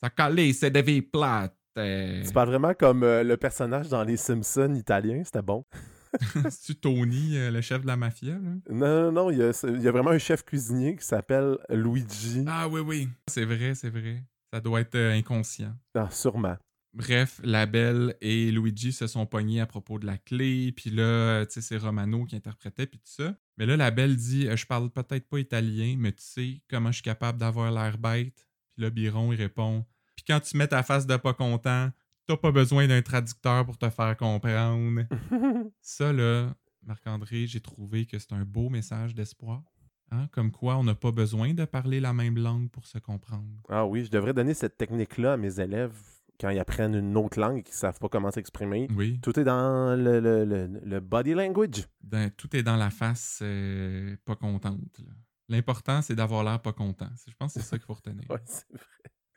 Sa 0.00 0.10
calice 0.10 0.60
de 0.60 0.80
vie 0.80 1.02
plate. 1.02 1.56
euh. 1.78 2.22
Tu 2.24 2.32
parles 2.32 2.48
vraiment 2.50 2.74
comme 2.74 3.02
euh, 3.02 3.22
le 3.24 3.36
personnage 3.36 3.88
dans 3.88 4.04
Les 4.04 4.16
Simpsons 4.16 4.74
italien, 4.74 5.22
c'était 5.24 5.42
bon. 5.42 5.64
C'est-tu 6.50 6.74
Tony, 6.76 7.36
euh, 7.36 7.50
le 7.50 7.60
chef 7.60 7.82
de 7.82 7.86
la 7.86 7.96
mafia? 7.96 8.34
là? 8.34 8.50
Non, 8.70 9.02
non, 9.02 9.12
non, 9.12 9.30
il 9.30 9.38
y 9.38 9.42
a, 9.42 9.50
il 9.68 9.82
y 9.82 9.88
a 9.88 9.92
vraiment 9.92 10.10
un 10.10 10.18
chef 10.18 10.42
cuisinier 10.42 10.96
qui 10.96 11.04
s'appelle 11.04 11.58
Luigi. 11.68 12.44
Ah 12.46 12.68
oui, 12.68 12.80
oui. 12.80 13.08
C'est 13.28 13.44
vrai, 13.44 13.74
c'est 13.74 13.90
vrai. 13.90 14.22
Ça 14.52 14.60
doit 14.60 14.80
être 14.80 14.94
euh, 14.94 15.12
inconscient. 15.12 15.74
Ah, 15.94 16.08
sûrement. 16.10 16.56
Bref, 16.98 17.40
la 17.44 17.66
belle 17.66 18.16
et 18.20 18.50
Luigi 18.50 18.92
se 18.92 19.06
sont 19.06 19.24
pognés 19.24 19.60
à 19.60 19.66
propos 19.66 20.00
de 20.00 20.06
la 20.06 20.18
clé, 20.18 20.72
puis 20.72 20.90
là, 20.90 21.04
euh, 21.04 21.44
tu 21.44 21.52
sais, 21.52 21.60
c'est 21.60 21.76
Romano 21.76 22.24
qui 22.24 22.34
interprétait, 22.34 22.88
puis 22.88 22.98
tout 22.98 23.12
ça. 23.22 23.36
Mais 23.56 23.66
là, 23.66 23.76
la 23.76 23.92
belle 23.92 24.16
dit 24.16 24.48
euh, 24.48 24.56
Je 24.56 24.66
parle 24.66 24.90
peut-être 24.90 25.28
pas 25.28 25.38
italien, 25.38 25.94
mais 25.96 26.10
tu 26.10 26.24
sais 26.24 26.60
comment 26.68 26.88
je 26.88 26.94
suis 26.94 27.04
capable 27.04 27.38
d'avoir 27.38 27.70
l'air 27.70 27.98
bête 27.98 28.48
Puis 28.74 28.82
là, 28.82 28.90
Biron, 28.90 29.32
il 29.32 29.36
répond 29.36 29.86
Puis 30.16 30.24
quand 30.26 30.40
tu 30.40 30.56
mets 30.56 30.66
ta 30.66 30.82
face 30.82 31.06
de 31.06 31.16
pas 31.16 31.34
content, 31.34 31.92
t'as 32.26 32.36
pas 32.36 32.50
besoin 32.50 32.88
d'un 32.88 33.00
traducteur 33.00 33.64
pour 33.64 33.78
te 33.78 33.88
faire 33.90 34.16
comprendre. 34.16 35.02
ça, 35.80 36.12
là, 36.12 36.52
Marc-André, 36.82 37.46
j'ai 37.46 37.60
trouvé 37.60 38.06
que 38.06 38.18
c'est 38.18 38.32
un 38.32 38.44
beau 38.44 38.70
message 38.70 39.14
d'espoir. 39.14 39.62
Hein? 40.10 40.26
Comme 40.32 40.50
quoi, 40.50 40.76
on 40.76 40.82
n'a 40.82 40.96
pas 40.96 41.12
besoin 41.12 41.54
de 41.54 41.64
parler 41.64 42.00
la 42.00 42.12
même 42.12 42.38
langue 42.38 42.70
pour 42.70 42.86
se 42.86 42.98
comprendre. 42.98 43.62
ah 43.68 43.86
oui, 43.86 44.04
je 44.04 44.10
devrais 44.10 44.34
donner 44.34 44.54
cette 44.54 44.76
technique-là 44.76 45.34
à 45.34 45.36
mes 45.36 45.60
élèves 45.60 45.94
quand 46.40 46.50
ils 46.50 46.58
apprennent 46.58 46.94
une 46.94 47.16
autre 47.16 47.38
langue 47.40 47.58
et 47.58 47.62
qu'ils 47.62 47.74
savent 47.74 47.98
pas 47.98 48.08
comment 48.08 48.30
s'exprimer. 48.30 48.88
Oui. 48.94 49.18
Tout 49.22 49.38
est 49.40 49.44
dans 49.44 49.96
le, 49.96 50.20
le- 50.20 50.44
le- 50.44 50.80
le 50.84 51.00
body 51.00 51.34
language. 51.34 51.86
dans- 52.02 52.30
tout 52.36 52.54
est 52.56 52.62
dans 52.62 52.76
la 52.76 52.90
face 52.90 53.40
euh, 53.42 54.16
pas 54.24 54.36
contente. 54.36 55.00
L'important, 55.48 56.02
c'est 56.02 56.14
d'avoir 56.14 56.44
l'air 56.44 56.60
pas 56.60 56.72
content. 56.72 57.08
Je 57.26 57.32
pense 57.38 57.54
que 57.54 57.60
c'est 57.60 57.66
ça 57.66 57.78
qu'il 57.78 57.86
faut 57.86 57.94
retenir. 57.94 58.24
Ouais, 58.30 58.36
vrai. 58.38 58.80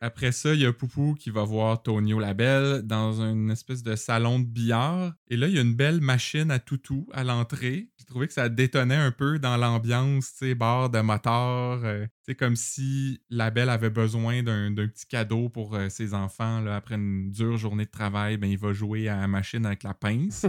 Après 0.03 0.31
ça, 0.31 0.55
il 0.55 0.61
y 0.61 0.65
a 0.65 0.73
Poupou 0.73 1.13
qui 1.13 1.29
va 1.29 1.43
voir 1.43 1.83
Tonio 1.83 2.17
Labelle 2.19 2.81
dans 2.81 3.21
une 3.21 3.51
espèce 3.51 3.83
de 3.83 3.95
salon 3.95 4.39
de 4.39 4.45
billard. 4.45 5.13
Et 5.29 5.37
là, 5.37 5.47
il 5.47 5.53
y 5.53 5.59
a 5.59 5.61
une 5.61 5.75
belle 5.75 6.01
machine 6.01 6.49
à 6.49 6.57
toutou 6.57 7.07
à 7.13 7.23
l'entrée. 7.23 7.91
J'ai 7.99 8.05
trouvé 8.05 8.25
que 8.25 8.33
ça 8.33 8.49
détonnait 8.49 8.95
un 8.95 9.11
peu 9.11 9.37
dans 9.37 9.57
l'ambiance, 9.57 10.31
tu 10.31 10.37
sais, 10.47 10.55
bar 10.55 10.89
de 10.89 11.01
moteur. 11.01 11.81
euh, 11.85 12.07
c'est 12.23 12.35
comme 12.35 12.55
si 12.55 13.21
Labelle 13.29 13.69
avait 13.69 13.89
besoin 13.89 14.43
d'un 14.43 14.73
petit 14.75 15.05
cadeau 15.07 15.49
pour 15.49 15.75
euh, 15.75 15.89
ses 15.89 16.13
enfants. 16.13 16.59
Là, 16.61 16.75
après 16.75 16.95
une 16.95 17.31
dure 17.31 17.57
journée 17.57 17.85
de 17.85 17.91
travail, 17.91 18.37
ben, 18.37 18.47
il 18.49 18.57
va 18.57 18.73
jouer 18.73 19.07
à 19.09 19.19
la 19.21 19.27
machine 19.27 19.65
avec 19.65 19.83
la 19.83 19.93
pince. 19.93 20.45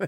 Je 0.00 0.06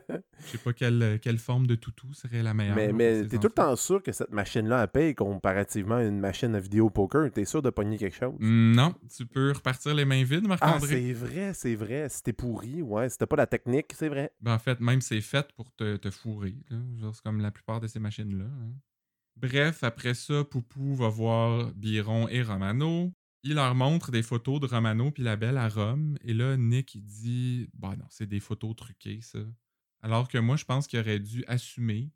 sais 0.51 0.59
pas 0.59 0.73
quelle, 0.73 1.21
quelle 1.23 1.39
forme 1.39 1.67
de 1.69 1.75
toutou 1.77 2.13
serait 2.15 2.43
la 2.43 2.53
meilleure. 2.53 2.75
Mais, 2.75 2.93
mais 2.93 3.27
t'es 3.27 3.37
tout 3.39 3.47
le 3.47 3.53
temps 3.53 3.77
sûr 3.77 4.03
que 4.03 4.11
cette 4.13 4.33
machine-là, 4.33 4.83
elle 4.83 4.89
paye 4.89 5.15
comparativement 5.15 5.97
à 5.97 6.03
une 6.05 6.19
machine 6.19 6.55
à 6.55 6.59
vidéo 6.61 6.91
poker? 6.91 7.31
T'es 7.31 7.45
sûr 7.45 7.63
de 7.63 7.71
pogner 7.71 7.97
quelque 7.97 8.17
chose? 8.17 8.35
Non, 8.41 8.93
tu 9.17 9.25
peux 9.27 9.53
repartir 9.53 9.95
les 9.95 10.05
mains 10.05 10.25
vides, 10.25 10.43
Ah, 10.47 10.49
Marc-André. 10.49 10.89
c'est 10.89 11.13
vrai, 11.13 11.53
c'est 11.55 11.75
vrai. 11.77 12.09
Si 12.09 12.23
t'es 12.25 12.33
pourri, 12.33 12.83
ouais. 12.83 13.09
Si 13.09 13.19
t'as 13.19 13.27
pas 13.27 13.37
la 13.37 13.47
technique, 13.47 13.93
c'est 13.95 14.09
vrai. 14.09 14.33
Ben, 14.41 14.55
en 14.55 14.59
fait, 14.59 14.81
même 14.81 15.01
c'est 15.01 15.21
fait 15.21 15.47
pour 15.53 15.73
te, 15.77 15.97
te 15.97 16.11
fourrer. 16.11 16.57
là. 16.71 16.79
Genre, 17.01 17.15
C'est 17.15 17.23
comme 17.23 17.41
la 17.41 17.51
plupart 17.53 17.81
de 17.81 17.87
ces 17.87 18.01
machines-là. 18.01 18.45
hein. 18.47 18.73
Bref, 19.37 19.83
après 19.83 20.15
ça, 20.15 20.45
Poupou 20.45 20.95
va 20.95 21.09
voir 21.09 21.73
Biron 21.75 22.29
et 22.29 22.43
Romano. 22.43 23.13
Il 23.43 23.55
leur 23.55 23.75
montre 23.75 24.11
des 24.11 24.23
photos 24.23 24.61
de 24.61 24.67
Romano 24.67 25.11
puis 25.11 25.23
la 25.23 25.37
belle 25.37 25.59
à 25.59 25.69
Rome. 25.69 26.17
Et 26.23 26.33
là, 26.33 26.57
Nick, 26.57 26.95
il 26.95 27.05
dit 27.05 27.69
Bah 27.75 27.95
non, 27.99 28.07
c'est 28.09 28.27
des 28.27 28.41
photos 28.41 28.75
truquées, 28.77 29.21
ça. 29.21 29.41
Alors 30.01 30.29
que 30.29 30.39
moi, 30.39 30.57
je 30.57 30.65
pense 30.65 30.87
qu'il 30.87 30.99
aurait 30.99 31.21
dû 31.21 31.45
assumer 31.47 32.11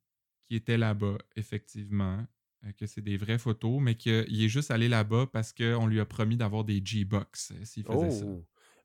qu'il 0.46 0.56
était 0.56 0.78
là-bas, 0.78 1.18
effectivement, 1.36 2.26
euh, 2.64 2.72
que 2.72 2.86
c'est 2.86 3.02
des 3.02 3.16
vraies 3.16 3.38
photos, 3.38 3.80
mais 3.80 3.94
qu'il 3.94 4.42
est 4.42 4.48
juste 4.48 4.70
allé 4.70 4.88
là-bas 4.88 5.26
parce 5.32 5.52
qu'on 5.52 5.86
lui 5.86 6.00
a 6.00 6.06
promis 6.06 6.36
d'avoir 6.36 6.64
des 6.64 6.80
G-Box 6.84 7.52
euh, 7.52 7.64
s'il 7.64 7.84
faisait 7.84 8.10
ça. 8.10 8.26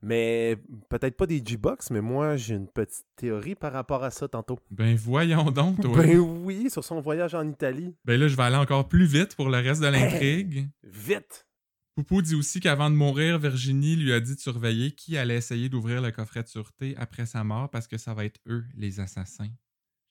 Mais 0.04 0.58
peut-être 0.90 1.16
pas 1.16 1.26
des 1.26 1.42
G-Box, 1.42 1.90
mais 1.90 2.02
moi, 2.02 2.36
j'ai 2.36 2.54
une 2.54 2.68
petite 2.68 3.06
théorie 3.16 3.54
par 3.54 3.72
rapport 3.72 4.04
à 4.04 4.10
ça 4.10 4.28
tantôt. 4.28 4.58
Ben 4.70 4.94
voyons 4.94 5.50
donc, 5.50 5.80
toi. 5.80 5.96
Ben 5.96 6.18
oui, 6.18 6.68
sur 6.68 6.84
son 6.84 7.00
voyage 7.00 7.34
en 7.34 7.48
Italie. 7.48 7.94
Ben 8.04 8.20
là, 8.20 8.28
je 8.28 8.36
vais 8.36 8.42
aller 8.42 8.56
encore 8.56 8.86
plus 8.86 9.06
vite 9.06 9.34
pour 9.34 9.48
le 9.48 9.56
reste 9.56 9.80
de 9.80 9.86
l'intrigue. 9.86 10.68
Vite! 10.82 11.46
Poupou 11.94 12.20
dit 12.20 12.34
aussi 12.34 12.60
qu'avant 12.60 12.90
de 12.90 12.96
mourir, 12.96 13.38
Virginie 13.38 13.96
lui 13.96 14.12
a 14.12 14.20
dit 14.20 14.34
de 14.34 14.40
surveiller 14.40 14.90
qui 14.90 15.16
allait 15.16 15.36
essayer 15.36 15.70
d'ouvrir 15.70 16.02
le 16.02 16.10
coffret 16.10 16.42
de 16.42 16.48
sûreté 16.48 16.94
après 16.98 17.24
sa 17.24 17.42
mort 17.42 17.70
parce 17.70 17.86
que 17.88 17.96
ça 17.96 18.12
va 18.12 18.26
être 18.26 18.40
eux, 18.46 18.64
les 18.76 19.00
assassins. 19.00 19.50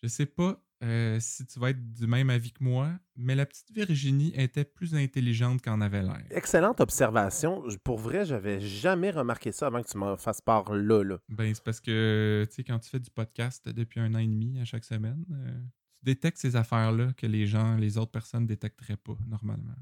Je 0.01 0.07
sais 0.07 0.25
pas 0.25 0.59
euh, 0.83 1.17
si 1.21 1.45
tu 1.45 1.59
vas 1.59 1.69
être 1.69 1.93
du 1.93 2.07
même 2.07 2.29
avis 2.29 2.51
que 2.51 2.61
moi, 2.63 2.91
mais 3.15 3.35
la 3.35 3.45
petite 3.45 3.71
Virginie 3.71 4.33
était 4.35 4.65
plus 4.65 4.95
intelligente 4.95 5.61
qu'en 5.61 5.79
avait 5.79 6.01
l'air. 6.01 6.25
Excellente 6.29 6.81
observation. 6.81 7.63
Pour 7.83 7.99
vrai, 7.99 8.25
j'avais 8.25 8.59
jamais 8.59 9.11
remarqué 9.11 9.53
ça 9.53 9.67
avant 9.67 9.81
que 9.81 9.87
tu 9.87 9.97
m'en 9.97 10.17
fasses 10.17 10.41
part 10.41 10.73
là. 10.73 11.03
là. 11.03 11.19
Ben, 11.29 11.53
c'est 11.53 11.63
parce 11.63 11.79
que, 11.79 12.45
tu 12.49 12.55
sais, 12.55 12.63
quand 12.65 12.79
tu 12.79 12.89
fais 12.89 12.99
du 12.99 13.09
podcast 13.09 13.69
depuis 13.69 14.01
un 14.01 14.13
an 14.13 14.19
et 14.19 14.27
demi 14.27 14.59
à 14.59 14.65
chaque 14.65 14.83
semaine, 14.83 15.23
euh, 15.31 15.51
tu 15.99 16.05
détectes 16.05 16.39
ces 16.39 16.57
affaires-là 16.57 17.13
que 17.15 17.27
les 17.27 17.47
gens, 17.47 17.77
les 17.77 17.97
autres 17.97 18.11
personnes 18.11 18.45
détecteraient 18.45 18.97
pas 18.97 19.17
normalement. 19.27 19.75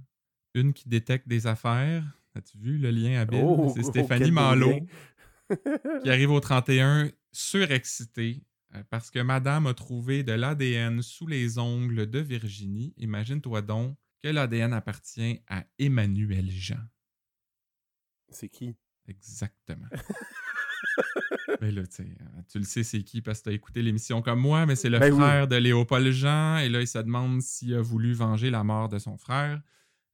Une 0.54 0.74
qui 0.74 0.88
détecte 0.88 1.28
des 1.28 1.48
affaires, 1.48 2.04
as-tu 2.36 2.60
vu 2.60 2.78
le 2.78 2.92
lien 2.92 3.20
habile? 3.20 3.44
Oh, 3.44 3.72
c'est 3.74 3.86
oh, 3.86 3.90
Stéphanie 3.90 4.30
beau 4.30 4.36
Malo. 4.36 4.72
qui 6.04 6.10
arrive 6.10 6.32
au 6.32 6.40
31 6.40 7.10
surexcité 7.32 8.38
euh, 8.38 8.51
parce 8.90 9.12
que 9.12 9.20
madame 9.20 9.68
a 9.68 9.74
trouvé 9.74 10.24
de 10.24 10.32
l'ADN 10.32 11.02
sous 11.02 11.28
les 11.28 11.58
ongles 11.58 12.10
de 12.10 12.20
Virginie. 12.20 12.94
Imagine-toi 12.98 13.62
donc 13.62 13.98
que 14.22 14.30
l'ADN 14.30 14.74
appartient 14.74 15.42
à 15.48 15.66
Emmanuel 15.80 16.50
Jean. 16.50 16.80
C'est 18.30 18.50
qui? 18.50 18.76
Exactement. 19.08 19.88
ben 21.62 21.74
là, 21.74 21.82
tu 21.88 22.58
le 22.58 22.64
sais, 22.64 22.84
c'est 22.84 23.04
qui 23.04 23.22
parce 23.22 23.40
que 23.40 23.46
tu 23.46 23.50
as 23.50 23.54
écouté 23.54 23.82
l'émission 23.82 24.22
comme 24.22 24.40
moi, 24.40 24.66
mais 24.66 24.76
c'est 24.76 24.90
le 24.90 25.00
Ben 25.00 25.12
oui. 25.12 25.20
frère 25.20 25.48
de 25.48 25.56
Léopold 25.56 26.12
Jean. 26.12 26.58
Et 26.58 26.70
là, 26.70 26.82
il 26.82 26.88
se 26.88 27.00
demande 27.00 27.42
s'il 27.42 27.74
a 27.76 27.82
voulu 27.82 28.14
venger 28.14 28.50
la 28.50 28.64
mort 28.64 28.90
de 28.90 29.00
son 29.00 29.18
frère. 29.18 29.62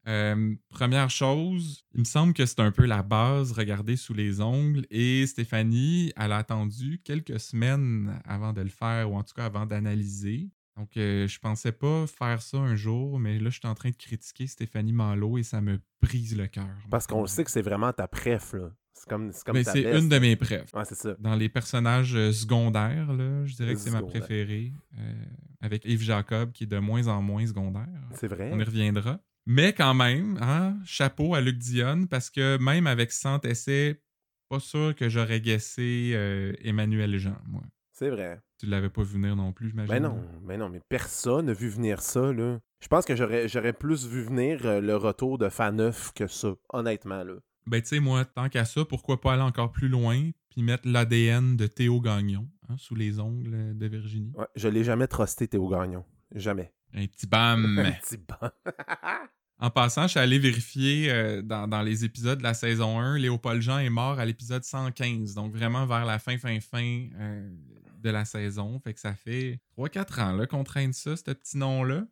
Euh, 0.08 0.56
première 0.70 1.10
chose, 1.10 1.86
il 1.94 2.00
me 2.00 2.06
semble 2.06 2.34
que 2.34 2.46
c'est 2.46 2.62
un 2.62 2.72
peu 2.72 2.86
la 2.86 3.04
base, 3.04 3.52
regarder 3.52 3.98
sous 3.98 4.14
les 4.14 4.40
ongles. 4.40 4.86
Et 4.90 5.28
Stéphanie, 5.28 6.14
elle 6.16 6.32
a 6.32 6.38
attendu 6.38 7.02
quelques 7.04 7.40
semaines 7.40 8.20
avant 8.26 8.54
de 8.54 8.62
le 8.62 8.70
faire, 8.70 9.12
ou 9.12 9.16
en 9.16 9.24
tout 9.24 9.34
cas 9.34 9.46
avant 9.46 9.66
d'analyser. 9.66 10.50
Donc, 10.78 10.96
euh, 10.96 11.28
je 11.28 11.40
pensais 11.40 11.72
pas 11.72 12.06
faire 12.06 12.42
ça 12.42 12.58
un 12.58 12.76
jour, 12.76 13.20
mais 13.20 13.40
là, 13.40 13.50
je 13.50 13.58
suis 13.60 13.68
en 13.68 13.74
train 13.74 13.90
de 13.90 13.96
critiquer 13.96 14.46
Stéphanie 14.46 14.94
Malo 14.94 15.38
et 15.38 15.44
ça 15.44 15.60
me 15.60 15.80
brise 16.02 16.38
le 16.38 16.48
cœur. 16.48 16.70
Parce 16.90 17.08
qu'on 17.08 17.22
le 17.22 17.28
sait 17.28 17.44
que 17.44 17.52
c'est 17.52 17.64
vraiment 17.64 17.92
ta 17.92 18.08
préf, 18.08 18.54
là. 18.54 18.70
C'est 18.94 19.10
comme, 19.10 19.32
c'est 19.32 19.44
comme 19.44 19.56
Mais 19.56 19.64
ta 19.64 19.74
c'est 19.74 19.84
une 19.98 20.10
de 20.10 20.18
mes 20.20 20.36
préfs. 20.36 20.74
Ouais, 20.74 20.86
c'est 20.86 20.96
ça. 20.96 21.16
Dans 21.20 21.36
les 21.36 21.50
personnages 21.50 22.16
euh, 22.16 22.32
secondaires, 22.32 23.12
là, 23.14 23.46
je 23.46 23.56
dirais 23.56 23.74
que 23.74 23.80
c'est 23.80 23.92
ma 23.92 24.02
préférée. 24.02 24.74
euh, 24.98 25.14
avec 25.62 25.86
Yves 25.86 26.04
Jacob, 26.04 26.52
qui 26.52 26.64
est 26.64 26.68
de 26.68 26.80
moins 26.80 27.08
en 27.08 27.22
moins 27.22 27.46
secondaire. 27.46 27.88
C'est 28.14 28.28
vrai? 28.28 28.52
On 28.54 28.60
y 28.60 28.64
reviendra. 28.64 29.20
Mais 29.50 29.72
quand 29.72 29.94
même, 29.94 30.38
hein, 30.42 30.78
chapeau 30.84 31.34
à 31.34 31.40
Luc 31.40 31.58
Dionne, 31.58 32.10
parce 32.10 32.30
que 32.30 32.58
même 32.58 32.86
avec 32.86 33.14
100 33.14 33.46
essais, 33.46 34.02
pas 34.50 34.60
sûr 34.60 34.94
que 34.94 35.08
j'aurais 35.08 35.40
guessé 35.40 36.12
euh, 36.16 36.52
Emmanuel 36.66 37.18
Jean, 37.18 37.38
moi. 37.48 37.62
C'est 37.94 38.10
vrai. 38.10 38.42
Tu 38.60 38.66
l'avais 38.66 38.90
pas 38.90 39.04
vu 39.04 39.14
venir 39.14 39.38
non 39.38 39.54
plus, 39.54 39.70
j'imagine. 39.70 39.94
Ben 39.94 40.04
non, 40.04 40.22
ben 40.44 40.60
non, 40.60 40.68
mais 40.68 40.82
personne 40.90 41.46
n'a 41.46 41.54
vu 41.54 41.70
venir 41.70 42.02
ça, 42.02 42.34
là. 42.34 42.60
Je 42.82 42.90
pense 42.90 43.06
que 43.06 43.16
j'aurais, 43.16 43.48
j'aurais 43.48 43.72
plus 43.72 44.06
vu 44.06 44.22
venir 44.22 44.66
euh, 44.66 44.82
le 44.82 44.98
retour 44.98 45.38
de 45.38 45.48
Faneuf 45.48 46.12
que 46.14 46.28
ça, 46.28 46.54
honnêtement, 46.74 47.24
là. 47.24 47.36
Ben, 47.68 47.82
tu 47.82 47.88
sais, 47.88 48.00
moi, 48.02 48.26
tant 48.26 48.50
qu'à 48.50 48.66
ça, 48.66 48.84
pourquoi 48.84 49.22
pas 49.22 49.34
aller 49.34 49.44
encore 49.44 49.72
plus 49.72 49.88
loin 49.88 50.30
puis 50.50 50.62
mettre 50.62 50.90
l'ADN 50.90 51.56
de 51.56 51.68
Théo 51.68 52.02
Gagnon 52.02 52.50
hein, 52.68 52.76
sous 52.78 52.96
les 52.96 53.22
ongles 53.22 53.78
de 53.78 53.88
Virginie? 53.88 54.34
Ouais, 54.36 54.48
je 54.56 54.68
l'ai 54.68 54.84
jamais 54.84 55.08
trusté, 55.08 55.48
Théo 55.48 55.70
Gagnon. 55.70 56.04
Jamais. 56.36 56.74
Un 56.94 57.06
petit 57.08 57.28
bam! 57.28 57.80
Un 57.86 57.92
petit 57.92 58.18
banc. 58.18 58.52
En 59.60 59.72
passant, 59.72 60.04
je 60.04 60.10
suis 60.10 60.20
allé 60.20 60.38
vérifier 60.38 61.12
euh, 61.12 61.42
dans, 61.42 61.68
dans 61.68 61.82
les 61.82 62.06
épisodes 62.06 62.38
de 62.38 62.44
la 62.44 62.54
saison 62.54 63.00
1, 63.00 63.18
Léopold 63.18 63.60
Jean 63.60 63.80
est 63.80 63.90
mort 63.90 64.20
à 64.20 64.26
l'épisode 64.26 64.64
115, 64.64 65.34
donc 65.34 65.52
vraiment 65.52 65.88
vers 65.88 66.06
la 66.06 66.20
fin, 66.20 66.38
fin, 66.38 66.60
fin 66.60 67.08
euh, 67.20 67.50
de 67.98 68.10
la 68.12 68.24
saison. 68.24 68.80
Fait 68.84 68.94
que 68.94 69.00
ça 69.00 69.16
fait 69.16 69.60
3-4 69.76 70.22
ans 70.22 70.46
qu'on 70.46 70.64
traîne 70.64 70.94
ça, 70.94 71.18
ce 71.18 71.24
petit 71.24 71.58
nom-là. 71.58 72.06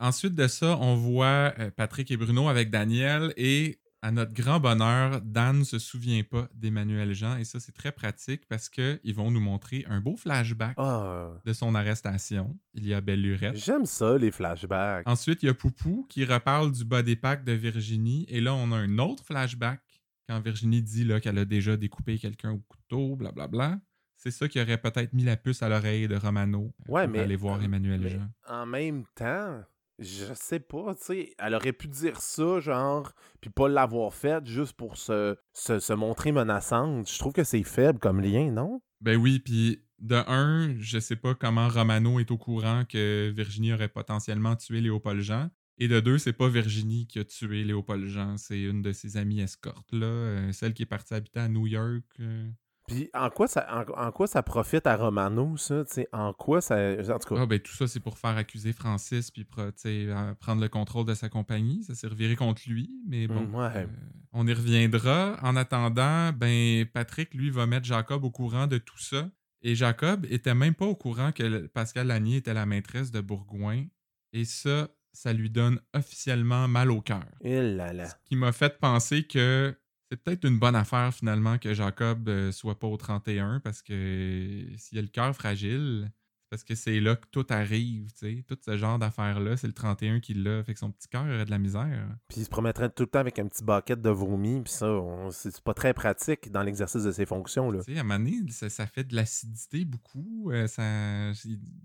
Ensuite 0.00 0.34
de 0.34 0.48
ça, 0.48 0.76
on 0.78 0.96
voit 0.96 1.54
euh, 1.60 1.70
Patrick 1.70 2.10
et 2.10 2.16
Bruno 2.16 2.48
avec 2.48 2.70
Daniel 2.70 3.32
et 3.36 3.78
à 4.02 4.10
notre 4.10 4.32
grand 4.32 4.60
bonheur, 4.60 5.20
Dan 5.20 5.58
ne 5.58 5.64
se 5.64 5.78
souvient 5.78 6.22
pas 6.22 6.48
d'Emmanuel 6.54 7.12
Jean 7.12 7.36
et 7.36 7.44
ça 7.44 7.60
c'est 7.60 7.72
très 7.72 7.92
pratique 7.92 8.46
parce 8.48 8.68
qu'ils 8.70 9.14
vont 9.14 9.30
nous 9.30 9.40
montrer 9.40 9.84
un 9.88 10.00
beau 10.00 10.16
flashback 10.16 10.74
Ah, 10.78 11.32
de 11.44 11.52
son 11.52 11.74
arrestation. 11.74 12.58
Il 12.74 12.86
y 12.86 12.94
a 12.94 13.00
Belle 13.02 13.20
Lurette. 13.22 13.56
j'aime 13.56 13.84
ça, 13.86 14.16
les 14.16 14.30
flashbacks. 14.30 15.06
Ensuite, 15.08 15.42
il 15.42 15.46
y 15.46 15.48
a 15.50 15.54
Poupou 15.54 16.06
qui 16.08 16.24
reparle 16.24 16.72
du 16.72 16.84
body 16.84 17.16
pack 17.16 17.44
de 17.44 17.52
Virginie. 17.52 18.24
Et 18.28 18.40
là, 18.40 18.54
on 18.54 18.72
a 18.72 18.76
un 18.76 18.98
autre 18.98 19.24
flashback 19.24 19.80
quand 20.28 20.40
Virginie 20.40 20.80
dit 20.82 21.04
là, 21.04 21.20
qu'elle 21.20 21.38
a 21.38 21.44
déjà 21.44 21.76
découpé 21.76 22.16
quelqu'un 22.18 22.52
au 22.52 22.58
couteau, 22.60 23.16
blablabla. 23.16 23.80
C'est 24.16 24.30
ça 24.30 24.48
qui 24.48 24.60
aurait 24.60 24.78
peut-être 24.78 25.12
mis 25.12 25.24
la 25.24 25.36
puce 25.36 25.62
à 25.62 25.68
l'oreille 25.68 26.06
de 26.06 26.14
Romano 26.16 26.72
euh, 26.88 26.92
Ouais, 26.92 27.04
pour 27.04 27.12
mais- 27.12 27.18
aller 27.20 27.36
voir 27.36 27.62
Emmanuel 27.62 28.00
mais 28.00 28.10
Jean. 28.10 28.28
en 28.48 28.66
même 28.66 29.04
temps, 29.14 29.62
je 30.00 30.32
sais 30.34 30.60
pas, 30.60 30.94
tu 30.94 31.02
sais, 31.04 31.34
elle 31.38 31.54
aurait 31.54 31.74
pu 31.74 31.86
dire 31.86 32.20
ça, 32.20 32.58
genre, 32.58 33.12
puis 33.40 33.50
pas 33.50 33.68
l'avoir 33.68 34.14
fait 34.14 34.44
juste 34.46 34.72
pour 34.72 34.96
se, 34.96 35.36
se, 35.52 35.78
se 35.78 35.92
montrer 35.92 36.32
menaçante. 36.32 37.08
Je 37.08 37.18
trouve 37.18 37.34
que 37.34 37.44
c'est 37.44 37.62
faible 37.62 37.98
comme 37.98 38.20
lien, 38.20 38.50
non? 38.50 38.80
Ben 39.02 39.16
oui, 39.16 39.38
puis 39.38 39.82
de 39.98 40.16
un, 40.26 40.74
je 40.78 40.98
sais 40.98 41.16
pas 41.16 41.34
comment 41.34 41.68
Romano 41.68 42.18
est 42.18 42.30
au 42.30 42.38
courant 42.38 42.84
que 42.88 43.30
Virginie 43.34 43.74
aurait 43.74 43.88
potentiellement 43.88 44.56
tué 44.56 44.80
Léopold 44.80 45.20
Jean. 45.20 45.50
Et 45.76 45.88
de 45.88 46.00
deux, 46.00 46.18
c'est 46.18 46.32
pas 46.32 46.48
Virginie 46.48 47.06
qui 47.06 47.18
a 47.18 47.24
tué 47.24 47.64
Léopold 47.64 48.06
Jean, 48.06 48.36
c'est 48.36 48.60
une 48.60 48.82
de 48.82 48.92
ses 48.92 49.16
amies 49.16 49.40
escortes, 49.40 49.92
là, 49.92 50.06
euh, 50.06 50.52
celle 50.52 50.74
qui 50.74 50.82
est 50.82 50.86
partie 50.86 51.14
habiter 51.14 51.40
à 51.40 51.48
New 51.48 51.66
York. 51.66 52.04
euh. 52.20 52.48
Puis 52.94 53.10
en 53.14 53.30
quoi 53.30 53.46
ça, 53.48 53.66
en, 53.96 54.06
en 54.06 54.12
quoi 54.12 54.26
ça 54.26 54.42
profite 54.42 54.86
à 54.86 54.96
Romano, 54.96 55.56
ça? 55.56 55.84
En 56.12 56.32
quoi 56.32 56.60
ça. 56.60 56.76
En 56.76 57.18
tout 57.18 57.34
cas, 57.34 57.40
Ah, 57.42 57.46
ben 57.46 57.58
tout 57.58 57.72
ça, 57.72 57.86
c'est 57.86 58.00
pour 58.00 58.18
faire 58.18 58.36
accuser 58.36 58.72
Francis 58.72 59.30
puis 59.30 59.46
euh, 59.58 60.34
prendre 60.34 60.60
le 60.60 60.68
contrôle 60.68 61.06
de 61.06 61.14
sa 61.14 61.28
compagnie. 61.28 61.84
Ça 61.84 61.94
servirait 61.94 62.36
contre 62.36 62.62
lui, 62.66 62.90
mais 63.06 63.26
bon. 63.26 63.40
Mm, 63.46 63.54
ouais. 63.54 63.70
euh, 63.76 63.86
on 64.32 64.46
y 64.46 64.52
reviendra. 64.52 65.36
En 65.42 65.56
attendant, 65.56 66.32
ben 66.32 66.84
Patrick, 66.86 67.34
lui, 67.34 67.50
va 67.50 67.66
mettre 67.66 67.86
Jacob 67.86 68.24
au 68.24 68.30
courant 68.30 68.66
de 68.66 68.78
tout 68.78 68.98
ça. 68.98 69.30
Et 69.62 69.74
Jacob 69.74 70.26
était 70.30 70.54
même 70.54 70.74
pas 70.74 70.86
au 70.86 70.94
courant 70.96 71.32
que 71.32 71.66
Pascal 71.66 72.06
Lanier 72.06 72.36
était 72.36 72.54
la 72.54 72.64
maîtresse 72.66 73.10
de 73.10 73.20
Bourgoin. 73.20 73.84
Et 74.32 74.44
ça, 74.44 74.88
ça 75.12 75.32
lui 75.32 75.50
donne 75.50 75.80
officiellement 75.92 76.66
mal 76.68 76.90
au 76.90 77.00
cœur. 77.00 77.24
là. 77.42 78.08
Ce 78.08 78.14
qui 78.24 78.36
m'a 78.36 78.52
fait 78.52 78.78
penser 78.78 79.24
que 79.24 79.74
c'est 80.10 80.16
peut-être 80.16 80.44
une 80.44 80.58
bonne 80.58 80.74
affaire 80.74 81.14
finalement 81.14 81.56
que 81.58 81.72
Jacob 81.72 82.28
euh, 82.28 82.50
soit 82.50 82.78
pas 82.78 82.88
au 82.88 82.96
31 82.96 83.60
parce 83.60 83.80
que 83.80 84.66
s'il 84.76 84.98
a 84.98 85.02
le 85.02 85.06
cœur 85.08 85.34
fragile, 85.36 86.10
c'est 86.42 86.50
parce 86.50 86.64
que 86.64 86.74
c'est 86.74 86.98
là 86.98 87.14
que 87.14 87.26
tout 87.30 87.46
arrive, 87.50 88.10
tu 88.12 88.38
sais. 88.38 88.44
Tout 88.48 88.58
ce 88.60 88.76
genre 88.76 88.98
d'affaires-là, 88.98 89.56
c'est 89.56 89.68
le 89.68 89.72
31 89.72 90.18
qui 90.18 90.34
l'a. 90.34 90.64
Fait 90.64 90.74
que 90.74 90.80
son 90.80 90.90
petit 90.90 91.06
cœur 91.06 91.22
aurait 91.22 91.44
de 91.44 91.50
la 91.52 91.58
misère. 91.58 92.08
Puis 92.26 92.40
il 92.40 92.44
se 92.44 92.50
promettrait 92.50 92.90
tout 92.90 93.04
le 93.04 93.08
temps 93.08 93.20
avec 93.20 93.38
un 93.38 93.46
petit 93.46 93.62
bucket 93.62 94.02
de 94.02 94.10
vomi, 94.10 94.60
puis 94.62 94.72
ça, 94.72 94.88
c'est 95.30 95.52
c'est 95.52 95.62
pas 95.62 95.74
très 95.74 95.94
pratique 95.94 96.50
dans 96.50 96.64
l'exercice 96.64 97.04
de 97.04 97.12
ses 97.12 97.24
fonctions, 97.24 97.70
là. 97.70 97.78
Tu 97.84 97.92
sais, 97.92 97.98
à 97.98 98.00
un 98.00 98.02
moment 98.02 98.18
donné, 98.18 98.50
ça, 98.50 98.68
ça 98.68 98.88
fait 98.88 99.04
de 99.04 99.14
l'acidité 99.14 99.84
beaucoup. 99.84 100.50
euh, 100.50 100.66
ça, 100.66 101.30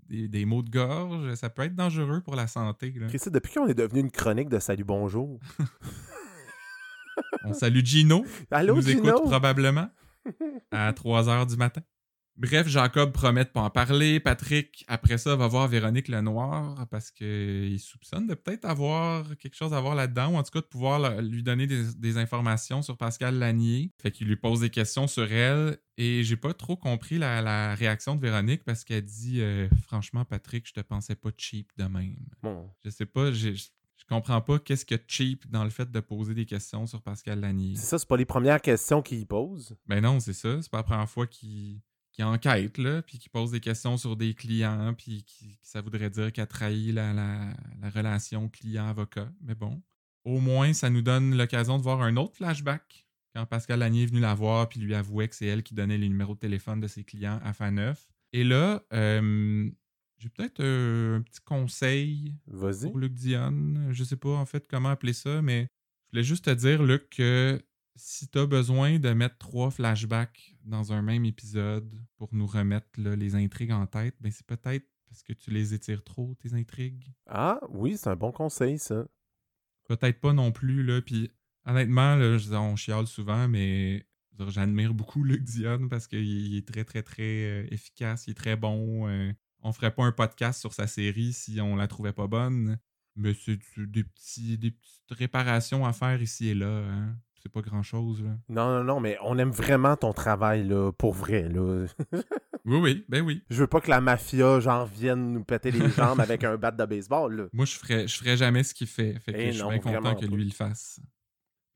des, 0.08 0.26
des 0.26 0.44
maux 0.46 0.62
de 0.64 0.70
gorge. 0.70 1.32
Ça 1.34 1.48
peut 1.48 1.62
être 1.62 1.76
dangereux 1.76 2.22
pour 2.22 2.34
la 2.34 2.48
santé. 2.48 2.92
Là. 2.98 3.06
Christy, 3.06 3.30
depuis 3.30 3.54
qu'on 3.54 3.68
est 3.68 3.74
devenu 3.74 4.00
une 4.00 4.10
chronique 4.10 4.48
de 4.48 4.58
Salut 4.58 4.82
Bonjour. 4.82 5.38
On 7.46 7.52
salue 7.54 7.84
Gino. 7.84 8.24
Allô, 8.50 8.76
nous 8.76 8.82
Gino? 8.82 9.08
écoute 9.08 9.22
probablement 9.24 9.88
à 10.70 10.92
3 10.94 11.28
heures 11.28 11.46
du 11.46 11.56
matin. 11.56 11.82
Bref, 12.38 12.68
Jacob 12.68 13.12
promet 13.12 13.44
de 13.44 13.48
pas 13.48 13.62
en 13.62 13.70
parler. 13.70 14.20
Patrick, 14.20 14.84
après 14.88 15.16
ça, 15.16 15.36
va 15.36 15.46
voir 15.48 15.68
Véronique 15.68 16.08
Lenoir 16.08 16.86
parce 16.90 17.10
qu'il 17.10 17.80
soupçonne 17.80 18.26
de 18.26 18.34
peut-être 18.34 18.66
avoir 18.66 19.24
quelque 19.38 19.54
chose 19.56 19.72
à 19.72 19.80
voir 19.80 19.94
là-dedans, 19.94 20.32
ou 20.32 20.36
en 20.36 20.42
tout 20.42 20.50
cas 20.50 20.60
de 20.60 20.66
pouvoir 20.66 21.22
lui 21.22 21.42
donner 21.42 21.66
des, 21.66 21.94
des 21.96 22.18
informations 22.18 22.82
sur 22.82 22.98
Pascal 22.98 23.38
Lanier. 23.38 23.90
Fait 24.02 24.10
qu'il 24.10 24.26
lui 24.28 24.36
pose 24.36 24.60
des 24.60 24.68
questions 24.68 25.06
sur 25.06 25.32
elle. 25.32 25.78
Et 25.96 26.24
j'ai 26.24 26.36
pas 26.36 26.52
trop 26.52 26.76
compris 26.76 27.16
la, 27.16 27.40
la 27.40 27.74
réaction 27.74 28.16
de 28.16 28.20
Véronique 28.20 28.64
parce 28.64 28.84
qu'elle 28.84 29.06
dit 29.06 29.40
euh, 29.40 29.66
Franchement, 29.86 30.26
Patrick, 30.26 30.68
je 30.68 30.74
te 30.74 30.80
pensais 30.80 31.14
pas 31.14 31.30
cheap 31.38 31.70
de 31.78 31.84
même. 31.84 32.16
Bon. 32.42 32.68
Je 32.84 32.90
sais 32.90 33.06
pas, 33.06 33.32
j'ai- 33.32 33.54
comprends 34.08 34.40
pas 34.40 34.58
qu'est-ce 34.58 34.84
que 34.84 34.94
cheap 35.06 35.50
dans 35.50 35.64
le 35.64 35.70
fait 35.70 35.90
de 35.90 36.00
poser 36.00 36.34
des 36.34 36.46
questions 36.46 36.86
sur 36.86 37.02
Pascal 37.02 37.40
Lanier. 37.40 37.74
C'est 37.76 37.86
ça, 37.86 37.98
c'est 37.98 38.08
pas 38.08 38.16
les 38.16 38.24
premières 38.24 38.60
questions 38.60 39.02
qu'il 39.02 39.26
pose. 39.26 39.76
Ben 39.86 40.00
non, 40.00 40.20
c'est 40.20 40.32
ça. 40.32 40.60
C'est 40.62 40.70
pas 40.70 40.78
la 40.78 40.82
première 40.84 41.08
fois 41.10 41.26
qu'il 41.26 41.80
enquête, 42.20 42.78
là, 42.78 43.02
puis 43.02 43.18
qu'il 43.18 43.30
pose 43.30 43.50
des 43.50 43.60
questions 43.60 43.96
sur 43.98 44.16
des 44.16 44.32
clients, 44.34 44.94
puis 44.96 45.22
qui, 45.24 45.58
ça 45.62 45.80
voudrait 45.82 46.08
dire 46.10 46.32
qu'il 46.32 46.42
a 46.42 46.46
trahi 46.46 46.92
la, 46.92 47.12
la- 47.12 47.52
la 47.82 47.90
relation 47.90 48.48
client-avocat. 48.48 49.30
Mais 49.42 49.54
bon, 49.54 49.82
au 50.24 50.40
moins, 50.40 50.72
ça 50.72 50.88
nous 50.88 51.02
donne 51.02 51.36
l'occasion 51.36 51.76
de 51.76 51.82
voir 51.82 52.00
un 52.02 52.16
autre 52.16 52.36
flashback. 52.36 53.06
Quand 53.34 53.44
Pascal 53.44 53.80
Lanier 53.80 54.04
est 54.04 54.06
venu 54.06 54.20
la 54.20 54.34
voir, 54.34 54.66
puis 54.68 54.80
lui 54.80 54.94
avouait 54.94 55.28
que 55.28 55.34
c'est 55.34 55.44
elle 55.46 55.62
qui 55.62 55.74
donnait 55.74 55.98
les 55.98 56.08
numéros 56.08 56.34
de 56.34 56.38
téléphone 56.40 56.80
de 56.80 56.86
ses 56.86 57.04
clients 57.04 57.38
à 57.44 57.52
Faneuf. 57.52 58.08
Et 58.32 58.44
là, 58.44 58.82
euh, 58.94 59.68
j'ai 60.18 60.28
peut-être 60.30 60.60
euh, 60.60 61.18
un 61.18 61.22
petit 61.22 61.40
conseil 61.40 62.34
pour 62.82 62.98
Luc 62.98 63.12
Dionne. 63.12 63.88
Je 63.90 64.04
sais 64.04 64.16
pas 64.16 64.30
en 64.30 64.46
fait 64.46 64.66
comment 64.68 64.90
appeler 64.90 65.12
ça, 65.12 65.42
mais 65.42 65.68
je 66.06 66.10
voulais 66.12 66.24
juste 66.24 66.46
te 66.46 66.50
dire, 66.50 66.82
Luc, 66.82 67.10
que 67.10 67.62
si 67.96 68.28
tu 68.28 68.38
as 68.38 68.46
besoin 68.46 68.98
de 68.98 69.10
mettre 69.12 69.38
trois 69.38 69.70
flashbacks 69.70 70.56
dans 70.64 70.92
un 70.92 71.02
même 71.02 71.24
épisode 71.24 71.94
pour 72.16 72.34
nous 72.34 72.46
remettre 72.46 72.88
là, 72.98 73.16
les 73.16 73.34
intrigues 73.34 73.72
en 73.72 73.86
tête, 73.86 74.14
ben 74.20 74.30
c'est 74.30 74.46
peut-être 74.46 74.86
parce 75.08 75.22
que 75.22 75.32
tu 75.32 75.50
les 75.50 75.74
étires 75.74 76.04
trop, 76.04 76.34
tes 76.34 76.54
intrigues. 76.54 77.12
Ah, 77.26 77.60
oui, 77.70 77.96
c'est 77.96 78.10
un 78.10 78.16
bon 78.16 78.32
conseil, 78.32 78.78
ça. 78.78 79.06
Peut-être 79.88 80.20
pas 80.20 80.32
non 80.32 80.52
plus, 80.52 80.82
là. 80.82 81.00
Puis 81.00 81.30
honnêtement, 81.64 82.16
là, 82.16 82.38
on 82.60 82.76
chiale 82.76 83.06
souvent, 83.06 83.48
mais 83.48 84.06
j'admire 84.48 84.92
beaucoup 84.92 85.22
Luc 85.22 85.42
Dionne 85.42 85.88
parce 85.88 86.06
qu'il 86.06 86.26
il 86.26 86.56
est 86.56 86.66
très, 86.68 86.84
très, 86.84 87.02
très 87.02 87.22
euh, 87.22 87.66
efficace, 87.70 88.26
il 88.26 88.32
est 88.32 88.34
très 88.34 88.56
bon. 88.56 89.08
euh, 89.08 89.32
on 89.62 89.72
ferait 89.72 89.94
pas 89.94 90.04
un 90.04 90.12
podcast 90.12 90.60
sur 90.60 90.72
sa 90.72 90.86
série 90.86 91.32
si 91.32 91.60
on 91.60 91.76
la 91.76 91.88
trouvait 91.88 92.12
pas 92.12 92.26
bonne. 92.26 92.78
Mais 93.16 93.32
c'est 93.34 93.56
du- 93.56 93.86
des, 93.86 94.04
petits, 94.04 94.58
des 94.58 94.70
petites 94.72 95.10
réparations 95.10 95.86
à 95.86 95.92
faire 95.92 96.20
ici 96.20 96.48
et 96.48 96.54
là. 96.54 96.66
hein. 96.66 97.16
c'est 97.42 97.50
pas 97.50 97.62
grand-chose. 97.62 98.22
Non, 98.48 98.78
non, 98.78 98.84
non, 98.84 99.00
mais 99.00 99.16
on 99.22 99.38
aime 99.38 99.50
vraiment 99.52 99.96
ton 99.96 100.12
travail, 100.12 100.66
là, 100.68 100.92
pour 100.92 101.14
vrai, 101.14 101.48
là. 101.48 101.86
Oui, 102.68 102.78
oui, 102.78 103.04
ben 103.08 103.22
oui. 103.24 103.44
Je 103.48 103.60
veux 103.60 103.68
pas 103.68 103.80
que 103.80 103.88
la 103.88 104.00
mafia, 104.00 104.58
genre, 104.58 104.86
vienne 104.86 105.32
nous 105.34 105.44
péter 105.44 105.70
les 105.70 105.88
jambes 105.88 106.18
avec 106.18 106.42
un 106.42 106.56
bat 106.56 106.72
de 106.72 106.84
baseball, 106.84 107.32
là. 107.36 107.44
Moi, 107.52 107.64
je 107.64 107.76
ferais, 107.76 108.08
je 108.08 108.16
ferais 108.18 108.36
jamais 108.36 108.64
ce 108.64 108.74
qu'il 108.74 108.88
fait. 108.88 109.20
Fait 109.20 109.32
que 109.32 109.38
Eh 109.38 109.52
je 109.52 109.64
suis 109.64 109.80
content 109.80 110.16
que 110.16 110.26
lui 110.26 110.44
le 110.44 110.50
fasse. 110.50 110.98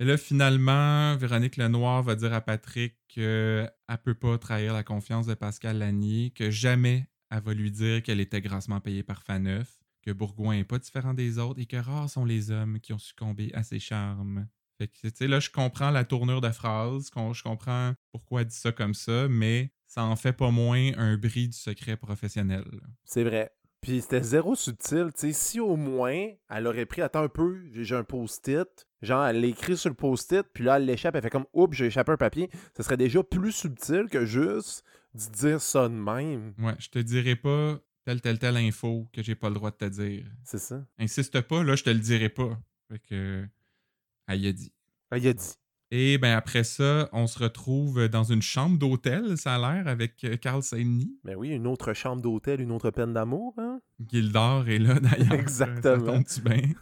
Et 0.00 0.04
là, 0.04 0.16
finalement, 0.16 1.14
Véronique 1.16 1.56
Lenoir 1.58 2.02
va 2.02 2.16
dire 2.16 2.32
à 2.32 2.40
Patrick 2.40 2.96
qu'elle 3.06 3.70
peut 4.02 4.14
pas 4.14 4.36
trahir 4.38 4.72
la 4.72 4.82
confiance 4.82 5.26
de 5.26 5.34
Pascal 5.34 5.78
Lanier, 5.78 6.32
que 6.34 6.50
jamais 6.50 7.06
elle 7.30 7.42
va 7.42 7.54
lui 7.54 7.70
dire 7.70 8.02
qu'elle 8.02 8.20
était 8.20 8.40
grassement 8.40 8.80
payée 8.80 9.02
par 9.02 9.22
Faneuf, 9.22 9.80
que 10.02 10.10
Bourgoin 10.10 10.54
est 10.54 10.64
pas 10.64 10.78
différent 10.78 11.14
des 11.14 11.38
autres 11.38 11.60
et 11.60 11.66
que 11.66 11.76
rares 11.76 12.10
sont 12.10 12.24
les 12.24 12.50
hommes 12.50 12.80
qui 12.80 12.92
ont 12.92 12.98
succombé 12.98 13.50
à 13.54 13.62
ses 13.62 13.78
charmes. 13.78 14.46
Fait 14.78 14.88
que, 14.88 15.08
tu 15.08 15.26
là, 15.26 15.40
je 15.40 15.50
comprends 15.50 15.90
la 15.90 16.04
tournure 16.04 16.40
de 16.40 16.50
phrase, 16.50 17.10
je 17.14 17.42
comprends 17.42 17.92
pourquoi 18.12 18.40
elle 18.40 18.46
dit 18.46 18.56
ça 18.56 18.72
comme 18.72 18.94
ça, 18.94 19.28
mais 19.28 19.72
ça 19.86 20.04
en 20.04 20.16
fait 20.16 20.32
pas 20.32 20.50
moins 20.50 20.92
un 20.96 21.18
bris 21.18 21.48
du 21.48 21.56
secret 21.56 21.96
professionnel. 21.96 22.64
C'est 23.04 23.24
vrai. 23.24 23.50
Puis 23.82 24.02
c'était 24.02 24.22
zéro 24.22 24.54
subtil, 24.54 25.08
tu 25.14 25.20
sais. 25.20 25.32
Si 25.32 25.60
au 25.60 25.76
moins, 25.76 26.28
elle 26.50 26.66
aurait 26.66 26.86
pris, 26.86 27.00
attends 27.00 27.22
un 27.22 27.28
peu, 27.28 27.62
j'ai 27.72 27.96
un 27.96 28.04
post-it. 28.04 28.86
Genre, 29.00 29.24
elle 29.24 29.40
l'écrit 29.40 29.76
sur 29.76 29.88
le 29.88 29.96
post-it, 29.96 30.46
puis 30.52 30.64
là, 30.64 30.76
elle 30.76 30.84
l'échappe, 30.84 31.14
elle 31.14 31.22
fait 31.22 31.30
comme, 31.30 31.46
oups, 31.54 31.74
j'ai 31.74 31.86
échappé 31.86 32.12
un 32.12 32.18
papier. 32.18 32.50
Ce 32.76 32.82
serait 32.82 32.98
déjà 32.98 33.22
plus 33.22 33.52
subtil 33.52 34.08
que 34.10 34.26
juste 34.26 34.84
de 35.14 35.32
dire 35.32 35.60
ça 35.60 35.88
de 35.88 35.94
même. 35.94 36.54
Ouais, 36.58 36.74
je 36.78 36.88
te 36.88 36.98
dirai 36.98 37.36
pas 37.36 37.80
telle, 38.04 38.20
telle, 38.20 38.38
telle 38.38 38.56
info 38.56 39.08
que 39.12 39.22
j'ai 39.22 39.34
pas 39.34 39.48
le 39.48 39.54
droit 39.54 39.70
de 39.70 39.76
te 39.76 39.84
dire. 39.86 40.26
C'est 40.44 40.58
ça. 40.58 40.84
Insiste 40.98 41.40
pas, 41.42 41.62
là, 41.62 41.76
je 41.76 41.84
te 41.84 41.90
le 41.90 41.98
dirai 41.98 42.28
pas. 42.28 42.58
Fait 42.88 42.98
que. 42.98 43.46
Elle 44.26 44.40
y 44.40 44.46
a 44.46 44.52
dit. 44.52 44.72
Ah, 45.10 45.16
a 45.16 45.18
dit. 45.18 45.54
Et 45.92 46.18
ben 46.18 46.36
après 46.36 46.62
ça, 46.62 47.08
on 47.12 47.26
se 47.26 47.36
retrouve 47.40 48.06
dans 48.08 48.22
une 48.22 48.42
chambre 48.42 48.78
d'hôtel, 48.78 49.36
ça 49.36 49.56
a 49.56 49.58
l'air, 49.58 49.88
avec 49.88 50.22
euh, 50.22 50.36
Carl 50.36 50.62
Saint-Denis. 50.62 51.18
Mais 51.24 51.34
oui, 51.34 51.48
une 51.48 51.66
autre 51.66 51.94
chambre 51.94 52.22
d'hôtel, 52.22 52.60
une 52.60 52.70
autre 52.70 52.90
peine 52.90 53.12
d'amour, 53.12 53.54
hein? 53.58 53.80
Gildor 54.08 54.68
est 54.68 54.78
là 54.78 55.00
d'ailleurs. 55.00 55.32
Exactement. 55.32 56.06
Ça 56.06 56.12
tombe-tu 56.12 56.40
bien? 56.42 56.74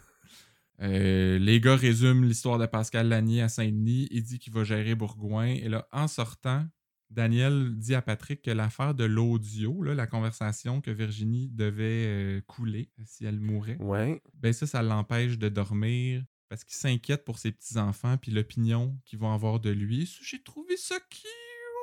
Euh, 0.81 1.39
les 1.39 1.59
gars 1.59 1.75
résument 1.75 2.23
l'histoire 2.23 2.59
de 2.59 2.67
Pascal 2.67 3.09
Lanier 3.09 3.41
à 3.41 3.49
Saint-Denis. 3.49 4.07
Il 4.11 4.21
dit 4.21 4.37
qu'il 4.37 4.53
va 4.53 4.63
gérer 4.63 4.93
Bourgoin. 4.93 5.47
Et 5.47 5.69
là, 5.69 5.87
en 5.91 6.07
sortant, 6.07 6.65
Daniel 7.09 7.73
dit 7.75 7.95
à 7.95 8.01
Patrick 8.01 8.41
que 8.41 8.51
l'affaire 8.51 8.93
de 8.93 9.03
l'audio, 9.03 9.81
la 9.83 10.07
conversation 10.07 10.79
que 10.81 10.91
Virginie 10.91 11.49
devait 11.49 12.05
euh, 12.07 12.41
couler 12.47 12.91
si 13.05 13.25
elle 13.25 13.39
mourait, 13.39 13.77
Ouais. 13.79 14.21
ben 14.35 14.53
ça, 14.53 14.67
ça 14.67 14.81
l'empêche 14.83 15.37
de 15.37 15.49
dormir 15.49 16.23
parce 16.49 16.63
qu'il 16.63 16.75
s'inquiète 16.75 17.25
pour 17.25 17.37
ses 17.39 17.51
petits-enfants 17.51 18.17
puis 18.17 18.31
l'opinion 18.31 18.97
qu'ils 19.05 19.19
vont 19.19 19.33
avoir 19.33 19.59
de 19.59 19.69
lui. 19.69 20.17
J'ai 20.23 20.41
trouvé 20.41 20.77
ça 20.77 20.95
cute! 21.09 21.25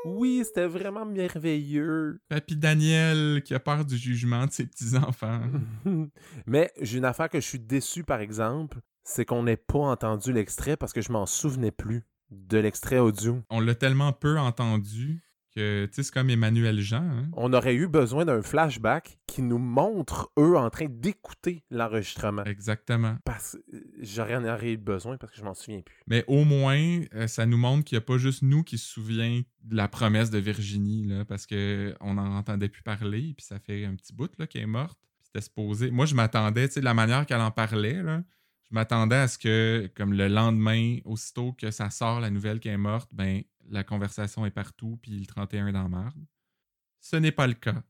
Oui, 0.05 0.43
c'était 0.45 0.67
vraiment 0.67 1.05
merveilleux. 1.05 2.21
Papy 2.29 2.57
Daniel 2.57 3.43
qui 3.45 3.55
a 3.55 3.61
peur 3.61 3.85
du 3.85 3.97
jugement 3.97 4.47
de 4.47 4.53
ses 4.53 4.67
petits-enfants. 4.67 5.41
Mais 6.47 6.71
j'ai 6.81 6.99
une 6.99 7.05
affaire 7.05 7.29
que 7.29 7.41
je 7.41 7.47
suis 7.47 7.59
déçu, 7.59 8.05
par 8.05 8.21
exemple, 8.21 8.81
c'est 9.03 9.25
qu'on 9.25 9.43
n'ait 9.43 9.57
pas 9.57 9.79
entendu 9.79 10.33
l'extrait 10.33 10.77
parce 10.77 10.93
que 10.93 11.01
je 11.01 11.11
m'en 11.11 11.27
souvenais 11.27 11.73
plus 11.73 12.05
de 12.31 12.59
l'extrait 12.59 12.99
audio. 12.99 13.43
On 13.51 13.61
l'a 13.61 13.75
tellement 13.75 14.13
peu 14.13 14.39
entendu 14.39 15.23
que, 15.55 15.87
tu 15.87 15.95
sais, 15.95 16.03
c'est 16.03 16.13
comme 16.13 16.29
Emmanuel 16.29 16.81
Jean. 16.81 17.03
hein. 17.03 17.29
On 17.33 17.55
aurait 17.55 17.75
eu 17.75 17.89
besoin 17.89 18.27
d'un 18.27 18.43
flashback 18.43 19.19
qui 19.27 19.41
nous 19.41 19.57
montre 19.57 20.31
eux 20.39 20.55
en 20.55 20.69
train 20.69 20.85
d'écouter 20.87 21.65
l'enregistrement. 21.71 22.45
Exactement. 22.45 23.17
Parce 23.25 23.57
que 23.71 23.77
j'aurais 24.03 24.37
en 24.37 24.45
aurais 24.45 24.73
eu 24.73 24.77
besoin 24.77 25.17
parce 25.17 25.33
que 25.33 25.39
je 25.39 25.45
m'en 25.45 25.55
souviens 25.55 25.81
plus. 25.81 25.97
Mais 26.09 26.25
au 26.27 26.45
moins, 26.45 27.01
euh, 27.15 27.27
ça 27.27 27.47
nous 27.47 27.57
montre 27.57 27.85
qu'il 27.85 27.97
n'y 27.97 28.03
a 28.03 28.05
pas 28.05 28.19
juste 28.19 28.43
nous 28.43 28.65
qui 28.65 28.77
se 28.77 28.87
souvient 28.87 29.41
de 29.63 29.77
la 29.77 29.89
promesse 29.89 30.29
de 30.29 30.39
Virginie, 30.39 31.07
là, 31.07 31.25
parce 31.25 31.47
qu'on 31.47 32.15
n'en 32.15 32.37
entendait 32.37 32.69
plus 32.69 32.83
parler, 32.83 33.33
puis 33.35 33.47
ça 33.47 33.59
fait 33.59 33.87
un 33.87 33.95
petit 33.95 34.13
bout 34.13 34.31
là, 34.39 34.47
qu'elle 34.47 34.63
est 34.63 34.67
morte. 34.67 34.99
Puis 35.19 35.25
c'était 35.33 35.41
supposé. 35.41 35.91
Moi, 35.91 36.05
je 36.05 36.15
m'attendais, 36.15 36.69
tu 36.69 36.75
sais, 36.75 36.81
de 36.81 36.85
la 36.85 36.93
manière 36.93 37.25
qu'elle 37.25 37.41
en 37.41 37.51
parlait, 37.51 38.03
là, 38.03 38.23
je 38.71 38.75
m'attendais 38.75 39.17
à 39.17 39.29
ce 39.29 39.39
que, 39.39 39.91
comme 39.95 40.13
le 40.13 40.29
lendemain, 40.29 40.99
aussitôt 41.05 41.53
que 41.53 41.71
ça 41.71 41.91
sort 41.91 42.21
la 42.21 42.31
nouvelle 42.31 42.59
qu'elle 42.59 42.75
est 42.75 42.79
morte, 42.79 43.11
ben, 43.13 43.43
la 43.69 43.85
conversation 43.85 44.45
est 44.47 44.51
partout, 44.51 44.99
puis 45.01 45.13
le 45.13 45.27
31 45.27 45.69
est 45.69 45.73
dans 45.73 45.83
la 45.85 45.89
merde. 45.89 46.27
Ce 47.01 47.17
n'est 47.17 47.33
pas 47.33 47.47
le 47.47 47.55
cas. 47.55 47.83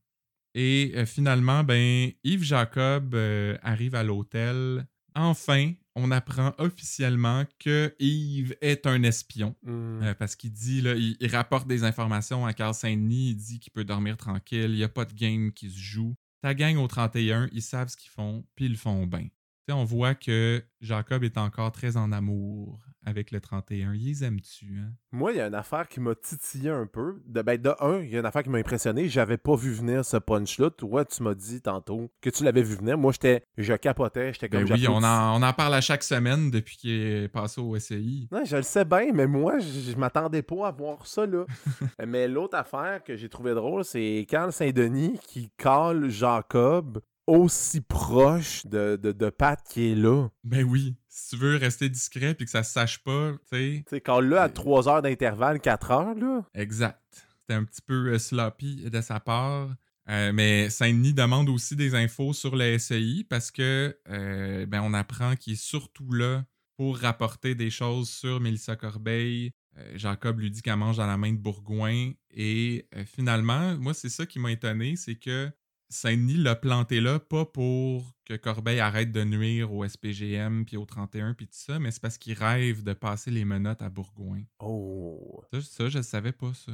Et 0.55 0.93
euh, 0.97 1.07
finalement, 1.07 1.65
ben, 1.65 2.11
Yves 2.25 2.43
Jacob 2.43 3.15
euh, 3.15 3.57
arrive 3.63 3.95
à 3.95 4.03
l'hôtel. 4.03 4.87
Enfin, 5.15 5.73
on 5.95 6.11
apprend 6.11 6.55
officiellement 6.59 7.45
que 7.59 7.95
Yves 7.99 8.55
est 8.61 8.87
un 8.87 9.03
espion. 9.03 9.57
Hmm. 9.63 10.03
Euh, 10.03 10.15
parce 10.15 10.37
qu'il 10.37 10.53
dit, 10.53 10.83
là, 10.83 10.95
il, 10.95 11.17
il 11.21 11.35
rapporte 11.35 11.67
des 11.67 11.85
informations 11.85 12.45
à 12.45 12.53
Carl 12.53 12.75
Saint-Denis, 12.75 13.31
il 13.31 13.37
dit 13.37 13.61
qu'il 13.61 13.73
peut 13.73 13.85
dormir 13.85 14.17
tranquille, 14.17 14.71
il 14.71 14.77
n'y 14.77 14.85
a 14.85 14.89
pas 14.89 15.07
de 15.07 15.15
game 15.15 15.53
qui 15.53 15.71
se 15.71 15.79
joue. 15.79 16.15
Ta 16.43 16.55
gang 16.55 16.77
au 16.77 16.87
31, 16.87 17.49
ils 17.53 17.63
savent 17.63 17.89
ce 17.89 17.97
qu'ils 17.97 18.11
font, 18.11 18.45
puis 18.55 18.67
ils 18.67 18.73
le 18.73 18.79
font 18.79 19.07
bien. 19.07 19.29
On 19.69 19.85
voit 19.85 20.15
que 20.15 20.63
Jacob 20.81 21.25
est 21.25 21.39
encore 21.39 21.73
très 21.73 21.97
en 21.97 22.13
amour 22.13 22.79
avec 23.05 23.31
le 23.31 23.41
31. 23.41 23.95
Ils 23.95 24.07
les 24.07 24.25
aiment-tu, 24.25 24.79
hein? 24.79 24.93
Moi, 25.11 25.33
il 25.33 25.39
y 25.39 25.41
a 25.41 25.47
une 25.47 25.55
affaire 25.55 25.89
qui 25.89 26.01
m'a 26.01 26.15
titillé 26.15 26.71
un 26.71 26.87
peu. 26.87 27.21
De, 27.27 27.43
ben, 27.43 27.61
de 27.61 27.73
un, 27.81 28.01
il 28.01 28.11
y 28.11 28.17
a 28.17 28.21
une 28.21 28.27
affaire 28.27 28.43
qui 28.43 28.51
m'a 28.51 28.59
impressionné. 28.59 29.09
J'avais 29.09 29.39
pas 29.39 29.57
vu 29.57 29.73
venir 29.73 30.05
ce 30.05 30.17
punch-là. 30.17 30.71
Toi, 30.71 31.05
tu 31.05 31.23
m'as 31.23 31.35
dit 31.35 31.63
tantôt 31.63 32.11
que 32.21 32.31
tu 32.31 32.45
l'avais 32.45 32.63
vu 32.63 32.77
venir. 32.77 32.99
Moi, 32.99 33.13
j'étais, 33.13 33.45
je 33.57 33.75
capotais. 33.75 34.33
J'étais 34.33 34.49
comme 34.49 34.65
Ben 34.65 34.75
oui, 34.75 34.87
on 34.89 35.03
en, 35.03 35.41
on 35.41 35.43
en 35.43 35.53
parle 35.53 35.75
à 35.75 35.81
chaque 35.81 36.03
semaine 36.03 36.51
depuis 36.51 36.77
qu'il 36.77 36.91
est 36.91 37.29
passé 37.29 37.61
au 37.61 37.77
SCI. 37.79 38.29
Non, 38.31 38.45
je 38.45 38.57
le 38.57 38.63
sais 38.63 38.85
bien, 38.85 39.13
mais 39.13 39.27
moi, 39.27 39.59
je, 39.59 39.91
je 39.91 39.97
m'attendais 39.97 40.43
pas 40.43 40.69
à 40.69 40.71
voir 40.73 41.07
ça, 41.07 41.27
là. 41.27 41.45
mais 42.07 42.29
l'autre 42.29 42.57
affaire 42.57 43.03
que 43.03 43.17
j'ai 43.17 43.29
trouvé 43.29 43.55
drôle, 43.55 43.85
c'est 43.85 44.27
Carl 44.29 44.53
Saint-Denis 44.53 45.19
qui 45.23 45.51
cale 45.57 46.09
Jacob 46.09 47.01
aussi 47.27 47.81
proche 47.81 48.67
de, 48.67 48.97
de, 48.97 49.13
de 49.13 49.31
Pat 49.31 49.61
qui 49.69 49.93
est 49.93 49.95
là. 49.95 50.29
Ben 50.45 50.65
oui, 50.65 50.97
si 51.09 51.31
tu 51.31 51.37
veux 51.37 51.57
rester 51.57 51.89
discret 51.89 52.35
puis 52.35 52.45
que 52.45 52.51
ça 52.51 52.63
se 52.63 52.73
sache 52.73 53.03
pas, 53.03 53.33
tu 53.33 53.57
sais. 53.57 53.85
Tu 53.87 53.97
sais, 53.97 54.01
cale 54.01 54.29
là 54.29 54.43
à 54.43 54.49
3 54.49 54.89
heures 54.89 55.03
d'intervalle, 55.03 55.61
4 55.61 55.91
heures, 55.91 56.15
là. 56.15 56.43
Exact. 56.55 57.01
C'était 57.41 57.55
un 57.55 57.65
petit 57.65 57.83
peu 57.83 58.13
euh, 58.13 58.19
sloppy 58.19 58.91
de 58.91 59.01
sa 59.01 59.21
part. 59.21 59.71
Euh, 60.09 60.33
mais 60.33 60.71
Saint-Denis 60.71 61.15
demande 61.15 61.49
aussi 61.49 61.75
des 61.75 61.95
infos 61.97 62.33
sur 62.33 62.55
le 62.55 62.79
SEI 62.79 63.25
parce 63.29 63.51
que 63.51 63.99
euh, 64.09 64.65
ben, 64.67 64.81
on 64.83 64.95
apprend 64.95 65.35
qu'il 65.35 65.55
est 65.55 65.63
surtout 65.63 66.13
là 66.13 66.45
pour 66.77 66.99
rapporter 66.99 67.55
des 67.55 67.71
choses 67.71 68.09
sur 68.09 68.41
Mélissa 68.41 68.77
Corbeil. 68.77 69.53
Euh, 69.79 69.93
Jacob 69.97 70.41
lui 70.41 70.51
dit 70.51 70.63
qu'elle 70.63 70.77
mange 70.77 70.97
dans 70.97 71.07
la 71.07 71.17
main 71.17 71.33
de 71.33 71.39
Bourgoin. 71.39 72.13
Et 72.31 72.87
euh, 72.95 73.05
finalement, 73.05 73.77
moi, 73.79 73.95
c'est 73.95 74.09
ça 74.09 74.27
qui 74.27 74.39
m'a 74.39 74.53
étonné, 74.53 74.97
c'est 74.97 75.17
que 75.17 75.51
Saint-Denis 75.89 76.37
l'a 76.37 76.57
planté 76.57 77.01
là, 77.01 77.19
pas 77.21 77.45
pour 77.45 78.17
que 78.25 78.35
Corbeil 78.35 78.81
arrête 78.81 79.13
de 79.13 79.23
nuire 79.23 79.73
au 79.73 79.87
SPGM 79.87 80.65
puis 80.65 80.77
au 80.77 80.85
31 80.85 81.35
puis 81.35 81.47
tout 81.47 81.55
ça, 81.55 81.79
mais 81.79 81.91
c'est 81.91 82.03
parce 82.03 82.19
qu'il 82.19 82.35
rêve 82.35 82.83
de 82.83 82.93
passer 82.93 83.31
les 83.31 83.45
menottes 83.45 83.83
à 83.83 83.89
Bourgoin. 83.89 84.43
Oh. 84.59 85.43
Ça, 85.53 85.61
ça, 85.61 85.89
je 85.89 86.03
savais 86.03 86.33
pas 86.33 86.53
ça. 86.55 86.73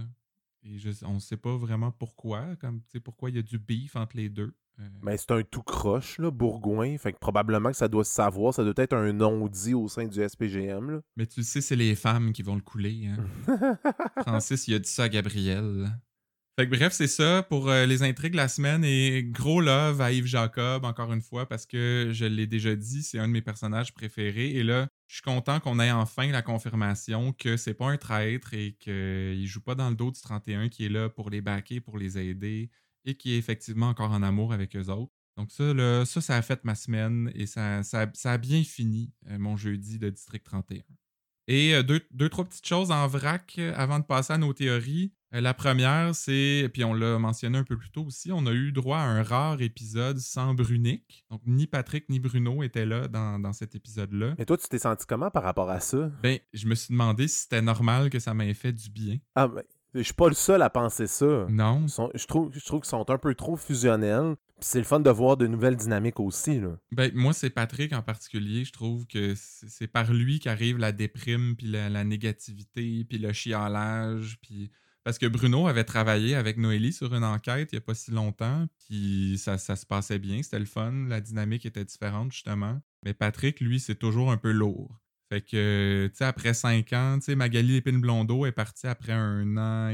Et 0.64 0.78
je, 0.78 0.90
on 1.04 1.18
sait 1.18 1.36
pas 1.36 1.56
vraiment 1.56 1.90
pourquoi, 1.90 2.56
comme 2.56 2.80
tu 2.82 2.92
sais 2.92 3.00
pourquoi 3.00 3.30
il 3.30 3.36
y 3.36 3.38
a 3.38 3.42
du 3.42 3.58
beef 3.58 3.96
entre 3.96 4.16
les 4.16 4.28
deux. 4.28 4.54
Euh, 4.78 4.88
Mais 5.02 5.16
c'est 5.18 5.32
un 5.32 5.42
tout 5.42 5.62
croche, 5.62 6.18
là, 6.18 6.30
Bourgoin. 6.30 6.96
Fait 6.96 7.12
que 7.12 7.18
probablement 7.18 7.70
que 7.70 7.76
ça 7.76 7.88
doit 7.88 8.04
se 8.04 8.12
savoir. 8.12 8.54
Ça 8.54 8.64
doit 8.64 8.72
être 8.76 8.94
un 8.94 9.12
non-dit 9.12 9.74
au 9.74 9.88
sein 9.88 10.06
du 10.06 10.26
SPGM, 10.26 10.90
là. 10.90 11.00
mais 11.16 11.26
tu 11.26 11.40
le 11.40 11.44
sais, 11.44 11.60
c'est 11.60 11.76
les 11.76 11.94
femmes 11.94 12.32
qui 12.32 12.42
vont 12.42 12.54
le 12.54 12.62
couler. 12.62 13.08
Hein. 13.08 13.76
Francis, 14.22 14.68
il 14.68 14.74
a 14.74 14.78
dit 14.78 14.88
ça 14.88 15.04
à 15.04 15.08
Gabriel. 15.08 15.90
Bref, 16.58 16.92
c'est 16.92 17.06
ça 17.06 17.42
pour 17.42 17.70
euh, 17.70 17.86
les 17.86 18.02
intrigues 18.02 18.32
de 18.32 18.36
la 18.36 18.46
semaine 18.46 18.84
et 18.84 19.24
gros 19.24 19.62
love 19.62 20.02
à 20.02 20.12
Yves 20.12 20.26
Jacob, 20.26 20.84
encore 20.84 21.10
une 21.12 21.22
fois, 21.22 21.48
parce 21.48 21.64
que 21.64 22.10
je 22.12 22.26
l'ai 22.26 22.46
déjà 22.46 22.76
dit, 22.76 23.02
c'est 23.02 23.18
un 23.18 23.26
de 23.26 23.32
mes 23.32 23.40
personnages 23.40 23.94
préférés. 23.94 24.50
Et 24.50 24.62
là, 24.62 24.86
je 25.06 25.14
suis 25.14 25.22
content 25.22 25.60
qu'on 25.60 25.80
ait 25.80 25.90
enfin 25.90 26.30
la 26.30 26.42
confirmation 26.42 27.32
que 27.32 27.56
c'est 27.56 27.72
pas 27.72 27.86
un 27.86 27.96
traître 27.96 28.52
et 28.52 28.76
qu'il 28.78 29.46
joue 29.46 29.62
pas 29.62 29.74
dans 29.74 29.88
le 29.88 29.96
dos 29.96 30.10
du 30.10 30.20
31 30.20 30.68
qui 30.68 30.84
est 30.84 30.88
là 30.90 31.08
pour 31.08 31.30
les 31.30 31.40
backer, 31.40 31.80
pour 31.80 31.96
les 31.96 32.18
aider 32.18 32.70
et 33.06 33.14
qui 33.16 33.32
est 33.32 33.38
effectivement 33.38 33.88
encore 33.88 34.12
en 34.12 34.22
amour 34.22 34.52
avec 34.52 34.76
eux 34.76 34.90
autres. 34.90 35.12
Donc 35.38 35.50
ça, 35.50 35.72
là, 35.72 36.04
ça, 36.04 36.20
ça 36.20 36.36
a 36.36 36.42
fait 36.42 36.62
ma 36.64 36.74
semaine 36.74 37.32
et 37.34 37.46
ça, 37.46 37.82
ça, 37.82 38.10
ça 38.12 38.32
a 38.32 38.38
bien 38.38 38.62
fini 38.62 39.10
euh, 39.30 39.38
mon 39.38 39.56
jeudi 39.56 39.98
de 39.98 40.10
District 40.10 40.44
31. 40.44 40.82
Et 41.48 41.74
euh, 41.74 41.82
deux, 41.82 42.00
deux, 42.12 42.28
trois 42.28 42.44
petites 42.44 42.66
choses 42.66 42.90
en 42.90 43.06
vrac 43.06 43.54
euh, 43.58 43.72
avant 43.76 43.98
de 43.98 44.04
passer 44.04 44.32
à 44.32 44.38
nos 44.38 44.52
théories. 44.52 45.12
Euh, 45.34 45.40
la 45.40 45.54
première, 45.54 46.14
c'est, 46.14 46.70
puis 46.72 46.84
on 46.84 46.94
l'a 46.94 47.18
mentionné 47.18 47.58
un 47.58 47.64
peu 47.64 47.76
plus 47.76 47.90
tôt 47.90 48.04
aussi, 48.04 48.30
on 48.32 48.46
a 48.46 48.52
eu 48.52 48.70
droit 48.70 48.98
à 48.98 49.02
un 49.04 49.22
rare 49.22 49.60
épisode 49.62 50.18
sans 50.18 50.54
Brunick. 50.54 51.24
Donc 51.30 51.40
ni 51.46 51.66
Patrick 51.66 52.08
ni 52.10 52.20
Bruno 52.20 52.62
étaient 52.62 52.86
là 52.86 53.08
dans, 53.08 53.38
dans 53.38 53.52
cet 53.52 53.74
épisode-là. 53.74 54.34
Et 54.38 54.44
toi, 54.44 54.56
tu 54.56 54.68
t'es 54.68 54.78
senti 54.78 55.06
comment 55.06 55.30
par 55.30 55.42
rapport 55.42 55.70
à 55.70 55.80
ça? 55.80 56.10
Ben, 56.22 56.38
je 56.52 56.66
me 56.66 56.74
suis 56.74 56.92
demandé 56.92 57.28
si 57.28 57.40
c'était 57.40 57.62
normal 57.62 58.10
que 58.10 58.18
ça 58.18 58.34
m'ait 58.34 58.54
fait 58.54 58.72
du 58.72 58.90
bien. 58.90 59.16
Ah, 59.34 59.48
ben, 59.48 59.62
je 59.94 60.02
suis 60.02 60.14
pas 60.14 60.28
le 60.28 60.34
seul 60.34 60.62
à 60.62 60.70
penser 60.70 61.06
ça. 61.06 61.46
Non. 61.48 61.88
Sont- 61.88 62.10
je 62.14 62.26
trouve, 62.26 62.50
je 62.52 62.64
trouve 62.64 62.80
qu'ils 62.80 62.90
sont 62.90 63.10
un 63.10 63.18
peu 63.18 63.34
trop 63.34 63.56
fusionnels. 63.56 64.36
C'est 64.62 64.78
le 64.78 64.84
fun 64.84 65.00
de 65.00 65.10
voir 65.10 65.36
de 65.36 65.46
nouvelles 65.46 65.76
dynamiques 65.76 66.20
aussi. 66.20 66.60
Là. 66.60 66.76
Ben, 66.92 67.10
moi, 67.14 67.32
c'est 67.32 67.50
Patrick 67.50 67.92
en 67.92 68.02
particulier. 68.02 68.64
Je 68.64 68.72
trouve 68.72 69.06
que 69.06 69.34
c'est 69.36 69.86
par 69.86 70.12
lui 70.12 70.40
qu'arrive 70.40 70.78
la 70.78 70.92
déprime, 70.92 71.56
puis 71.56 71.66
la, 71.66 72.04
négativité, 72.04 73.04
puis 73.04 73.18
le 73.18 73.32
chialage. 73.32 74.38
Puis... 74.42 74.70
Parce 75.04 75.18
que 75.18 75.26
Bruno 75.26 75.66
avait 75.66 75.84
travaillé 75.84 76.36
avec 76.36 76.58
Noélie 76.58 76.92
sur 76.92 77.12
une 77.12 77.24
enquête 77.24 77.72
il 77.72 77.74
n'y 77.74 77.78
a 77.78 77.80
pas 77.80 77.94
si 77.94 78.12
longtemps, 78.12 78.66
puis 78.86 79.36
ça, 79.36 79.58
se 79.58 79.84
passait 79.84 80.20
bien, 80.20 80.42
c'était 80.44 80.60
le 80.60 80.64
fun, 80.64 81.06
la 81.08 81.20
dynamique 81.20 81.66
était 81.66 81.84
différente, 81.84 82.32
justement. 82.32 82.80
Mais 83.04 83.12
Patrick, 83.12 83.60
lui, 83.60 83.80
c'est 83.80 83.96
toujours 83.96 84.30
un 84.30 84.36
peu 84.36 84.52
lourd. 84.52 85.00
Fait 85.28 85.40
que, 85.40 86.08
tu 86.08 86.16
sais, 86.16 86.24
après 86.24 86.54
cinq 86.54 86.92
ans, 86.92 87.16
tu 87.18 87.24
sais, 87.24 87.34
Magali 87.34 87.72
Lépine-Blondeau 87.72 88.46
est 88.46 88.52
partie 88.52 88.86
après 88.86 89.12
un 89.12 89.56
an 89.56 89.90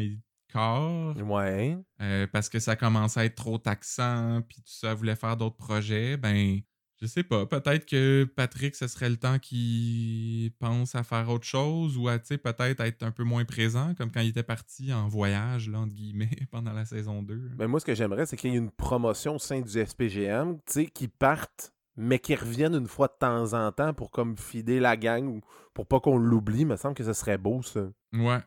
quart. 0.53 1.17
Ouais. 1.17 1.79
Euh, 2.01 2.27
parce 2.33 2.49
que 2.49 2.59
ça 2.59 2.77
commençait 2.77 3.21
à 3.21 3.25
être 3.25 3.35
trop 3.35 3.59
taxant, 3.59 4.43
puis 4.49 4.59
tout 4.59 4.73
ça, 4.73 4.95
voulait 4.95 5.17
faire 5.17 5.37
d'autres 5.37 5.57
projets. 5.57 6.17
Ben, 6.17 6.61
je 7.01 7.07
sais 7.07 7.23
pas. 7.23 7.47
Peut-être 7.47 7.87
que 7.87 8.25
Patrick, 8.25 8.75
ce 8.75 8.89
serait 8.89 9.09
le 9.09 9.17
temps 9.17 9.39
qu'il 9.39 10.51
pense 10.59 10.95
à 10.95 11.05
faire 11.05 11.29
autre 11.29 11.47
chose 11.47 11.97
ou 11.97 12.09
à, 12.09 12.19
tu 12.19 12.27
sais, 12.27 12.39
peut-être 12.39 12.81
être 12.81 13.03
un 13.03 13.13
peu 13.13 13.23
moins 13.23 13.45
présent, 13.45 13.95
comme 13.97 14.11
quand 14.11 14.21
il 14.21 14.31
était 14.31 14.43
parti 14.43 14.93
en 14.93 15.07
voyage, 15.09 15.71
là, 15.71 15.79
entre 15.79 15.95
guillemets, 15.95 16.31
pendant 16.51 16.73
la 16.73 16.85
saison 16.85 17.23
2. 17.23 17.53
Ben, 17.57 17.69
moi, 17.69 17.79
ce 17.79 17.85
que 17.87 17.95
j'aimerais, 17.95 18.27
c'est 18.27 18.37
qu'il 18.37 18.51
y 18.51 18.55
ait 18.55 18.59
une 18.59 18.71
promotion 18.71 19.37
au 19.37 19.39
sein 19.39 19.61
du 19.61 19.87
SPGM, 19.87 20.57
tu 20.67 20.73
sais, 20.73 20.87
qui 20.87 21.09
parte 21.09 21.73
mais 22.01 22.21
qui 22.21 22.37
reviennent 22.37 22.77
une 22.77 22.87
fois 22.87 23.09
de 23.09 23.17
temps 23.19 23.53
en 23.55 23.73
temps 23.73 23.93
pour 23.93 24.13
comme 24.13 24.39
fider 24.39 24.79
la 24.79 24.97
gang 24.97 25.27
ou 25.27 25.41
pour 25.75 25.87
pas 25.87 25.99
qu'on 25.99 26.17
l'oublie. 26.17 26.61
Il 26.61 26.67
me 26.67 26.77
semble 26.77 26.95
que 26.95 27.03
ce 27.03 27.13
serait 27.13 27.39
beau, 27.39 27.61
ça. 27.63 27.91
Ouais. 28.13 28.39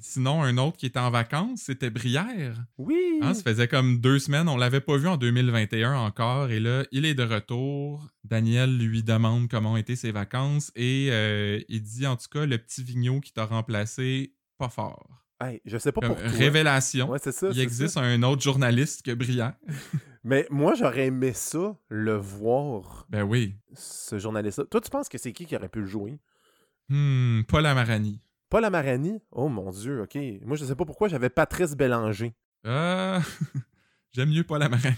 Sinon, 0.00 0.42
un 0.42 0.56
autre 0.58 0.76
qui 0.76 0.86
était 0.86 0.98
en 0.98 1.10
vacances, 1.10 1.62
c'était 1.62 1.90
Brière. 1.90 2.56
Oui. 2.78 3.20
Hein, 3.22 3.34
ça 3.34 3.42
faisait 3.42 3.68
comme 3.68 4.00
deux 4.00 4.18
semaines. 4.18 4.48
On 4.48 4.56
l'avait 4.56 4.80
pas 4.80 4.96
vu 4.96 5.08
en 5.08 5.16
2021 5.16 5.94
encore. 5.94 6.50
Et 6.50 6.60
là, 6.60 6.84
il 6.92 7.04
est 7.04 7.14
de 7.14 7.22
retour. 7.22 8.08
Daniel 8.24 8.76
lui 8.76 9.02
demande 9.02 9.48
comment 9.48 9.72
ont 9.72 9.76
été 9.76 9.96
ses 9.96 10.12
vacances. 10.12 10.72
Et 10.74 11.08
euh, 11.10 11.60
il 11.68 11.82
dit, 11.82 12.06
en 12.06 12.16
tout 12.16 12.28
cas, 12.30 12.46
le 12.46 12.58
petit 12.58 12.82
Vigneault 12.82 13.20
qui 13.20 13.32
t'a 13.32 13.44
remplacé, 13.44 14.34
pas 14.58 14.68
fort. 14.68 15.08
Hey, 15.40 15.62
je 15.64 15.78
sais 15.78 15.92
pas 15.92 16.02
pourquoi. 16.02 16.26
Révélation. 16.26 17.08
Ouais, 17.08 17.18
ça, 17.18 17.48
il 17.50 17.60
existe 17.60 17.96
un 17.96 18.22
autre 18.22 18.42
journaliste 18.42 19.02
que 19.02 19.12
Brière. 19.12 19.54
Mais 20.22 20.46
moi, 20.50 20.74
j'aurais 20.74 21.06
aimé 21.06 21.32
ça, 21.32 21.78
le 21.88 22.16
voir. 22.16 23.06
Ben 23.08 23.22
oui. 23.22 23.56
Ce 23.72 24.18
journaliste-là. 24.18 24.66
Toi, 24.70 24.82
tu 24.82 24.90
penses 24.90 25.08
que 25.08 25.16
c'est 25.16 25.32
qui 25.32 25.46
qui 25.46 25.56
aurait 25.56 25.70
pu 25.70 25.80
le 25.80 25.86
jouer? 25.86 26.18
Hmm, 26.90 27.42
Paul 27.48 27.64
Amarani. 27.64 28.20
Paul 28.50 28.64
Amarani? 28.64 29.22
Oh 29.30 29.48
mon 29.48 29.70
Dieu, 29.70 30.02
ok. 30.02 30.18
Moi, 30.44 30.56
je 30.56 30.64
sais 30.64 30.74
pas 30.74 30.84
pourquoi 30.84 31.06
j'avais 31.06 31.30
Patrice 31.30 31.76
Bélanger. 31.76 32.34
Ah, 32.64 33.20
j'aime 34.12 34.30
mieux 34.30 34.44
Paul 34.44 34.62
Amarani. 34.62 34.96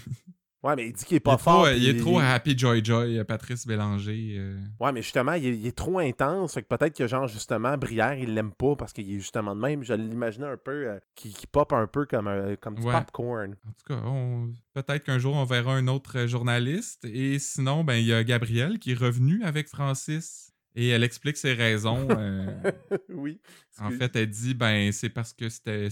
Ouais, 0.63 0.77
mais 0.77 0.87
il 0.87 0.93
dit 0.93 1.03
qu'il 1.03 1.17
est 1.17 1.19
pas 1.19 1.37
fort. 1.37 1.69
il 1.69 1.89
est 1.89 1.99
trop 1.99 2.19
Happy 2.19 2.57
Joy 2.57 2.83
Joy, 2.83 3.19
euh, 3.19 3.25
Patrice 3.25 3.67
Bélanger. 3.67 4.37
Euh. 4.37 4.57
Ouais, 4.79 4.93
mais 4.93 5.01
justement, 5.01 5.33
il 5.33 5.67
est, 5.67 5.75
trop 5.75 5.99
intense. 5.99 6.53
Fait 6.53 6.63
que 6.63 6.67
peut-être 6.73 6.97
que, 6.97 7.05
genre, 7.05 7.27
justement, 7.27 7.77
Brière, 7.77 8.13
il 8.13 8.33
l'aime 8.33 8.53
pas 8.53 8.75
parce 8.77 8.93
qu'il 8.93 9.11
est 9.11 9.19
justement 9.19 9.55
de 9.55 9.59
même. 9.59 9.83
Je 9.83 9.93
l'imaginais 9.93 10.47
un 10.47 10.57
peu, 10.57 10.87
euh, 10.87 10.99
qui, 11.15 11.35
pop 11.51 11.73
un 11.73 11.85
peu 11.85 12.05
comme, 12.05 12.55
comme 12.61 12.75
du 12.75 12.81
popcorn. 12.81 13.57
En 13.67 13.71
tout 13.73 13.85
cas, 13.93 14.81
peut-être 14.81 15.03
qu'un 15.03 15.19
jour, 15.19 15.35
on 15.35 15.43
verra 15.43 15.75
un 15.75 15.87
autre 15.87 16.27
journaliste. 16.27 17.03
Et 17.03 17.39
sinon, 17.39 17.83
ben, 17.83 17.95
il 17.95 18.05
y 18.05 18.13
a 18.13 18.23
Gabrielle 18.23 18.79
qui 18.79 18.93
est 18.93 18.97
revenue 18.99 19.43
avec 19.43 19.67
Francis. 19.67 20.52
Et 20.75 20.89
elle 20.89 21.03
explique 21.03 21.37
ses 21.37 21.53
raisons. 21.53 22.07
oui. 23.09 23.39
En 23.79 23.91
fait, 23.91 24.15
elle 24.15 24.29
dit, 24.29 24.53
ben, 24.53 24.91
c'est 24.91 25.09
parce 25.09 25.33
que 25.33 25.49
c'était 25.49 25.89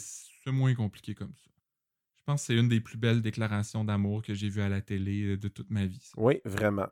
moins 0.48 0.74
compliqué 0.74 1.14
comme 1.14 1.34
ça. 1.36 1.52
Je 2.22 2.26
pense 2.26 2.42
que 2.42 2.48
c'est 2.48 2.56
une 2.56 2.70
des 2.70 2.82
plus 2.82 2.98
belles 2.98 3.22
déclarations 3.22 3.84
d'amour 3.84 4.22
que 4.22 4.34
j'ai 4.34 4.50
vues 4.50 4.62
à 4.62 4.70
la 4.70 4.82
télé 4.82 5.24
euh, 5.24 5.38
de 5.38 5.48
toute 5.48 5.72
ma 5.72 5.86
vie. 5.88 6.12
Oui, 6.18 6.40
vraiment. 6.46 6.88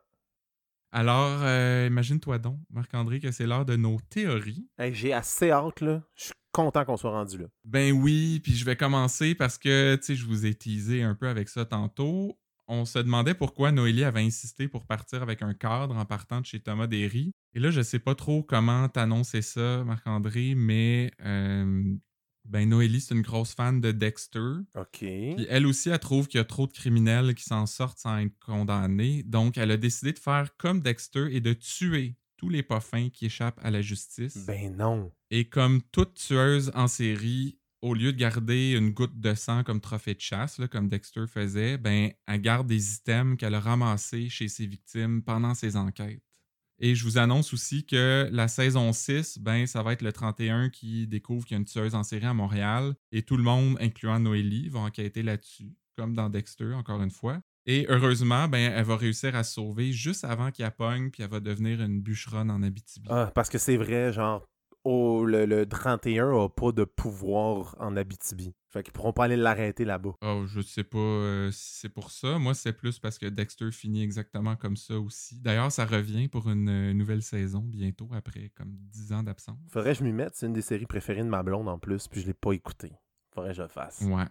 Alors, 0.92 1.42
euh, 1.42 1.86
imagine-toi 1.86 2.38
donc, 2.38 2.58
Marc-André, 2.68 3.20
que 3.20 3.30
c'est 3.30 3.46
l'heure 3.46 3.64
de 3.64 3.76
nos 3.76 3.98
théories. 4.10 4.68
j'ai 4.90 5.12
assez 5.12 5.52
hâte, 5.52 5.80
là. 5.82 6.02
Je 6.16 6.24
suis 6.24 6.32
content 6.50 6.84
qu'on 6.84 6.96
soit 6.96 7.12
rendu 7.12 7.38
là. 7.38 7.46
Ben 7.64 7.92
oui, 7.92 8.40
puis 8.42 8.56
je 8.56 8.64
vais 8.64 8.74
commencer 8.74 9.36
parce 9.36 9.56
que, 9.56 9.94
tu 9.96 10.02
sais, 10.02 10.14
je 10.16 10.26
vous 10.26 10.46
ai 10.46 10.54
teasé 10.54 11.02
un 11.02 11.14
peu 11.14 11.28
avec 11.28 11.48
ça 11.48 11.64
tantôt. 11.64 12.36
On 12.72 12.84
se 12.84 13.00
demandait 13.00 13.34
pourquoi 13.34 13.72
Noélie 13.72 14.04
avait 14.04 14.22
insisté 14.22 14.68
pour 14.68 14.86
partir 14.86 15.22
avec 15.22 15.42
un 15.42 15.54
cadre 15.54 15.96
en 15.96 16.04
partant 16.04 16.40
de 16.40 16.46
chez 16.46 16.60
Thomas 16.60 16.86
Derry. 16.86 17.32
Et 17.52 17.58
là, 17.58 17.72
je 17.72 17.80
sais 17.80 17.98
pas 17.98 18.14
trop 18.14 18.44
comment 18.44 18.88
t'annoncer 18.88 19.42
ça, 19.42 19.82
Marc-André, 19.82 20.54
mais 20.54 21.10
euh, 21.20 21.96
ben 22.44 22.68
Noélie, 22.68 23.00
c'est 23.00 23.16
une 23.16 23.22
grosse 23.22 23.54
fan 23.54 23.80
de 23.80 23.90
Dexter. 23.90 24.52
OK. 24.76 24.98
Puis 25.00 25.46
elle 25.48 25.66
aussi, 25.66 25.90
elle 25.90 25.98
trouve 25.98 26.28
qu'il 26.28 26.38
y 26.38 26.40
a 26.40 26.44
trop 26.44 26.68
de 26.68 26.72
criminels 26.72 27.34
qui 27.34 27.42
s'en 27.42 27.66
sortent 27.66 27.98
sans 27.98 28.18
être 28.18 28.38
condamnés. 28.38 29.24
Donc, 29.24 29.58
elle 29.58 29.72
a 29.72 29.76
décidé 29.76 30.12
de 30.12 30.20
faire 30.20 30.56
comme 30.56 30.80
Dexter 30.80 31.26
et 31.34 31.40
de 31.40 31.54
tuer 31.54 32.14
tous 32.36 32.50
les 32.50 32.62
poffins 32.62 33.08
qui 33.10 33.26
échappent 33.26 33.60
à 33.64 33.72
la 33.72 33.82
justice. 33.82 34.46
Ben 34.46 34.76
non. 34.76 35.10
Et 35.30 35.48
comme 35.48 35.82
toute 35.90 36.14
tueuse 36.14 36.70
en 36.76 36.86
série, 36.86 37.58
au 37.82 37.94
lieu 37.94 38.12
de 38.12 38.18
garder 38.18 38.72
une 38.72 38.90
goutte 38.90 39.18
de 39.18 39.34
sang 39.34 39.64
comme 39.64 39.80
trophée 39.80 40.14
de 40.14 40.20
chasse, 40.20 40.60
comme 40.70 40.88
Dexter 40.88 41.26
faisait, 41.26 41.78
ben, 41.78 42.10
elle 42.26 42.40
garde 42.40 42.66
des 42.66 42.94
items 42.94 43.36
qu'elle 43.38 43.54
a 43.54 43.60
ramassés 43.60 44.28
chez 44.28 44.48
ses 44.48 44.66
victimes 44.66 45.22
pendant 45.22 45.54
ses 45.54 45.76
enquêtes. 45.76 46.22
Et 46.82 46.94
je 46.94 47.04
vous 47.04 47.18
annonce 47.18 47.52
aussi 47.52 47.84
que 47.84 48.28
la 48.32 48.48
saison 48.48 48.92
6, 48.92 49.38
ben, 49.38 49.66
ça 49.66 49.82
va 49.82 49.92
être 49.92 50.02
le 50.02 50.12
31 50.12 50.70
qui 50.70 51.06
découvre 51.06 51.44
qu'il 51.44 51.54
y 51.54 51.58
a 51.58 51.60
une 51.60 51.66
tueuse 51.66 51.94
en 51.94 52.02
série 52.02 52.24
à 52.24 52.32
Montréal. 52.32 52.94
Et 53.12 53.22
tout 53.22 53.36
le 53.36 53.42
monde, 53.42 53.76
incluant 53.80 54.18
Noélie, 54.18 54.70
va 54.70 54.80
enquêter 54.80 55.22
là-dessus, 55.22 55.76
comme 55.96 56.14
dans 56.14 56.30
Dexter, 56.30 56.72
encore 56.72 57.02
une 57.02 57.10
fois. 57.10 57.42
Et 57.66 57.84
heureusement, 57.90 58.48
ben, 58.48 58.72
elle 58.74 58.84
va 58.84 58.96
réussir 58.96 59.36
à 59.36 59.44
se 59.44 59.54
sauver 59.54 59.92
juste 59.92 60.24
avant 60.24 60.50
qu'il 60.50 60.68
pogne, 60.70 61.10
puis 61.10 61.22
elle 61.22 61.28
va 61.28 61.40
devenir 61.40 61.82
une 61.82 62.00
bûcheronne 62.00 62.50
en 62.50 62.62
Abitibi. 62.62 63.06
Ah, 63.10 63.30
parce 63.34 63.50
que 63.50 63.58
c'est 63.58 63.76
vrai, 63.76 64.10
genre, 64.14 64.48
le, 64.84 65.64
31 65.64 66.32
n'a 66.32 66.48
pas 66.48 66.72
de 66.72 66.84
pouvoir 66.84 67.76
en 67.78 67.96
Abitibi. 67.96 68.54
Fait 68.68 68.82
qu'ils 68.82 68.92
pourront 68.92 69.12
pas 69.12 69.24
aller 69.24 69.36
l'arrêter 69.36 69.84
là-bas. 69.84 70.14
Oh, 70.22 70.44
je 70.46 70.60
sais 70.60 70.84
pas 70.84 70.98
euh, 70.98 71.50
si 71.50 71.80
c'est 71.80 71.88
pour 71.88 72.10
ça. 72.10 72.38
Moi, 72.38 72.54
c'est 72.54 72.72
plus 72.72 73.00
parce 73.00 73.18
que 73.18 73.26
Dexter 73.26 73.72
finit 73.72 74.02
exactement 74.02 74.54
comme 74.54 74.76
ça 74.76 74.98
aussi. 74.98 75.40
D'ailleurs, 75.40 75.72
ça 75.72 75.84
revient 75.84 76.28
pour 76.28 76.48
une 76.48 76.68
euh, 76.68 76.92
nouvelle 76.92 77.22
saison 77.22 77.60
bientôt, 77.60 78.08
après 78.12 78.52
comme 78.56 78.70
10 78.70 79.12
ans 79.12 79.22
d'absence. 79.24 79.58
Faudrait 79.72 79.92
que 79.92 79.98
je 79.98 80.04
m'y 80.04 80.12
mette. 80.12 80.36
C'est 80.36 80.46
une 80.46 80.52
des 80.52 80.62
séries 80.62 80.86
préférées 80.86 81.24
de 81.24 81.28
ma 81.28 81.42
blonde 81.42 81.68
en 81.68 81.78
plus, 81.78 82.06
puis 82.06 82.20
je 82.20 82.26
l'ai 82.28 82.34
pas 82.34 82.52
écouté. 82.52 82.92
Faudrait 83.34 83.50
que 83.50 83.56
je 83.56 83.62
le 83.62 83.68
fasse. 83.68 84.02
Ouais. 84.02 84.24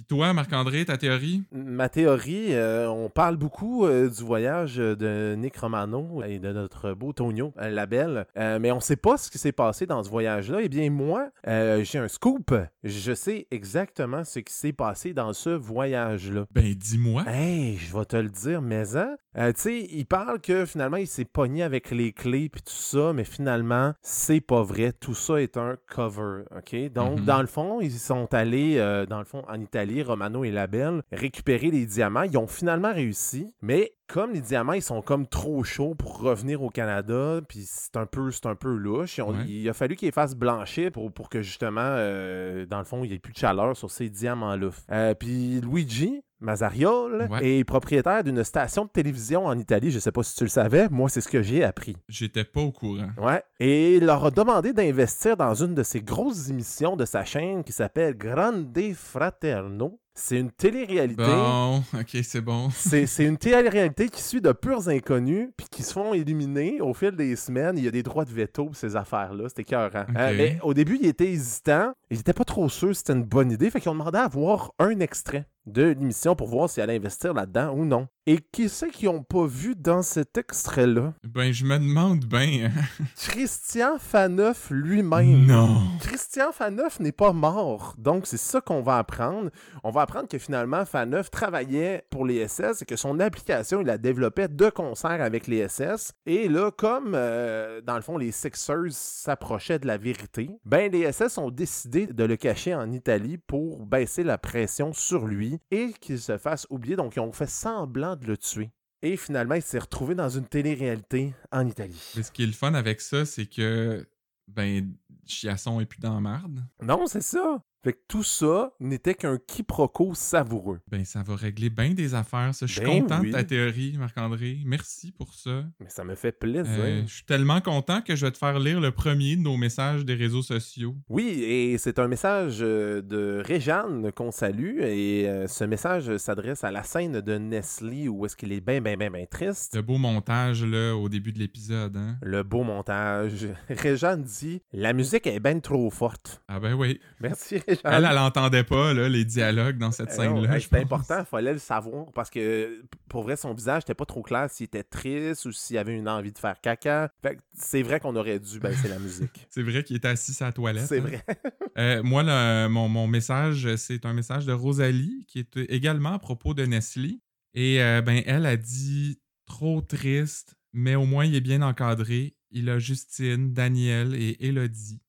Puis 0.00 0.06
toi, 0.16 0.32
Marc-André, 0.32 0.86
ta 0.86 0.96
théorie? 0.96 1.42
Ma 1.52 1.90
théorie, 1.90 2.54
euh, 2.54 2.88
on 2.88 3.10
parle 3.10 3.36
beaucoup 3.36 3.84
euh, 3.84 4.08
du 4.08 4.24
voyage 4.24 4.76
de 4.76 5.34
Nick 5.36 5.58
Romano 5.58 6.22
et 6.26 6.38
de 6.38 6.52
notre 6.52 6.94
beau 6.94 7.12
Tonio, 7.12 7.52
euh, 7.60 7.68
la 7.68 7.84
belle, 7.84 8.26
mais 8.34 8.72
on 8.72 8.76
ne 8.76 8.80
sait 8.80 8.96
pas 8.96 9.18
ce 9.18 9.30
qui 9.30 9.36
s'est 9.36 9.52
passé 9.52 9.84
dans 9.84 10.02
ce 10.02 10.08
voyage-là. 10.08 10.60
Eh 10.62 10.70
bien, 10.70 10.88
moi, 10.88 11.28
j'ai 11.44 11.98
un 11.98 12.08
scoop. 12.08 12.54
Je 12.82 13.12
sais 13.12 13.46
exactement 13.50 14.24
ce 14.24 14.38
qui 14.38 14.54
s'est 14.54 14.72
passé 14.72 15.12
dans 15.12 15.34
ce 15.34 15.50
voyage-là. 15.50 16.46
Ben, 16.50 16.72
dis-moi. 16.72 17.24
Hey, 17.26 17.76
je 17.76 17.94
vais 17.94 18.06
te 18.06 18.16
le 18.16 18.30
dire, 18.30 18.62
mais 18.62 18.96
hein? 18.96 19.16
tu 19.34 19.52
sais, 19.56 19.86
il 19.90 20.06
parle 20.06 20.40
que 20.40 20.64
finalement, 20.64 20.96
il 20.96 21.08
s'est 21.08 21.26
pogné 21.26 21.62
avec 21.62 21.90
les 21.90 22.12
clés 22.12 22.48
puis 22.48 22.62
tout 22.62 22.72
ça, 22.72 23.12
mais 23.12 23.24
finalement, 23.24 23.92
c'est 24.00 24.40
pas 24.40 24.62
vrai. 24.62 24.92
Tout 24.92 25.14
ça 25.14 25.42
est 25.42 25.58
un 25.58 25.76
cover, 25.86 26.44
OK? 26.56 26.90
Donc, 26.92 27.20
mm-hmm. 27.20 27.24
dans 27.24 27.40
le 27.42 27.46
fond, 27.46 27.80
ils 27.82 27.92
sont 27.92 28.32
allés, 28.32 28.78
dans 29.10 29.18
le 29.18 29.26
fond, 29.26 29.44
en 29.46 29.60
Italie 29.60 29.89
Romano 30.02 30.44
et 30.44 30.50
Labelle, 30.50 31.02
récupérer 31.12 31.70
les 31.70 31.86
diamants. 31.86 32.22
Ils 32.22 32.38
ont 32.38 32.46
finalement 32.46 32.92
réussi, 32.92 33.52
mais 33.60 33.92
comme 34.12 34.32
les 34.32 34.40
diamants, 34.40 34.72
ils 34.72 34.82
sont 34.82 35.02
comme 35.02 35.26
trop 35.26 35.62
chauds 35.62 35.94
pour 35.94 36.20
revenir 36.20 36.62
au 36.62 36.70
Canada, 36.70 37.40
puis 37.48 37.64
c'est 37.66 37.96
un 37.96 38.06
peu, 38.06 38.30
c'est 38.30 38.46
un 38.46 38.54
peu 38.54 38.74
louche. 38.74 39.20
Il 39.46 39.68
a 39.68 39.72
fallu 39.72 39.96
qu'ils 39.96 40.12
fassent 40.12 40.34
blanchir 40.34 40.90
pour, 40.90 41.12
pour 41.12 41.28
que 41.28 41.42
justement, 41.42 41.80
euh, 41.82 42.66
dans 42.66 42.78
le 42.78 42.84
fond, 42.84 43.04
il 43.04 43.10
n'y 43.10 43.14
ait 43.14 43.18
plus 43.18 43.32
de 43.32 43.38
chaleur 43.38 43.76
sur 43.76 43.90
ces 43.90 44.08
diamants-là. 44.08 44.70
Euh, 44.90 45.14
puis 45.14 45.60
Luigi, 45.60 46.22
Mazariol 46.40 47.28
est 47.42 47.64
propriétaire 47.64 48.24
d'une 48.24 48.42
station 48.42 48.84
de 48.84 48.90
télévision 48.90 49.46
en 49.46 49.58
Italie. 49.58 49.90
Je 49.90 49.96
ne 49.96 50.00
sais 50.00 50.12
pas 50.12 50.22
si 50.22 50.34
tu 50.34 50.44
le 50.44 50.50
savais, 50.50 50.88
moi 50.88 51.08
c'est 51.08 51.20
ce 51.20 51.28
que 51.28 51.42
j'ai 51.42 51.62
appris. 51.62 51.96
J'étais 52.08 52.44
pas 52.44 52.60
au 52.60 52.72
courant. 52.72 53.10
Ouais. 53.18 53.42
Et 53.60 53.96
il 53.96 54.06
leur 54.06 54.24
a 54.24 54.30
demandé 54.30 54.72
d'investir 54.72 55.36
dans 55.36 55.54
une 55.54 55.74
de 55.74 55.82
ces 55.82 56.00
grosses 56.00 56.48
émissions 56.48 56.96
de 56.96 57.04
sa 57.04 57.24
chaîne 57.24 57.62
qui 57.62 57.72
s'appelle 57.72 58.16
Grande 58.16 58.76
Fraterno. 58.94 59.99
C'est 60.14 60.38
une 60.38 60.50
télé-réalité. 60.50 61.22
Bon, 61.22 61.82
ok, 61.94 62.18
c'est 62.22 62.40
bon. 62.40 62.68
c'est 62.74 63.24
une 63.24 63.38
télé-réalité 63.38 64.08
qui 64.08 64.22
suit 64.22 64.40
de 64.40 64.52
purs 64.52 64.88
inconnus, 64.88 65.48
puis 65.56 65.66
qui 65.70 65.82
se 65.82 65.92
font 65.92 66.12
éliminer 66.12 66.80
au 66.80 66.92
fil 66.94 67.12
des 67.12 67.36
semaines. 67.36 67.78
Il 67.78 67.84
y 67.84 67.88
a 67.88 67.90
des 67.90 68.02
droits 68.02 68.24
de 68.24 68.30
veto 68.30 68.66
pour 68.66 68.76
ces 68.76 68.96
affaires-là. 68.96 69.48
C'était 69.48 69.62
écœurant. 69.62 70.04
Euh, 70.16 70.34
mais 70.36 70.58
au 70.62 70.74
début, 70.74 70.98
il 71.00 71.06
était 71.06 71.28
hésitant. 71.28 71.92
Il 72.10 72.18
n'était 72.18 72.32
pas 72.32 72.44
trop 72.44 72.68
sûr 72.68 72.94
si 72.94 72.98
c'était 72.98 73.12
une 73.14 73.24
bonne 73.24 73.50
idée. 73.50 73.70
Fait 73.70 73.80
qu'ils 73.80 73.90
ont 73.90 73.94
demandé 73.94 74.18
à 74.18 74.28
voir 74.28 74.72
un 74.78 74.98
extrait. 75.00 75.46
De 75.66 75.82
l'émission 75.84 76.34
pour 76.34 76.48
voir 76.48 76.68
si 76.68 76.80
elle 76.80 76.90
allait 76.90 76.98
investir 76.98 77.34
là-dedans 77.34 77.72
ou 77.74 77.84
non. 77.84 78.08
Et 78.26 78.38
qui 78.52 78.68
c'est 78.68 78.90
qui 78.90 79.06
n'ont 79.06 79.22
pas 79.22 79.46
vu 79.46 79.74
dans 79.74 80.02
cet 80.02 80.38
extrait-là? 80.38 81.14
Ben, 81.24 81.52
je 81.52 81.64
me 81.64 81.78
demande 81.78 82.24
bien. 82.26 82.70
Christian 83.16 83.98
Faneuf 83.98 84.70
lui-même. 84.70 85.46
non. 85.46 85.80
Christian 86.00 86.52
Faneuf 86.52 87.00
n'est 87.00 87.12
pas 87.12 87.32
mort. 87.32 87.94
Donc, 87.98 88.26
c'est 88.26 88.36
ça 88.36 88.60
qu'on 88.60 88.82
va 88.82 88.98
apprendre. 88.98 89.50
On 89.82 89.90
va 89.90 90.02
apprendre 90.02 90.28
que 90.28 90.38
finalement, 90.38 90.84
Faneuf 90.84 91.30
travaillait 91.30 92.04
pour 92.10 92.24
les 92.24 92.46
SS 92.46 92.82
et 92.82 92.84
que 92.84 92.94
son 92.94 93.18
application, 93.20 93.80
il 93.80 93.86
la 93.86 93.98
développait 93.98 94.48
de 94.48 94.68
concert 94.70 95.22
avec 95.22 95.46
les 95.46 95.66
SS. 95.66 96.12
Et 96.26 96.48
là, 96.48 96.70
comme 96.70 97.14
euh, 97.14 97.80
dans 97.80 97.96
le 97.96 98.02
fond, 98.02 98.16
les 98.16 98.30
Sixers 98.32 98.92
s'approchaient 98.92 99.78
de 99.78 99.86
la 99.86 99.98
vérité, 99.98 100.50
ben, 100.64 100.92
les 100.92 101.10
SS 101.10 101.38
ont 101.38 101.50
décidé 101.50 102.06
de 102.06 102.24
le 102.24 102.36
cacher 102.36 102.74
en 102.74 102.92
Italie 102.92 103.38
pour 103.38 103.86
baisser 103.86 104.22
la 104.22 104.38
pression 104.38 104.92
sur 104.92 105.26
lui 105.26 105.49
et 105.70 105.92
qu'il 106.00 106.20
se 106.20 106.38
fasse 106.38 106.66
oublier. 106.70 106.96
Donc, 106.96 107.16
ils 107.16 107.20
ont 107.20 107.32
fait 107.32 107.48
semblant 107.48 108.16
de 108.16 108.26
le 108.26 108.36
tuer. 108.36 108.70
Et 109.02 109.16
finalement, 109.16 109.54
il 109.54 109.62
s'est 109.62 109.78
retrouvé 109.78 110.14
dans 110.14 110.28
une 110.28 110.46
télé-réalité 110.46 111.34
en 111.50 111.66
Italie. 111.66 112.12
Mais 112.16 112.22
ce 112.22 112.30
qui 112.30 112.42
est 112.42 112.46
le 112.46 112.52
fun 112.52 112.74
avec 112.74 113.00
ça, 113.00 113.24
c'est 113.24 113.46
que, 113.46 114.06
ben, 114.46 114.92
Chiasson 115.26 115.80
est 115.80 115.86
plus 115.86 116.00
dans 116.00 116.14
la 116.14 116.20
marde. 116.20 116.62
Non, 116.82 117.06
c'est 117.06 117.22
ça. 117.22 117.62
Fait 117.82 117.94
que 117.94 117.98
tout 118.08 118.22
ça 118.22 118.72
n'était 118.78 119.14
qu'un 119.14 119.38
quiproquo 119.38 120.12
savoureux. 120.14 120.80
Ben, 120.90 121.04
ça 121.04 121.22
va 121.22 121.34
régler 121.34 121.70
bien 121.70 121.90
des 121.94 122.14
affaires, 122.14 122.54
ça. 122.54 122.66
Je 122.66 122.72
suis 122.74 122.82
Ben 122.82 123.00
content 123.02 123.20
oui. 123.20 123.28
de 123.28 123.32
ta 123.32 123.42
théorie, 123.44 123.96
Marc-André. 123.98 124.58
Merci 124.66 125.12
pour 125.12 125.32
ça. 125.32 125.64
Mais 125.80 125.88
ça 125.88 126.04
me 126.04 126.14
fait 126.14 126.32
plaisir. 126.32 126.74
Euh, 126.78 127.02
je 127.06 127.12
suis 127.14 127.24
tellement 127.24 127.60
content 127.62 128.02
que 128.02 128.14
je 128.16 128.26
vais 128.26 128.32
te 128.32 128.38
faire 128.38 128.58
lire 128.58 128.80
le 128.80 128.90
premier 128.90 129.36
de 129.36 129.40
nos 129.42 129.56
messages 129.56 130.04
des 130.04 130.14
réseaux 130.14 130.42
sociaux. 130.42 130.94
Oui, 131.08 131.42
et 131.42 131.78
c'est 131.78 131.98
un 131.98 132.06
message 132.08 132.58
euh, 132.60 133.00
de 133.00 133.42
Réjeanne 133.44 134.12
qu'on 134.12 134.30
salue. 134.30 134.80
Et 134.82 135.26
euh, 135.26 135.46
ce 135.46 135.64
message 135.64 136.16
s'adresse 136.18 136.64
à 136.64 136.70
la 136.70 136.82
scène 136.82 137.20
de 137.22 137.38
Nestlé 137.38 138.08
où 138.08 138.26
est-ce 138.26 138.36
qu'il 138.36 138.52
est 138.52 138.60
bien, 138.60 138.80
bien, 138.82 138.96
bien, 138.98 139.10
bien 139.10 139.24
triste. 139.24 139.74
Le 139.74 139.82
beau 139.82 139.96
montage, 139.96 140.64
là, 140.64 140.94
au 140.94 141.08
début 141.08 141.32
de 141.32 141.38
l'épisode, 141.38 141.96
hein? 141.96 142.16
Le 142.22 142.42
beau 142.42 142.62
montage. 142.62 143.48
Réjeanne 143.70 144.22
dit 144.22 144.60
La 144.74 144.92
musique 144.92 145.26
est 145.26 145.40
bien 145.40 145.58
trop 145.60 145.88
forte. 145.90 146.42
Ah 146.46 146.60
ben 146.60 146.74
oui. 146.74 147.00
Merci. 147.20 147.60
Elle, 147.84 148.04
elle 148.04 148.18
entendait 148.18 148.64
pas, 148.64 148.92
là, 148.94 149.08
les 149.08 149.24
dialogues 149.24 149.78
dans 149.78 149.90
cette 149.90 150.10
non, 150.10 150.16
scène-là. 150.16 150.54
hey, 150.56 150.62
C'était 150.62 150.78
important, 150.80 151.20
il 151.20 151.24
fallait 151.26 151.52
le 151.52 151.58
savoir 151.58 152.06
parce 152.12 152.30
que 152.30 152.82
pour 153.08 153.22
vrai, 153.22 153.36
son 153.36 153.54
visage 153.54 153.82
n'était 153.82 153.94
pas 153.94 154.04
trop 154.06 154.22
clair 154.22 154.48
s'il 154.50 154.64
était 154.64 154.82
triste 154.82 155.46
ou 155.46 155.52
s'il 155.52 155.78
avait 155.78 155.96
une 155.96 156.08
envie 156.08 156.32
de 156.32 156.38
faire 156.38 156.60
caca. 156.60 157.10
C'est 157.54 157.82
vrai 157.82 158.00
qu'on 158.00 158.16
aurait 158.16 158.38
dû 158.38 158.58
baisser 158.60 158.88
la 158.88 158.98
musique. 158.98 159.46
C'est 159.50 159.62
vrai 159.62 159.82
qu'il 159.82 159.96
était 159.96 160.08
assis 160.08 160.42
à 160.42 160.46
la 160.46 160.52
toilette. 160.52 160.86
C'est 160.86 160.98
hein. 160.98 161.02
vrai. 161.02 161.24
Euh, 161.78 162.02
moi, 162.02 162.22
le- 162.24 162.68
mon, 162.68 162.88
mon 162.88 163.06
message, 163.06 163.76
c'est 163.76 164.04
un 164.04 164.12
message 164.12 164.44
de 164.44 164.52
Rosalie, 164.52 165.24
qui 165.28 165.38
est 165.38 165.56
également 165.70 166.12
à 166.12 166.18
propos 166.18 166.52
de 166.52 166.66
Nestlé. 166.66 167.20
Et 167.54 167.80
euh, 167.80 168.02
ben, 168.02 168.22
elle 168.26 168.44
a 168.44 168.56
dit 168.56 169.20
trop 169.46 169.80
triste, 169.80 170.56
mais 170.72 170.96
au 170.96 171.04
moins 171.04 171.24
il 171.24 171.34
est 171.34 171.40
bien 171.40 171.62
encadré. 171.62 172.36
Il 172.50 172.68
a 172.68 172.78
Justine, 172.78 173.52
Daniel 173.52 174.14
et 174.14 174.44
Elodie. 174.46 175.00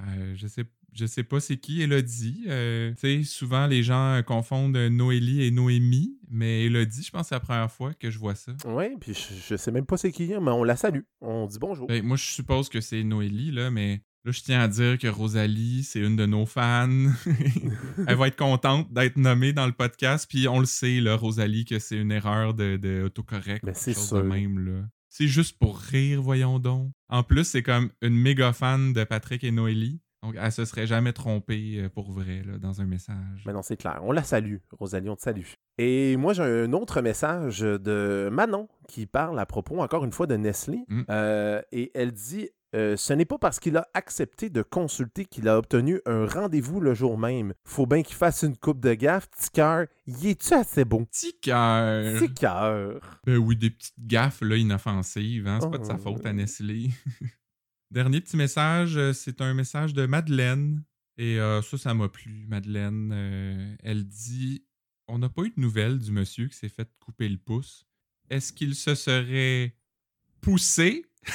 Euh, 0.00 0.34
je 0.36 0.46
sais 0.46 0.64
je 0.92 1.06
sais 1.06 1.22
pas 1.22 1.40
c'est 1.40 1.56
qui 1.56 1.82
Elodie. 1.82 2.44
Euh, 2.48 2.92
tu 2.92 3.00
sais, 3.00 3.22
souvent 3.22 3.66
les 3.66 3.82
gens 3.82 4.14
euh, 4.14 4.22
confondent 4.22 4.76
Noélie 4.76 5.42
et 5.44 5.50
Noémie, 5.50 6.18
mais 6.30 6.64
Elodie, 6.66 7.02
je 7.02 7.10
pense 7.10 7.22
que 7.22 7.28
c'est 7.28 7.34
la 7.34 7.40
première 7.40 7.70
fois 7.70 7.94
que 7.94 8.10
je 8.10 8.18
vois 8.18 8.34
ça. 8.34 8.52
Oui, 8.66 8.86
puis 9.00 9.14
je, 9.14 9.34
je 9.48 9.56
sais 9.56 9.70
même 9.70 9.86
pas 9.86 9.96
c'est 9.96 10.12
qui, 10.12 10.28
mais 10.28 10.50
on 10.50 10.64
la 10.64 10.76
salue. 10.76 11.02
On 11.20 11.46
dit 11.46 11.58
bonjour. 11.58 11.86
Ben, 11.86 12.02
moi, 12.02 12.16
je 12.16 12.24
suppose 12.24 12.68
que 12.68 12.80
c'est 12.80 13.02
Noélie, 13.04 13.50
là, 13.50 13.70
mais 13.70 14.02
là, 14.24 14.32
je 14.32 14.40
tiens 14.40 14.60
à 14.60 14.68
dire 14.68 14.98
que 14.98 15.08
Rosalie, 15.08 15.82
c'est 15.84 16.00
une 16.00 16.16
de 16.16 16.26
nos 16.26 16.46
fans. 16.46 16.88
Elle 18.06 18.16
va 18.16 18.28
être 18.28 18.36
contente 18.36 18.92
d'être 18.92 19.16
nommée 19.16 19.52
dans 19.52 19.66
le 19.66 19.72
podcast. 19.72 20.26
Puis 20.28 20.48
on 20.48 20.60
le 20.60 20.66
sait, 20.66 21.00
là, 21.00 21.16
Rosalie, 21.16 21.64
que 21.64 21.78
c'est 21.78 21.96
une 21.96 22.12
erreur 22.12 22.54
de, 22.54 22.76
de 22.76 23.04
autocorrect. 23.04 23.64
Ben, 23.64 23.74
c'est 23.74 23.96
même, 24.22 24.58
là. 24.58 24.82
C'est 25.08 25.26
juste 25.26 25.58
pour 25.58 25.78
rire, 25.78 26.22
voyons 26.22 26.58
donc. 26.58 26.92
En 27.08 27.22
plus, 27.22 27.44
c'est 27.44 27.62
comme 27.62 27.90
une 28.02 28.14
méga 28.14 28.52
fan 28.52 28.92
de 28.92 29.04
Patrick 29.04 29.42
et 29.42 29.50
Noélie. 29.50 30.00
Donc, 30.28 30.36
elle 30.38 30.52
se 30.52 30.64
serait 30.66 30.86
jamais 30.86 31.14
trompée 31.14 31.76
euh, 31.78 31.88
pour 31.88 32.12
vrai, 32.12 32.42
là, 32.46 32.58
dans 32.58 32.82
un 32.82 32.84
message. 32.84 33.42
Mais 33.46 33.52
non, 33.54 33.62
c'est 33.62 33.78
clair. 33.78 34.00
On 34.02 34.12
la 34.12 34.22
salue, 34.22 34.56
Rosalie, 34.78 35.08
on 35.08 35.16
te 35.16 35.22
salue. 35.22 35.42
Et 35.78 36.16
moi, 36.18 36.34
j'ai 36.34 36.42
un 36.42 36.72
autre 36.74 37.00
message 37.00 37.60
de 37.60 38.28
Manon 38.30 38.68
qui 38.88 39.06
parle 39.06 39.38
à 39.38 39.46
propos, 39.46 39.80
encore 39.80 40.04
une 40.04 40.12
fois, 40.12 40.26
de 40.26 40.34
Nestlé. 40.36 40.80
Mm. 40.88 41.02
Euh, 41.08 41.62
et 41.72 41.90
elle 41.94 42.12
dit 42.12 42.50
euh, 42.74 42.96
Ce 42.96 43.14
n'est 43.14 43.24
pas 43.24 43.38
parce 43.38 43.58
qu'il 43.58 43.76
a 43.78 43.86
accepté 43.94 44.50
de 44.50 44.60
consulter 44.60 45.24
qu'il 45.24 45.48
a 45.48 45.56
obtenu 45.56 46.00
un 46.04 46.26
rendez-vous 46.26 46.80
le 46.80 46.92
jour 46.92 47.16
même. 47.16 47.54
Faut 47.64 47.86
bien 47.86 48.02
qu'il 48.02 48.16
fasse 48.16 48.42
une 48.42 48.56
coupe 48.56 48.80
de 48.80 48.92
gaffe. 48.92 49.30
Petit 49.30 49.50
cœur, 49.50 49.86
y 50.06 50.28
es-tu 50.30 50.52
assez 50.52 50.84
bon? 50.84 51.06
Petit 51.06 51.38
cœur. 51.40 52.18
Petit 52.18 52.34
cœur. 52.34 53.20
Ben 53.24 53.38
oui, 53.38 53.56
des 53.56 53.70
petites 53.70 53.94
gaffes 53.98 54.42
là, 54.42 54.56
inoffensives. 54.56 55.46
Hein? 55.46 55.60
C'est 55.62 55.70
pas 55.70 55.78
de 55.78 55.84
sa 55.84 55.94
Oh. 55.94 55.98
faute 56.12 56.26
à 56.26 56.34
Nestlé. 56.34 56.90
Dernier 57.90 58.20
petit 58.20 58.36
message, 58.36 58.96
euh, 58.96 59.12
c'est 59.12 59.40
un 59.40 59.54
message 59.54 59.94
de 59.94 60.04
Madeleine. 60.06 60.82
Et 61.16 61.40
euh, 61.40 61.62
ça, 61.62 61.78
ça 61.78 61.94
m'a 61.94 62.08
plu. 62.08 62.46
Madeleine, 62.48 63.10
euh, 63.12 63.74
elle 63.82 64.04
dit 64.06 64.64
On 65.08 65.18
n'a 65.18 65.28
pas 65.28 65.42
eu 65.42 65.50
de 65.56 65.60
nouvelles 65.60 65.98
du 65.98 66.12
monsieur 66.12 66.48
qui 66.48 66.56
s'est 66.56 66.68
fait 66.68 66.88
couper 67.00 67.28
le 67.28 67.38
pouce. 67.38 67.86
Est-ce 68.30 68.52
qu'il 68.52 68.74
se 68.74 68.94
serait 68.94 69.74
poussé 70.40 71.04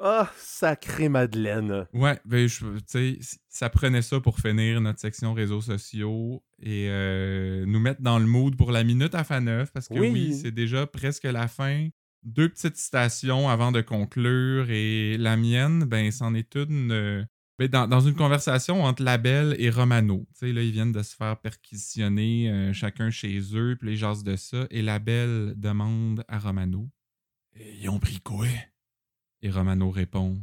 Ah, 0.00 0.30
sacré 0.36 1.08
Madeleine. 1.08 1.86
Ouais, 1.92 2.18
ben, 2.24 2.48
je- 2.48 2.78
tu 2.78 2.82
sais, 2.86 3.18
ça 3.48 3.68
prenait 3.70 4.02
ça 4.02 4.20
pour 4.20 4.38
finir 4.40 4.80
notre 4.80 4.98
section 5.00 5.32
réseaux 5.34 5.60
sociaux 5.60 6.42
et 6.60 6.88
euh, 6.88 7.64
nous 7.66 7.78
mettre 7.78 8.00
dans 8.02 8.18
le 8.18 8.26
mood 8.26 8.56
pour 8.56 8.72
la 8.72 8.84
minute 8.84 9.14
à 9.14 9.22
fin 9.24 9.40
neuf 9.40 9.70
parce 9.72 9.88
que 9.88 9.94
oui, 9.94 10.10
Oui. 10.10 10.34
c'est 10.34 10.50
déjà 10.50 10.86
presque 10.86 11.24
la 11.24 11.46
fin. 11.48 11.88
Deux 12.24 12.48
petites 12.48 12.76
citations 12.76 13.48
avant 13.48 13.72
de 13.72 13.80
conclure 13.80 14.70
et 14.70 15.16
la 15.18 15.36
mienne, 15.36 15.84
ben, 15.84 16.10
c'en 16.12 16.34
est 16.34 16.54
une. 16.54 16.92
euh, 16.92 17.24
ben, 17.58 17.68
dans, 17.68 17.86
dans 17.88 18.00
une 18.00 18.14
conversation 18.14 18.84
entre 18.84 19.02
Labelle 19.02 19.56
et 19.58 19.70
Romano. 19.70 20.26
Tu 20.34 20.46
sais, 20.46 20.52
là, 20.52 20.62
ils 20.62 20.70
viennent 20.70 20.92
de 20.92 21.02
se 21.02 21.14
faire 21.16 21.36
perquisitionner 21.40 22.50
euh, 22.50 22.72
chacun 22.72 23.10
chez 23.10 23.40
eux, 23.54 23.76
puis 23.78 23.90
les 23.90 23.96
jasent 23.96 24.24
de 24.24 24.36
ça. 24.36 24.66
Et 24.70 24.82
Labelle 24.82 25.54
demande 25.56 26.24
à 26.28 26.38
Romano 26.38 26.88
Ils 27.56 27.88
ont 27.88 27.98
pris 27.98 28.20
quoi? 28.20 28.46
Et 29.42 29.50
Romano 29.50 29.90
répond 29.90 30.40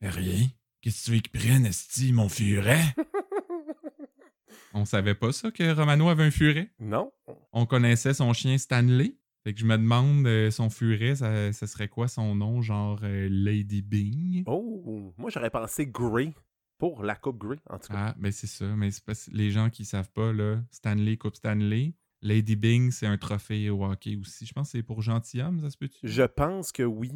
Rien. 0.00 0.46
Qu'est-ce 0.80 1.00
que 1.00 1.04
tu 1.04 1.10
veux 1.16 1.20
qu'ils 1.20 1.40
prennent, 1.40 1.66
Esti, 1.66 2.12
mon 2.12 2.28
furet? 2.28 2.82
On 4.74 4.84
savait 4.84 5.14
pas 5.14 5.32
ça 5.32 5.50
que 5.50 5.70
Romano 5.74 6.08
avait 6.08 6.24
un 6.24 6.30
furet? 6.30 6.70
Non? 6.80 7.12
On 7.52 7.66
connaissait 7.66 8.14
son 8.14 8.32
chien 8.32 8.56
Stanley? 8.56 9.16
Fait 9.44 9.54
que 9.54 9.60
je 9.60 9.66
me 9.66 9.76
demande, 9.76 10.26
euh, 10.26 10.50
son 10.50 10.70
furet, 10.70 11.16
ça, 11.16 11.52
ça 11.52 11.66
serait 11.66 11.88
quoi 11.88 12.06
son 12.06 12.34
nom? 12.34 12.62
Genre 12.62 13.00
euh, 13.02 13.28
Lady 13.30 13.82
Bing? 13.82 14.44
Oh, 14.46 15.12
moi 15.18 15.30
j'aurais 15.30 15.50
pensé 15.50 15.86
Grey 15.86 16.32
pour 16.78 17.02
la 17.02 17.16
coupe 17.16 17.38
Grey, 17.38 17.58
en 17.68 17.78
tout 17.78 17.88
cas. 17.88 18.08
Ah, 18.10 18.14
ben 18.18 18.30
c'est 18.30 18.46
ça. 18.46 18.66
Mais 18.76 18.90
c'est 18.90 19.04
parce 19.04 19.28
les 19.32 19.50
gens 19.50 19.68
qui 19.68 19.84
savent 19.84 20.10
pas, 20.10 20.32
là, 20.32 20.62
Stanley, 20.70 21.16
Coupe 21.16 21.36
Stanley. 21.36 21.94
Lady 22.24 22.54
Bing, 22.54 22.92
c'est 22.92 23.06
un 23.06 23.18
trophée 23.18 23.68
au 23.68 23.84
hockey 23.84 24.16
aussi. 24.16 24.46
Je 24.46 24.52
pense 24.52 24.68
que 24.68 24.78
c'est 24.78 24.84
pour 24.84 25.02
gentilhomme, 25.02 25.58
ça 25.60 25.70
se 25.70 25.76
peut-tu? 25.76 26.06
Je 26.06 26.22
pense 26.22 26.70
que 26.70 26.84
oui. 26.84 27.10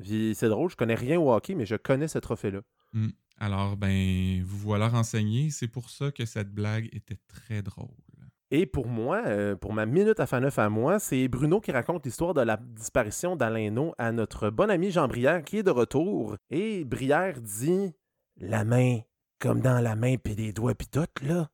C'est 0.00 0.48
drôle, 0.48 0.70
je 0.70 0.76
connais 0.76 0.94
rien 0.94 1.18
au 1.18 1.32
hockey, 1.32 1.56
mais 1.56 1.66
je 1.66 1.74
connais 1.74 2.06
ce 2.06 2.18
trophée-là. 2.18 2.60
Alors, 3.38 3.76
ben, 3.76 4.40
vous 4.44 4.58
voilà 4.58 4.88
renseigné. 4.88 5.50
C'est 5.50 5.66
pour 5.66 5.90
ça 5.90 6.12
que 6.12 6.24
cette 6.24 6.54
blague 6.54 6.88
était 6.92 7.18
très 7.26 7.60
drôle. 7.60 7.90
Et 8.54 8.66
pour 8.66 8.86
moi, 8.86 9.22
euh, 9.24 9.56
pour 9.56 9.72
ma 9.72 9.86
minute 9.86 10.20
à 10.20 10.26
fin 10.26 10.40
neuf 10.40 10.58
à 10.58 10.68
moi, 10.68 10.98
c'est 10.98 11.26
Bruno 11.26 11.58
qui 11.58 11.72
raconte 11.72 12.04
l'histoire 12.04 12.34
de 12.34 12.42
la 12.42 12.58
disparition 12.58 13.34
d'Alain 13.34 13.92
à 13.96 14.12
notre 14.12 14.50
bon 14.50 14.68
ami 14.68 14.90
Jean 14.90 15.08
Brière 15.08 15.42
qui 15.42 15.56
est 15.56 15.62
de 15.62 15.70
retour. 15.70 16.36
Et 16.50 16.84
Brière 16.84 17.40
dit 17.40 17.94
La 18.38 18.64
main, 18.64 18.98
comme 19.38 19.62
dans 19.62 19.80
la 19.80 19.96
main 19.96 20.16
pis 20.18 20.34
des 20.34 20.52
doigts 20.52 20.74
pis 20.74 20.86
tout, 20.86 21.06
là. 21.22 21.48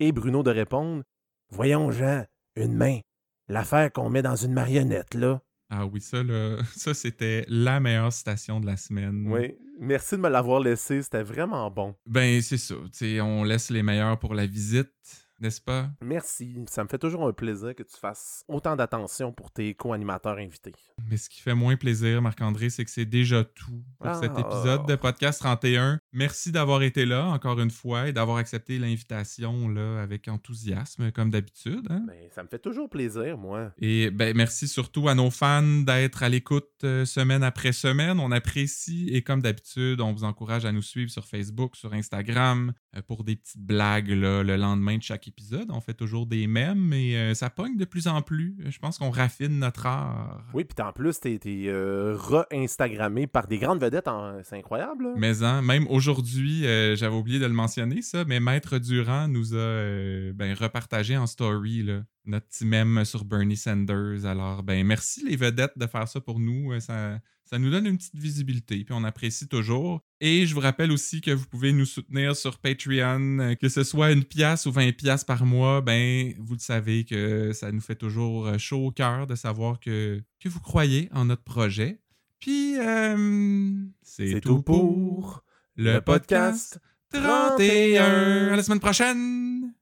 Et 0.00 0.12
Bruno 0.12 0.42
de 0.42 0.50
répondre 0.50 1.02
Voyons, 1.50 1.90
Jean, 1.90 2.24
une 2.56 2.72
main. 2.72 3.00
L'affaire 3.48 3.92
qu'on 3.92 4.08
met 4.08 4.22
dans 4.22 4.34
une 4.34 4.54
marionnette, 4.54 5.12
là. 5.12 5.42
Ah 5.68 5.84
oui, 5.84 6.00
ça, 6.00 6.22
là, 6.22 6.56
ça 6.74 6.94
c'était 6.94 7.44
la 7.48 7.80
meilleure 7.80 8.14
citation 8.14 8.60
de 8.60 8.66
la 8.66 8.78
semaine. 8.78 9.26
Oui. 9.30 9.58
Merci 9.78 10.16
de 10.16 10.22
me 10.22 10.30
l'avoir 10.30 10.60
laissé, 10.60 11.02
c'était 11.02 11.22
vraiment 11.22 11.70
bon. 11.70 11.94
Ben, 12.06 12.40
c'est 12.40 12.56
ça. 12.56 12.76
Tu 12.84 12.90
sais, 12.92 13.20
on 13.20 13.44
laisse 13.44 13.68
les 13.68 13.82
meilleurs 13.82 14.18
pour 14.18 14.32
la 14.32 14.46
visite, 14.46 15.23
n'est-ce 15.44 15.60
pas? 15.60 15.90
Merci. 16.02 16.56
Ça 16.68 16.82
me 16.82 16.88
fait 16.88 16.98
toujours 16.98 17.26
un 17.28 17.32
plaisir 17.32 17.74
que 17.74 17.82
tu 17.82 17.96
fasses 17.96 18.44
autant 18.48 18.74
d'attention 18.76 19.32
pour 19.32 19.50
tes 19.52 19.74
co-animateurs 19.74 20.38
invités. 20.38 20.72
Mais 21.10 21.16
ce 21.16 21.28
qui 21.28 21.40
fait 21.40 21.54
moins 21.54 21.76
plaisir, 21.76 22.22
Marc-André, 22.22 22.70
c'est 22.70 22.84
que 22.84 22.90
c'est 22.90 23.04
déjà 23.04 23.44
tout 23.44 23.84
pour 24.00 24.14
cet 24.16 24.32
Ah. 24.34 24.40
épisode 24.40 24.86
de 24.88 24.96
Podcast 24.96 25.40
31. 25.40 26.00
Merci 26.12 26.50
d'avoir 26.50 26.82
été 26.82 27.04
là 27.04 27.26
encore 27.26 27.60
une 27.60 27.70
fois 27.70 28.08
et 28.08 28.12
d'avoir 28.12 28.38
accepté 28.38 28.78
l'invitation 28.78 29.68
là 29.68 30.00
avec 30.02 30.28
enthousiasme 30.28 31.12
comme 31.12 31.30
d'habitude. 31.30 31.86
hein. 31.90 32.02
Ben, 32.06 32.28
ça 32.34 32.42
me 32.42 32.48
fait 32.48 32.58
toujours 32.58 32.88
plaisir, 32.88 33.36
moi. 33.38 33.72
Et 33.78 34.10
ben, 34.10 34.34
merci 34.36 34.66
surtout 34.66 35.08
à 35.08 35.14
nos 35.14 35.30
fans 35.30 35.62
d'être 35.82 36.22
à 36.22 36.28
l'écoute 36.28 36.70
euh, 36.84 37.04
semaine 37.04 37.42
après 37.42 37.72
semaine. 37.72 38.18
On 38.18 38.32
apprécie 38.32 39.08
et 39.12 39.22
comme 39.22 39.42
d'habitude, 39.42 40.00
on 40.00 40.12
vous 40.12 40.24
encourage 40.24 40.64
à 40.64 40.72
nous 40.72 40.82
suivre 40.82 41.10
sur 41.10 41.26
Facebook, 41.26 41.76
sur 41.76 41.92
Instagram 41.92 42.72
euh, 42.96 43.02
pour 43.02 43.24
des 43.24 43.36
petites 43.36 43.60
blagues 43.60 44.08
là, 44.08 44.42
le 44.42 44.56
lendemain 44.56 44.96
de 44.96 45.02
chaque 45.02 45.28
épisode. 45.28 45.33
On 45.70 45.80
fait 45.80 45.94
toujours 45.94 46.26
des 46.26 46.46
mèmes 46.46 46.92
et 46.92 47.16
euh, 47.16 47.34
ça 47.34 47.50
pogne 47.50 47.76
de 47.76 47.84
plus 47.84 48.06
en 48.08 48.22
plus. 48.22 48.56
Je 48.66 48.78
pense 48.78 48.98
qu'on 48.98 49.10
raffine 49.10 49.58
notre 49.58 49.86
art. 49.86 50.42
Oui, 50.54 50.64
puis 50.64 50.84
en 50.86 50.92
plus, 50.92 51.20
t'es 51.20 51.38
t'es, 51.38 51.64
euh, 51.66 52.16
re-instagrammé 52.16 53.26
par 53.26 53.46
des 53.46 53.58
grandes 53.58 53.80
vedettes. 53.80 54.08
en- 54.08 54.42
C'est 54.42 54.56
incroyable. 54.56 55.04
là. 55.04 55.14
Mais 55.16 55.42
hein, 55.42 55.62
même 55.62 55.86
aujourd'hui, 55.88 56.66
euh, 56.66 56.96
j'avais 56.96 57.14
oublié 57.16 57.38
de 57.38 57.46
le 57.46 57.52
mentionner, 57.52 58.02
ça, 58.02 58.24
mais 58.24 58.40
Maître 58.40 58.78
Durand 58.78 59.28
nous 59.28 59.54
a 59.54 59.58
euh, 59.58 60.32
ben, 60.34 60.54
repartagé 60.54 61.16
en 61.16 61.26
story 61.26 61.82
là, 61.82 62.02
notre 62.24 62.46
petit 62.46 62.64
mème 62.66 63.04
sur 63.04 63.24
Bernie 63.24 63.56
Sanders. 63.56 64.24
Alors, 64.26 64.62
ben 64.62 64.84
merci 64.86 65.24
les 65.24 65.36
vedettes 65.36 65.76
de 65.76 65.86
faire 65.86 66.08
ça 66.08 66.20
pour 66.20 66.40
nous. 66.40 66.72
Euh, 66.72 66.80
Ça, 66.80 67.18
ça 67.44 67.58
nous 67.58 67.70
donne 67.70 67.86
une 67.86 67.98
petite 67.98 68.16
visibilité, 68.16 68.84
puis 68.84 68.94
on 68.94 69.04
apprécie 69.04 69.46
toujours. 69.46 70.00
Et 70.20 70.46
je 70.46 70.54
vous 70.54 70.60
rappelle 70.60 70.90
aussi 70.90 71.20
que 71.20 71.30
vous 71.30 71.46
pouvez 71.46 71.72
nous 71.72 71.84
soutenir 71.84 72.34
sur 72.34 72.58
Patreon, 72.58 73.38
euh, 73.38 73.54
que 73.54 73.68
ce 73.68 73.84
soit 73.84 74.12
une 74.12 74.24
pièce 74.24 74.66
ou 74.66 74.72
20 74.72 74.96
pièces 74.96 75.24
par 75.24 75.44
mois. 75.44 75.82
Ben, 75.82 76.34
vous 76.38 76.54
le 76.54 76.60
savez 76.60 77.04
que 77.04 77.52
ça 77.52 77.70
nous 77.70 77.82
fait 77.82 77.96
toujours 77.96 78.46
euh, 78.46 78.58
chaud 78.58 78.86
au 78.86 78.90
cœur 78.90 79.26
de 79.26 79.34
savoir 79.34 79.78
que, 79.78 80.22
que 80.40 80.48
vous 80.48 80.60
croyez 80.60 81.08
en 81.12 81.26
notre 81.26 81.44
projet. 81.44 82.00
Puis, 82.40 82.78
euh, 82.78 83.74
c'est 84.02 84.40
tout 84.40 84.62
pour 84.62 85.44
le 85.76 86.00
podcast 86.00 86.80
31. 87.12 88.52
À 88.52 88.56
la 88.56 88.62
semaine 88.62 88.80
prochaine! 88.80 89.74